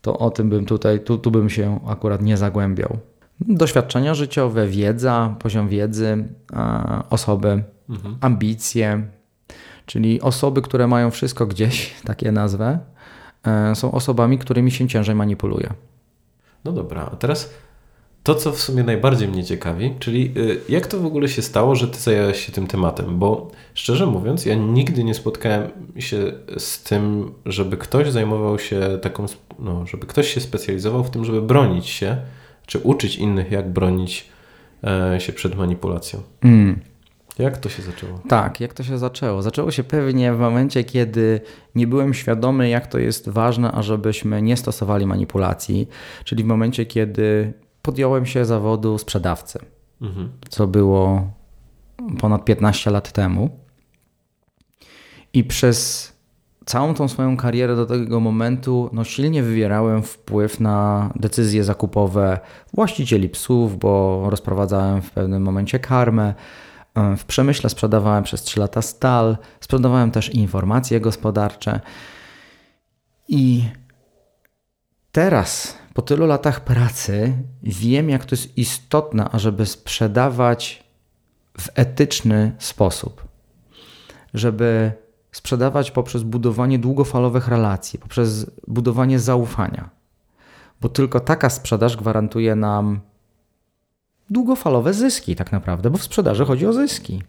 [0.00, 2.98] to o tym bym tutaj, tu, tu bym się akurat nie zagłębiał.
[3.40, 6.28] Doświadczenia życiowe, wiedza, poziom wiedzy,
[7.10, 8.16] osoby, mhm.
[8.20, 9.06] ambicje,
[9.86, 12.78] czyli osoby, które mają wszystko gdzieś, takie nazwę,
[13.46, 15.70] e, są osobami, którymi się ciężej manipuluje.
[16.64, 17.50] No dobra, a teraz
[18.24, 21.74] to, co w sumie najbardziej mnie ciekawi, czyli y, jak to w ogóle się stało,
[21.74, 23.18] że ty zająłeś się tym tematem?
[23.18, 29.26] Bo szczerze mówiąc, ja nigdy nie spotkałem się z tym, żeby ktoś zajmował się taką,
[29.58, 32.16] no, żeby ktoś się specjalizował w tym, żeby bronić się,
[32.66, 34.28] czy uczyć innych, jak bronić
[34.84, 36.22] e, się przed manipulacją.
[36.42, 36.80] Mm.
[37.38, 38.20] Jak to się zaczęło?
[38.28, 39.42] Tak, jak to się zaczęło?
[39.42, 41.40] Zaczęło się pewnie w momencie, kiedy
[41.74, 45.88] nie byłem świadomy, jak to jest ważne, ażebyśmy nie stosowali manipulacji,
[46.24, 47.52] czyli w momencie, kiedy
[47.84, 49.58] podjąłem się zawodu sprzedawcy,
[50.02, 50.32] mhm.
[50.48, 51.30] co było
[52.20, 53.50] ponad 15 lat temu.
[55.32, 56.12] I przez
[56.64, 62.40] całą tą swoją karierę do tego momentu no, silnie wywierałem wpływ na decyzje zakupowe
[62.72, 66.34] właścicieli psów, bo rozprowadzałem w pewnym momencie karmę.
[67.16, 71.80] W przemyśle sprzedawałem przez 3 lata stal, sprzedawałem też informacje gospodarcze.
[73.28, 73.64] I
[75.12, 80.84] teraz, po tylu latach pracy, wiem, jak to jest istotne, ażeby sprzedawać
[81.58, 83.24] w etyczny sposób.
[84.34, 84.92] Żeby
[85.32, 89.90] sprzedawać poprzez budowanie długofalowych relacji, poprzez budowanie zaufania.
[90.80, 93.00] Bo tylko taka sprzedaż gwarantuje nam
[94.30, 97.22] długofalowe zyski, tak naprawdę, bo w sprzedaży chodzi o zyski.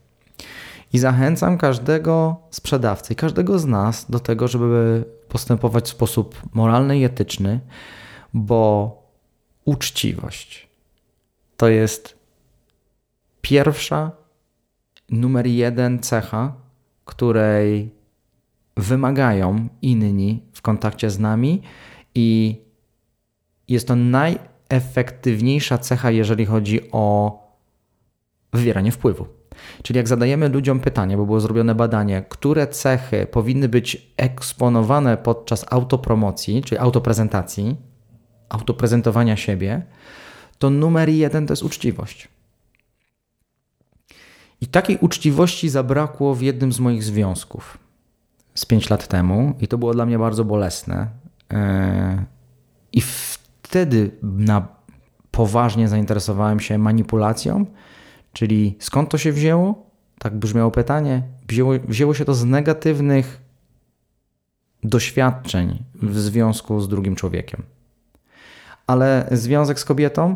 [0.94, 7.00] I zachęcam każdego sprzedawcy i każdego z nas do tego, żeby postępować w sposób moralny
[7.00, 7.60] i etyczny,
[8.36, 9.02] bo
[9.66, 10.68] uczciwość
[11.58, 12.20] to jest
[13.42, 14.12] pierwsza,
[15.10, 16.54] numer jeden cecha,
[17.06, 17.92] której
[18.78, 21.62] wymagają inni w kontakcie z nami
[22.16, 22.62] i
[23.68, 27.38] jest to najefektywniejsza cecha, jeżeli chodzi o
[28.54, 29.28] wywieranie wpływu.
[29.84, 35.66] Czyli jak zadajemy ludziom pytanie, bo było zrobione badanie, które cechy powinny być eksponowane podczas
[35.70, 37.76] autopromocji, czyli autoprezentacji,
[38.50, 39.82] autoprezentowania siebie,
[40.60, 42.28] to numer jeden to jest uczciwość.
[44.62, 47.78] I takiej uczciwości zabrakło w jednym z moich związków
[48.56, 51.08] z 5 lat temu, i to było dla mnie bardzo bolesne.
[51.54, 52.26] E,
[52.92, 54.68] I wtedy na
[55.32, 57.66] poważnie zainteresowałem się manipulacją
[58.36, 59.90] Czyli skąd to się wzięło?
[60.20, 61.24] Tak brzmiało pytanie.
[61.48, 63.42] Wzięło, wzięło się to z negatywnych
[64.84, 67.64] doświadczeń w związku z drugim człowiekiem.
[68.88, 70.36] Ale związek z kobietą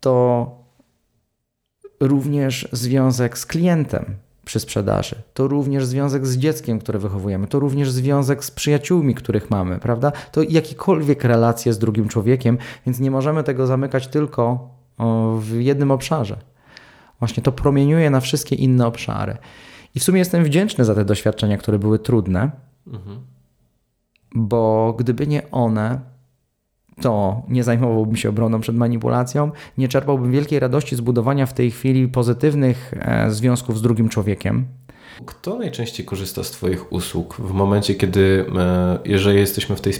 [0.00, 0.46] to
[2.00, 5.22] również związek z klientem przy sprzedaży.
[5.34, 7.46] To również związek z dzieckiem, które wychowujemy.
[7.46, 10.12] To również związek z przyjaciółmi, których mamy, prawda?
[10.32, 14.68] To jakiekolwiek relacje z drugim człowiekiem, więc nie możemy tego zamykać tylko
[15.38, 16.50] w jednym obszarze
[17.20, 19.36] właśnie to promieniuje na wszystkie inne obszary.
[19.94, 22.50] I w sumie jestem wdzięczny za te doświadczenia, które były trudne,
[22.86, 23.20] mhm.
[24.34, 26.00] bo gdyby nie one,
[27.00, 31.70] to nie zajmowałbym się obroną przed manipulacją, nie czerpałbym wielkiej radości z budowania w tej
[31.70, 34.66] chwili pozytywnych e, związków z drugim człowiekiem.
[35.26, 39.92] Kto najczęściej korzysta z Twoich usług w momencie, kiedy, e, jeżeli jesteśmy w tej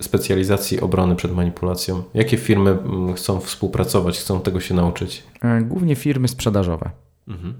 [0.00, 2.02] specjalizacji obrony przed manipulacją?
[2.14, 5.22] Jakie firmy mm, chcą współpracować, chcą tego się nauczyć?
[5.42, 6.90] E, głównie firmy sprzedażowe.
[7.28, 7.54] Mhm.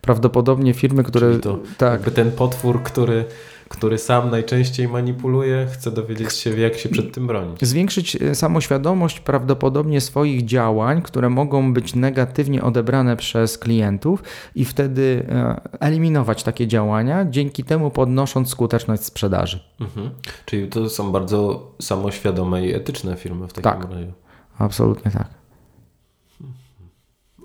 [0.00, 1.30] Prawdopodobnie firmy, które.
[1.30, 1.92] Czyli to tak.
[1.92, 3.24] jakby ten potwór, który
[3.70, 7.60] który sam najczęściej manipuluje, chce dowiedzieć się, jak się przed tym bronić.
[7.62, 14.22] Zwiększyć e, samoświadomość prawdopodobnie swoich działań, które mogą być negatywnie odebrane przez klientów
[14.54, 19.60] i wtedy e, eliminować takie działania, dzięki temu podnosząc skuteczność sprzedaży.
[19.80, 20.10] Mhm.
[20.46, 23.90] Czyli to są bardzo samoświadome i etyczne firmy w takim tak.
[23.90, 24.12] razie.
[24.58, 25.39] Absolutnie tak.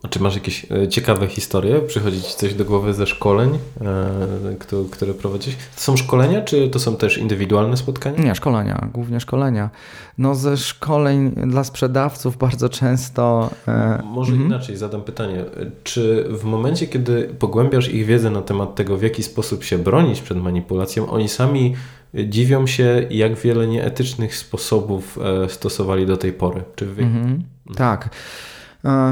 [0.06, 1.82] A czy masz jakieś e, ciekawe historie?
[1.82, 3.50] Przychodzi Ci coś do głowy ze szkoleń,
[3.82, 5.56] e, które prowadzisz?
[5.56, 8.24] To są szkolenia, czy to są też indywidualne spotkania?
[8.24, 9.70] Nie, szkolenia, głównie szkolenia.
[10.18, 13.50] No ze szkoleń dla sprzedawców bardzo często...
[13.68, 14.50] E, Może mhm.
[14.50, 15.46] inaczej zadam pytanie.
[15.84, 20.22] Czy w momencie, kiedy pogłębiasz ich wiedzę na temat tego, w jaki sposób się bronić
[20.22, 21.76] przed manipulacją, oni sami
[22.14, 26.64] dziwią się, jak wiele nieetycznych sposobów stosowali do tej pory?
[26.76, 27.02] Czy wy...
[27.02, 27.44] mhm.
[27.76, 28.10] Tak.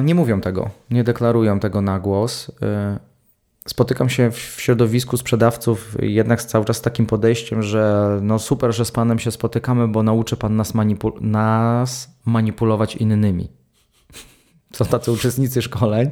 [0.03, 2.51] Nie mówią tego, nie deklarują tego na głos.
[2.61, 2.99] E,
[3.67, 8.85] spotykam się w środowisku sprzedawców jednak cały czas z takim podejściem, że no super, że
[8.85, 13.49] z Panem się spotykamy, bo nauczy Pan nas, manipul nas manipulować innymi.
[14.75, 16.11] Są tacy uczestnicy szkoleń.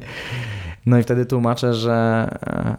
[0.86, 2.76] No i wtedy tłumaczę, że, e,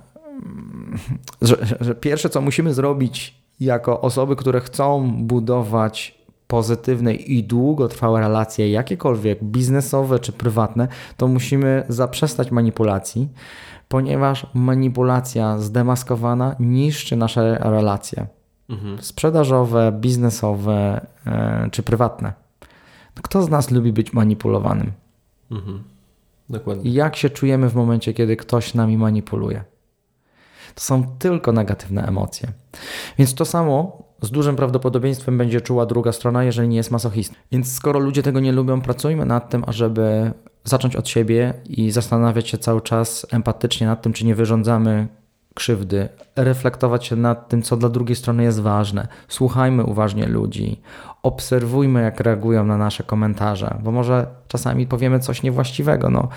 [1.42, 8.72] że, że pierwsze co musimy zrobić jako osoby, które chcą budować pozytywne i długotrwałe relacje,
[8.72, 10.88] jakiekolwiek biznesowe czy prywatne,
[11.18, 13.30] to musimy zaprzestać manipulacji,
[13.88, 18.28] ponieważ manipulacja zdemaskowana niszczy nasze relacje
[18.70, 19.02] mhm.
[19.02, 22.34] sprzedażowe, biznesowe e, czy prywatne.
[23.22, 24.92] Kto z nas lubi być manipulowanym?
[25.52, 25.84] Mhm.
[26.50, 26.92] Dokładnie.
[26.92, 29.64] Jak się czujemy w momencie, kiedy ktoś nami manipuluje?
[30.76, 32.50] To są tylko negatywne emocje.
[33.18, 37.36] Więc to samo z dużym prawdopodobieństwem będzie czuła druga strona, jeżeli nie jest masochistą.
[37.52, 40.32] Więc skoro ludzie tego nie lubią, pracujmy nad tym, ażeby
[40.64, 45.08] zacząć od siebie i zastanawiać się cały czas empatycznie nad tym, czy nie wyrządzamy
[45.54, 49.08] krzywdy, reflektować się nad tym, co dla drugiej strony jest ważne.
[49.28, 50.82] Słuchajmy uważnie ludzi,
[51.24, 56.10] obserwujmy, jak reagują na nasze komentarze, bo może czasami powiemy coś niewłaściwego.
[56.10, 56.28] No.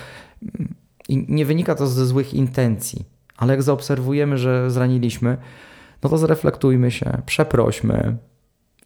[1.09, 3.05] I nie wynika to ze złych intencji,
[3.37, 5.37] ale jak zaobserwujemy, że zraniliśmy,
[6.02, 8.16] no to zreflektujmy się, przeprośmy,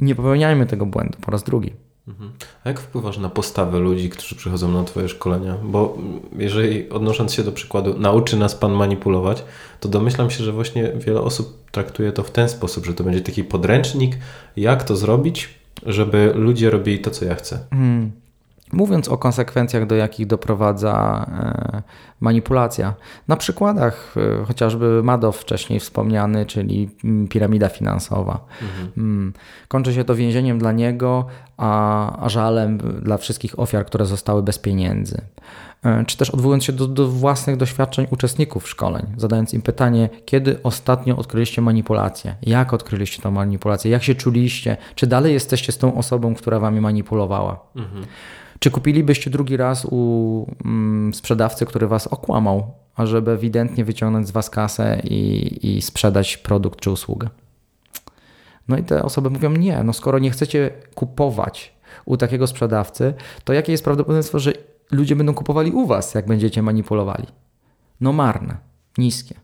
[0.01, 1.73] nie popełniajmy tego błędu po raz drugi.
[2.09, 2.33] Mhm.
[2.65, 5.57] A jak wpływasz na postawę ludzi, którzy przychodzą na Twoje szkolenia?
[5.65, 5.99] Bo
[6.39, 9.45] jeżeli odnosząc się do przykładu, nauczy nas Pan manipulować,
[9.81, 13.21] to domyślam się, że właśnie wiele osób traktuje to w ten sposób, że to będzie
[13.21, 14.19] taki podręcznik,
[14.57, 15.49] jak to zrobić,
[15.87, 17.59] żeby ludzie robili to, co ja chcę.
[17.71, 18.13] Hmm.
[18.73, 21.83] Mówiąc o konsekwencjach, do jakich doprowadza e,
[22.21, 22.95] manipulacja,
[23.29, 28.41] na przykładach e, chociażby Madoff wcześniej wspomniany, czyli mm, piramida finansowa.
[28.63, 28.93] Mhm.
[28.97, 29.33] Mm,
[29.69, 31.27] kończy się to więzieniem dla niego,
[31.57, 35.21] a, a żalem dla wszystkich ofiar, które zostały bez pieniędzy.
[35.85, 40.63] E, czy też odwołując się do, do, własnych doświadczeń uczestników szkoleń, zadając im pytanie, kiedy
[40.63, 42.35] ostatnio odkryliście manipulację?
[42.43, 43.91] Jak odkryliście tę manipulację?
[43.91, 44.77] Jak się czuliście?
[44.95, 47.61] Czy dalej jesteście z tą osobą, która wami manipulowała?
[47.77, 48.05] Mhm.
[48.61, 54.51] Czy kupilibyście drugi raz u mm, sprzedawcy, który was okłamał, ażeby ewidentnie wyciągnąć z was
[54.51, 57.29] kasę i, i sprzedać produkt czy usługę?
[58.69, 61.75] No i te osoby mówią: Nie, no skoro nie chcecie kupować
[62.05, 63.15] u takiego sprzedawcy,
[63.45, 64.53] to jakie jest prawdopodobieństwo, że
[64.91, 67.27] ludzie będą kupowali u was, jak będziecie manipulowali?
[68.01, 68.57] No marne,
[68.99, 69.35] niskie.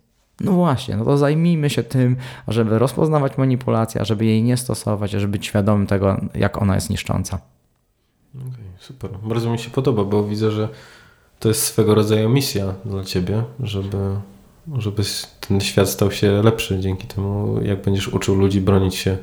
[0.40, 2.16] No właśnie, no to zajmijmy się tym,
[2.48, 7.55] żeby rozpoznawać manipulację, żeby jej nie stosować, żeby być świadomym tego, jak ona jest niszcząca.
[8.86, 9.10] Super.
[9.22, 10.68] Bardzo mi się podoba, bo widzę, że
[11.40, 13.96] to jest swego rodzaju misja dla ciebie, żeby,
[14.78, 15.02] żeby
[15.48, 19.18] ten świat stał się lepszy dzięki temu, jak będziesz uczył ludzi bronić się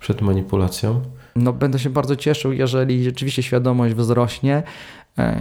[0.00, 1.02] przed manipulacją.
[1.36, 4.62] No, będę się bardzo cieszył, jeżeli rzeczywiście świadomość wzrośnie,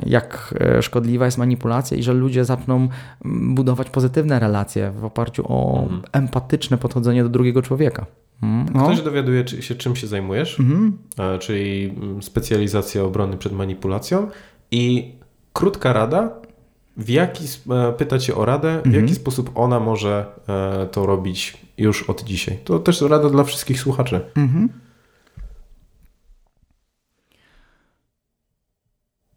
[0.06, 2.88] jak e, szkodliwa jest manipulacja i że ludzie zaczną
[3.26, 6.02] budować pozytywne relacje w oparciu o mhm.
[6.12, 8.06] empatyczne podchodzenie do drugiego człowieka.
[8.44, 8.66] Mhm.
[8.74, 8.84] No.
[8.84, 10.98] Ktoś dowiaduje się, czym się zajmujesz, mhm.
[11.20, 14.28] E, czyli mm, specjalizacja obrony przed manipulacją
[14.72, 15.14] i
[15.54, 16.32] krótka rada,
[16.98, 19.04] w jaki, e, pyta cię o radę, w mhm.
[19.04, 22.58] jaki sposób ona może e, to robić już od dzisiaj.
[22.64, 24.22] To też rada dla wszystkich słuchaczy.
[24.36, 24.70] Mhm.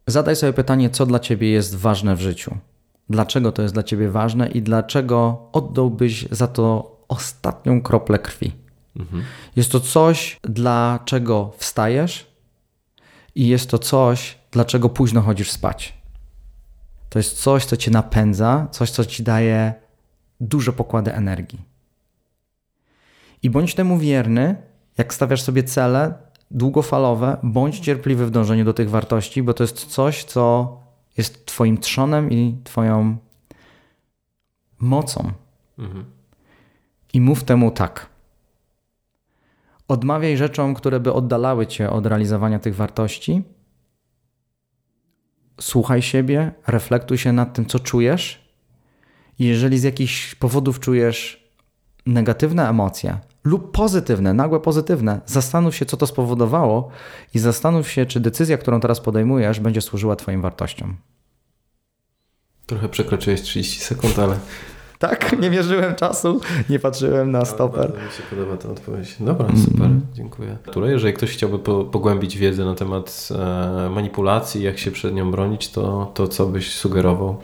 [0.07, 2.57] Zadaj sobie pytanie, co dla ciebie jest ważne w życiu.
[3.09, 8.51] Dlaczego to jest dla ciebie ważne i dlaczego oddałbyś za to ostatnią kroplę krwi?
[8.95, 9.23] Mhm.
[9.55, 12.27] Jest to coś, dla czego wstajesz
[13.35, 15.93] i jest to coś, dlaczego późno chodzisz spać.
[17.09, 19.73] To jest coś, co cię napędza, coś, co ci daje
[20.39, 21.61] duże pokłady energii.
[23.43, 24.55] I bądź temu wierny,
[24.97, 26.13] jak stawiasz sobie cele
[26.51, 30.77] długofalowe, bądź cierpliwy w dążeniu do tych wartości, bo to jest coś, co
[31.17, 33.17] jest Twoim trzonem i Twoją
[34.79, 35.31] mocą.
[35.79, 36.05] Mhm.
[37.13, 38.09] I mów temu tak.
[39.87, 43.43] Odmawiaj rzeczom, które by oddalały cię od realizowania tych wartości.
[45.61, 48.47] Słuchaj siebie, reflektuj się nad tym, co czujesz.
[49.39, 51.47] I jeżeli z jakichś powodów czujesz
[52.05, 53.17] negatywne emocje
[53.47, 56.89] lub pozytywne, nagłe pozytywne, zastanów się, co to spowodowało
[57.33, 60.97] i zastanów się, czy decyzja, którą teraz podejmujesz, będzie służyła Twoim wartościom.
[62.65, 64.39] Trochę przekroczyłeś 30 sekund, ale
[64.99, 67.91] tak, nie mierzyłem czasu, nie patrzyłem na stoper.
[67.91, 69.15] Bardzo mi się podoba ta odpowiedź.
[69.19, 70.01] Dobra, super, mm.
[70.13, 70.57] dziękuję.
[70.85, 75.69] Jeżeli ktoś chciałby po, pogłębić wiedzę na temat e, manipulacji, jak się przed nią bronić,
[75.69, 77.37] to, to co byś sugerował?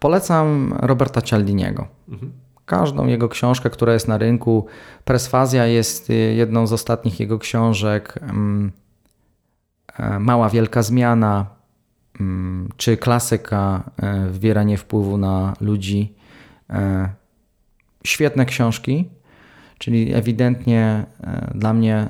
[0.00, 1.86] Polecam Roberta Cialdiniego.
[2.08, 2.43] Mhm.
[2.66, 4.66] Każdą jego książkę, która jest na rynku.
[5.04, 8.18] Presfazja jest y, jedną z ostatnich jego książek.
[8.22, 8.72] Mm,
[9.98, 11.46] e, Mała Wielka Zmiana,
[12.20, 16.14] mm, czy klasyka e, Wywieranie wpływu na ludzi
[16.70, 17.08] E,
[18.04, 19.08] świetne książki,
[19.78, 22.08] czyli ewidentnie e, dla mnie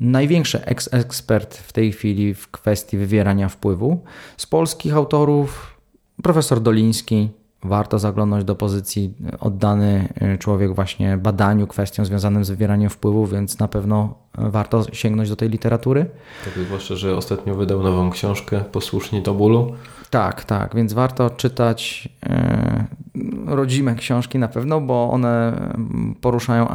[0.00, 4.04] największy ekspert w tej chwili w kwestii wywierania wpływu.
[4.36, 5.80] Z polskich autorów
[6.22, 7.28] profesor Doliński,
[7.64, 13.58] warto zaglądać do pozycji oddany e, człowiek właśnie badaniu kwestiom związanym z wywieraniem wpływu, więc
[13.58, 16.06] na pewno warto sięgnąć do tej literatury.
[16.44, 19.74] Tak, zwłaszcza, że ostatnio wydał nową książkę Posłuszni do bólu.
[20.10, 22.84] Tak, tak, więc warto czytać e,
[23.46, 25.52] rodzime książki na pewno, bo one
[26.20, 26.68] poruszają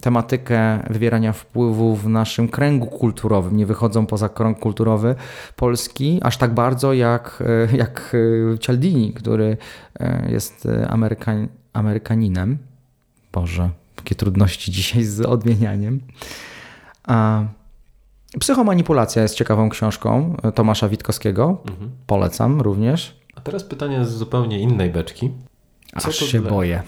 [0.00, 5.14] tematykę wywierania wpływu w naszym kręgu kulturowym, nie wychodzą poza krąg kulturowy
[5.56, 7.42] Polski aż tak bardzo jak,
[7.72, 8.16] e, jak
[8.54, 9.56] e, Cialdini, który
[10.28, 12.58] jest Amerykan, Amerykaninem.
[13.32, 16.00] Boże, jakie trudności dzisiaj z odmienianiem.
[17.04, 17.44] A
[18.40, 21.58] Psychomanipulacja jest ciekawą książką Tomasza Witkowskiego.
[21.68, 21.90] Mhm.
[22.06, 23.20] Polecam również.
[23.34, 25.30] A teraz pytanie z zupełnie innej beczki.
[25.92, 26.82] Aż się boję.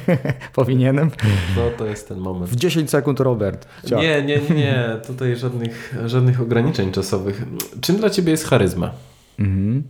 [0.54, 1.10] Powinienem?
[1.56, 2.50] No to jest ten moment.
[2.50, 3.68] W 10 sekund, Robert.
[3.86, 4.02] Ciao.
[4.02, 4.84] Nie, nie, nie.
[5.06, 7.42] Tutaj żadnych, żadnych ograniczeń czasowych.
[7.80, 8.90] Czym dla Ciebie jest charyzma?
[9.38, 9.82] Mhm.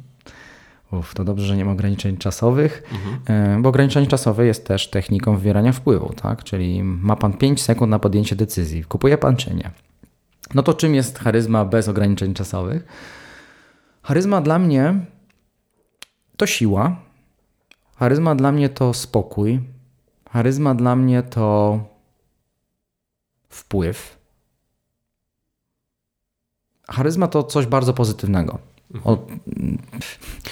[0.92, 3.58] Uf, to dobrze, że nie ma ograniczeń czasowych, mhm.
[3.58, 6.44] E, bo ograniczenie czasowe jest też techniką wywierania wpływu, tak?
[6.44, 8.84] Czyli ma Pan 5 sekund na podjęcie decyzji.
[8.84, 9.70] Kupuje Pan czy nie?
[10.54, 12.86] No to czym jest charyzma bez ograniczeń czasowych?
[14.02, 14.94] Charyzma dla mnie
[16.36, 16.96] to siła.
[18.00, 19.60] Charyzma dla mnie to spokój.
[20.30, 21.78] Charyzma dla mnie to
[23.48, 24.18] wpływ.
[26.88, 28.58] Charyzma to coś bardzo pozytywnego.
[29.04, 29.26] O,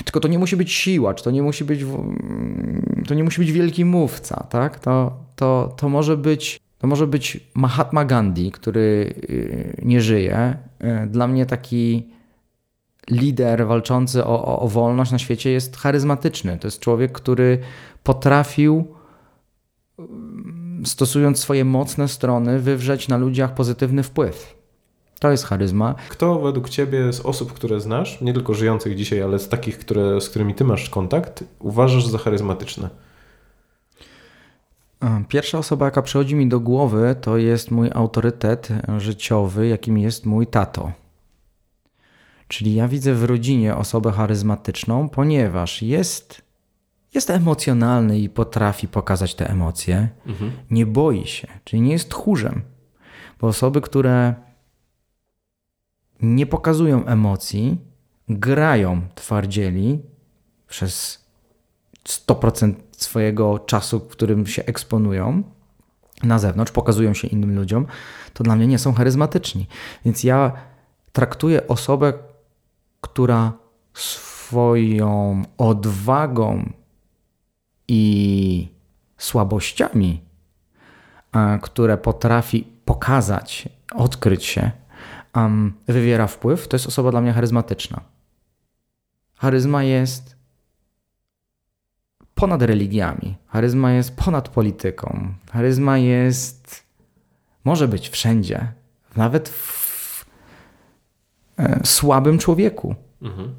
[0.05, 1.81] tylko to nie musi być siła, czy to nie musi być,
[3.09, 4.81] to nie musi być wielki mówca, tak?
[4.81, 10.57] To, to, to, może być, to może być Mahatma Gandhi, który y, nie żyje.
[11.05, 12.09] Y, dla mnie taki
[13.11, 16.59] lider walczący o, o, o wolność na świecie jest charyzmatyczny.
[16.59, 17.59] To jest człowiek, który
[18.03, 18.95] potrafił
[20.85, 24.59] stosując swoje mocne strony, wywrzeć na ludziach pozytywny wpływ.
[25.21, 25.95] To jest charyzma.
[26.09, 30.21] Kto według Ciebie z osób, które znasz, nie tylko żyjących dzisiaj, ale z takich, które,
[30.21, 32.89] z którymi Ty masz kontakt, uważasz za charyzmatyczne?
[35.29, 38.69] Pierwsza osoba, jaka przychodzi mi do głowy, to jest mój autorytet
[38.99, 40.93] życiowy, jakim jest mój tato.
[42.49, 46.43] Czyli ja widzę w rodzinie osobę charyzmatyczną, ponieważ jest,
[47.15, 50.09] jest emocjonalny i potrafi pokazać te emocje.
[50.27, 50.53] Mhm.
[50.71, 52.63] Nie boi się, czyli nie jest tchórzem.
[53.41, 54.35] Bo osoby, które
[56.23, 57.79] nie pokazują emocji,
[58.29, 60.03] grają twardzieli
[60.69, 61.25] przez
[62.09, 65.43] 100% swojego czasu, w którym się eksponują
[66.23, 67.87] na zewnątrz, pokazują się innym ludziom,
[68.33, 69.67] to dla mnie nie są charyzmatyczni.
[70.05, 70.53] Więc ja
[71.13, 72.13] traktuję osobę,
[73.01, 73.53] która
[73.95, 76.73] swoją odwagą
[77.89, 78.69] i
[79.19, 80.21] słabościami,
[81.63, 84.71] które potrafi pokazać, odkryć się,
[85.87, 88.01] wywiera wpływ, to jest osoba dla mnie charyzmatyczna.
[89.37, 90.37] Charyzma jest
[92.35, 96.85] ponad religiami, charyzma jest ponad polityką, charyzma jest,
[97.65, 98.73] może być wszędzie,
[99.17, 99.78] nawet w
[101.85, 102.95] słabym człowieku.
[103.23, 103.55] Mhm.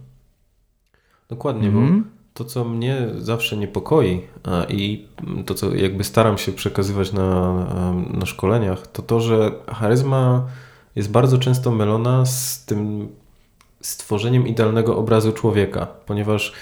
[1.29, 2.03] Dokładnie, mhm.
[2.03, 4.21] bo to, co mnie zawsze niepokoi
[4.69, 5.07] i
[5.45, 7.53] to, co jakby staram się przekazywać na,
[8.13, 10.47] na szkoleniach, to to, że charyzma
[10.95, 13.09] jest bardzo często mylona z tym
[13.81, 16.53] stworzeniem idealnego obrazu człowieka, ponieważ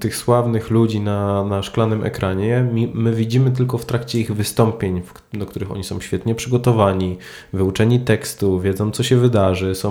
[0.00, 5.02] tych sławnych ludzi na, na szklanym ekranie my, my widzimy tylko w trakcie ich wystąpień,
[5.32, 7.18] do których oni są świetnie przygotowani,
[7.52, 9.90] wyuczeni tekstu, wiedzą co się wydarzy, są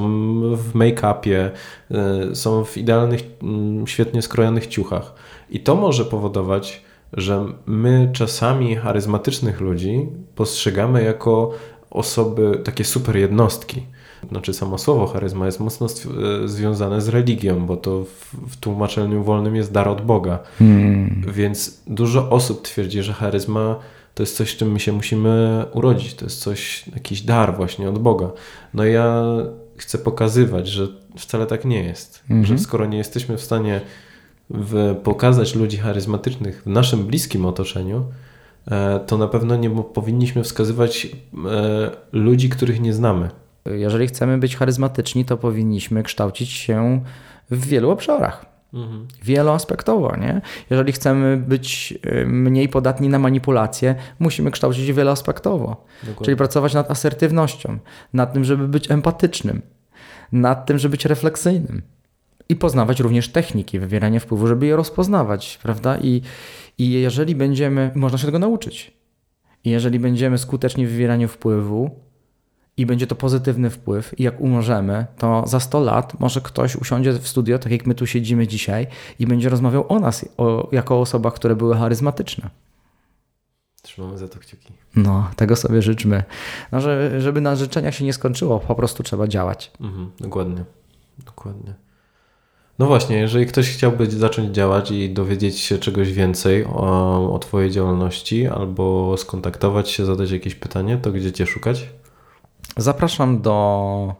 [0.55, 1.51] w make-upie,
[2.31, 5.13] y, są w idealnych, mm, świetnie skrojonych ciuchach.
[5.49, 6.81] I to może powodować,
[7.13, 11.51] że my czasami charyzmatycznych ludzi postrzegamy jako
[11.89, 13.83] osoby, takie super jednostki.
[14.29, 19.23] Znaczy samo słowo charyzma jest mocno e, związane z religią, bo to w, w tłumaczeniu
[19.23, 20.39] wolnym jest dar od Boga.
[20.59, 21.23] Hmm.
[21.33, 23.79] Więc dużo osób twierdzi, że charyzma
[24.15, 26.13] to jest coś, z czym my się musimy urodzić.
[26.13, 28.31] To jest coś, jakiś dar właśnie od Boga.
[28.73, 29.23] No ja
[29.77, 30.87] chcę pokazywać, że
[31.17, 32.23] wcale tak nie jest.
[32.27, 32.45] Hmm.
[32.45, 33.81] Że skoro nie jesteśmy w stanie
[34.49, 38.05] w, pokazać ludzi charyzmatycznych w naszym bliskim otoczeniu,
[38.71, 43.29] E, to na pewno nie powinniśmy wskazywać e, ludzi, których nie znamy.
[43.65, 47.01] Jeżeli chcemy być charyzmatyczni, to powinniśmy kształcić się
[47.51, 48.45] w wielu obszarach.
[48.73, 49.07] Mhm.
[49.23, 50.41] Wieloaspektowo, nie?
[50.69, 55.85] Jeżeli chcemy być e, mniej podatni na manipulacje, musimy kształcić się wieloaspektowo.
[56.01, 56.25] Dokładnie.
[56.25, 57.77] Czyli pracować nad asertywnością,
[58.13, 59.61] nad tym, żeby być empatycznym,
[60.31, 61.81] nad tym, żeby być refleksyjnym.
[62.49, 65.97] I poznawać również techniki wywierania wpływu, żeby je rozpoznawać, prawda?
[65.97, 66.21] I,
[66.77, 68.93] i jeżeli będziemy, można się tego nauczyć.
[69.63, 71.99] I jeżeli będziemy skuteczni w wywieraniu wpływu
[72.77, 77.13] i będzie to pozytywny wpływ, i jak umożemy, to za 100 lat może ktoś usiądzie
[77.13, 78.87] w studio, tak jak my tu siedzimy dzisiaj,
[79.19, 82.49] i będzie rozmawiał o nas o, jako o osobach, które były charyzmatyczne.
[83.81, 84.73] Trzymamy za to kciuki.
[84.95, 86.23] No, tego sobie życzmy.
[86.71, 89.71] No, że, żeby na życzeniach się nie skończyło, po prostu trzeba działać.
[89.81, 90.63] Mhm, dokładnie.
[91.25, 91.73] Dokładnie.
[92.79, 97.71] No właśnie, jeżeli ktoś chciałby zacząć działać i dowiedzieć się czegoś więcej o, o Twojej
[97.71, 101.89] działalności albo skontaktować się, zadać jakieś pytanie, to gdzie Cię szukać?
[102.77, 104.15] Zapraszam do,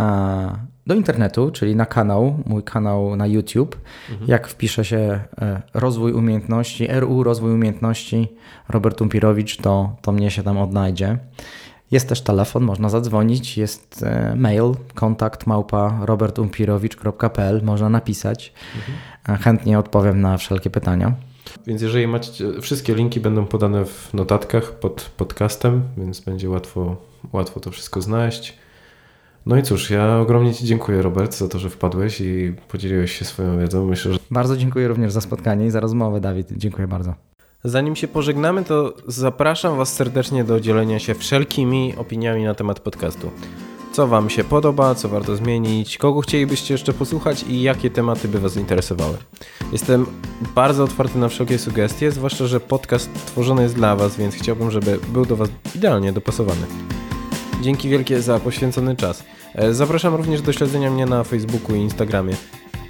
[0.00, 3.76] e, do internetu, czyli na kanał, mój kanał na YouTube.
[4.10, 4.30] Mhm.
[4.30, 8.28] Jak wpisze się e, rozwój umiejętności, RU rozwój umiejętności
[8.68, 11.18] Robert Umpirowicz, to, to mnie się tam odnajdzie.
[11.90, 18.52] Jest też telefon, można zadzwonić, jest e, mail, kontakt małpa robertumpirowicz.pl, można napisać.
[18.76, 19.38] Mhm.
[19.38, 21.14] Chętnie odpowiem na wszelkie pytania.
[21.66, 26.96] Więc jeżeli macie, wszystkie linki będą podane w notatkach pod podcastem, więc będzie łatwo,
[27.32, 28.58] łatwo to wszystko znaleźć.
[29.46, 33.24] No i cóż, ja ogromnie Ci dziękuję, Robert, za to, że wpadłeś i podzieliłeś się
[33.24, 33.86] swoją wiedzą.
[33.86, 34.18] Myślę, że...
[34.30, 36.48] Bardzo dziękuję również za spotkanie i za rozmowę, Dawid.
[36.56, 37.14] Dziękuję bardzo.
[37.64, 43.30] Zanim się pożegnamy, to zapraszam Was serdecznie do dzielenia się wszelkimi opiniami na temat podcastu.
[43.92, 48.38] co Wam się podoba, co warto zmienić, kogo chcielibyście jeszcze posłuchać i jakie tematy by
[48.38, 49.16] Was interesowały.
[49.72, 50.06] Jestem
[50.54, 54.98] bardzo otwarty na wszelkie sugestie, zwłaszcza, że podcast tworzony jest dla Was, więc chciałbym, żeby
[55.12, 56.66] był do Was idealnie dopasowany.
[57.62, 59.24] Dzięki wielkie za poświęcony czas.
[59.54, 62.34] E, zapraszam również do śledzenia mnie na Facebooku i Instagramie.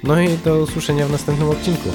[0.03, 1.89] No i do usłyszenia w następnym odcinku.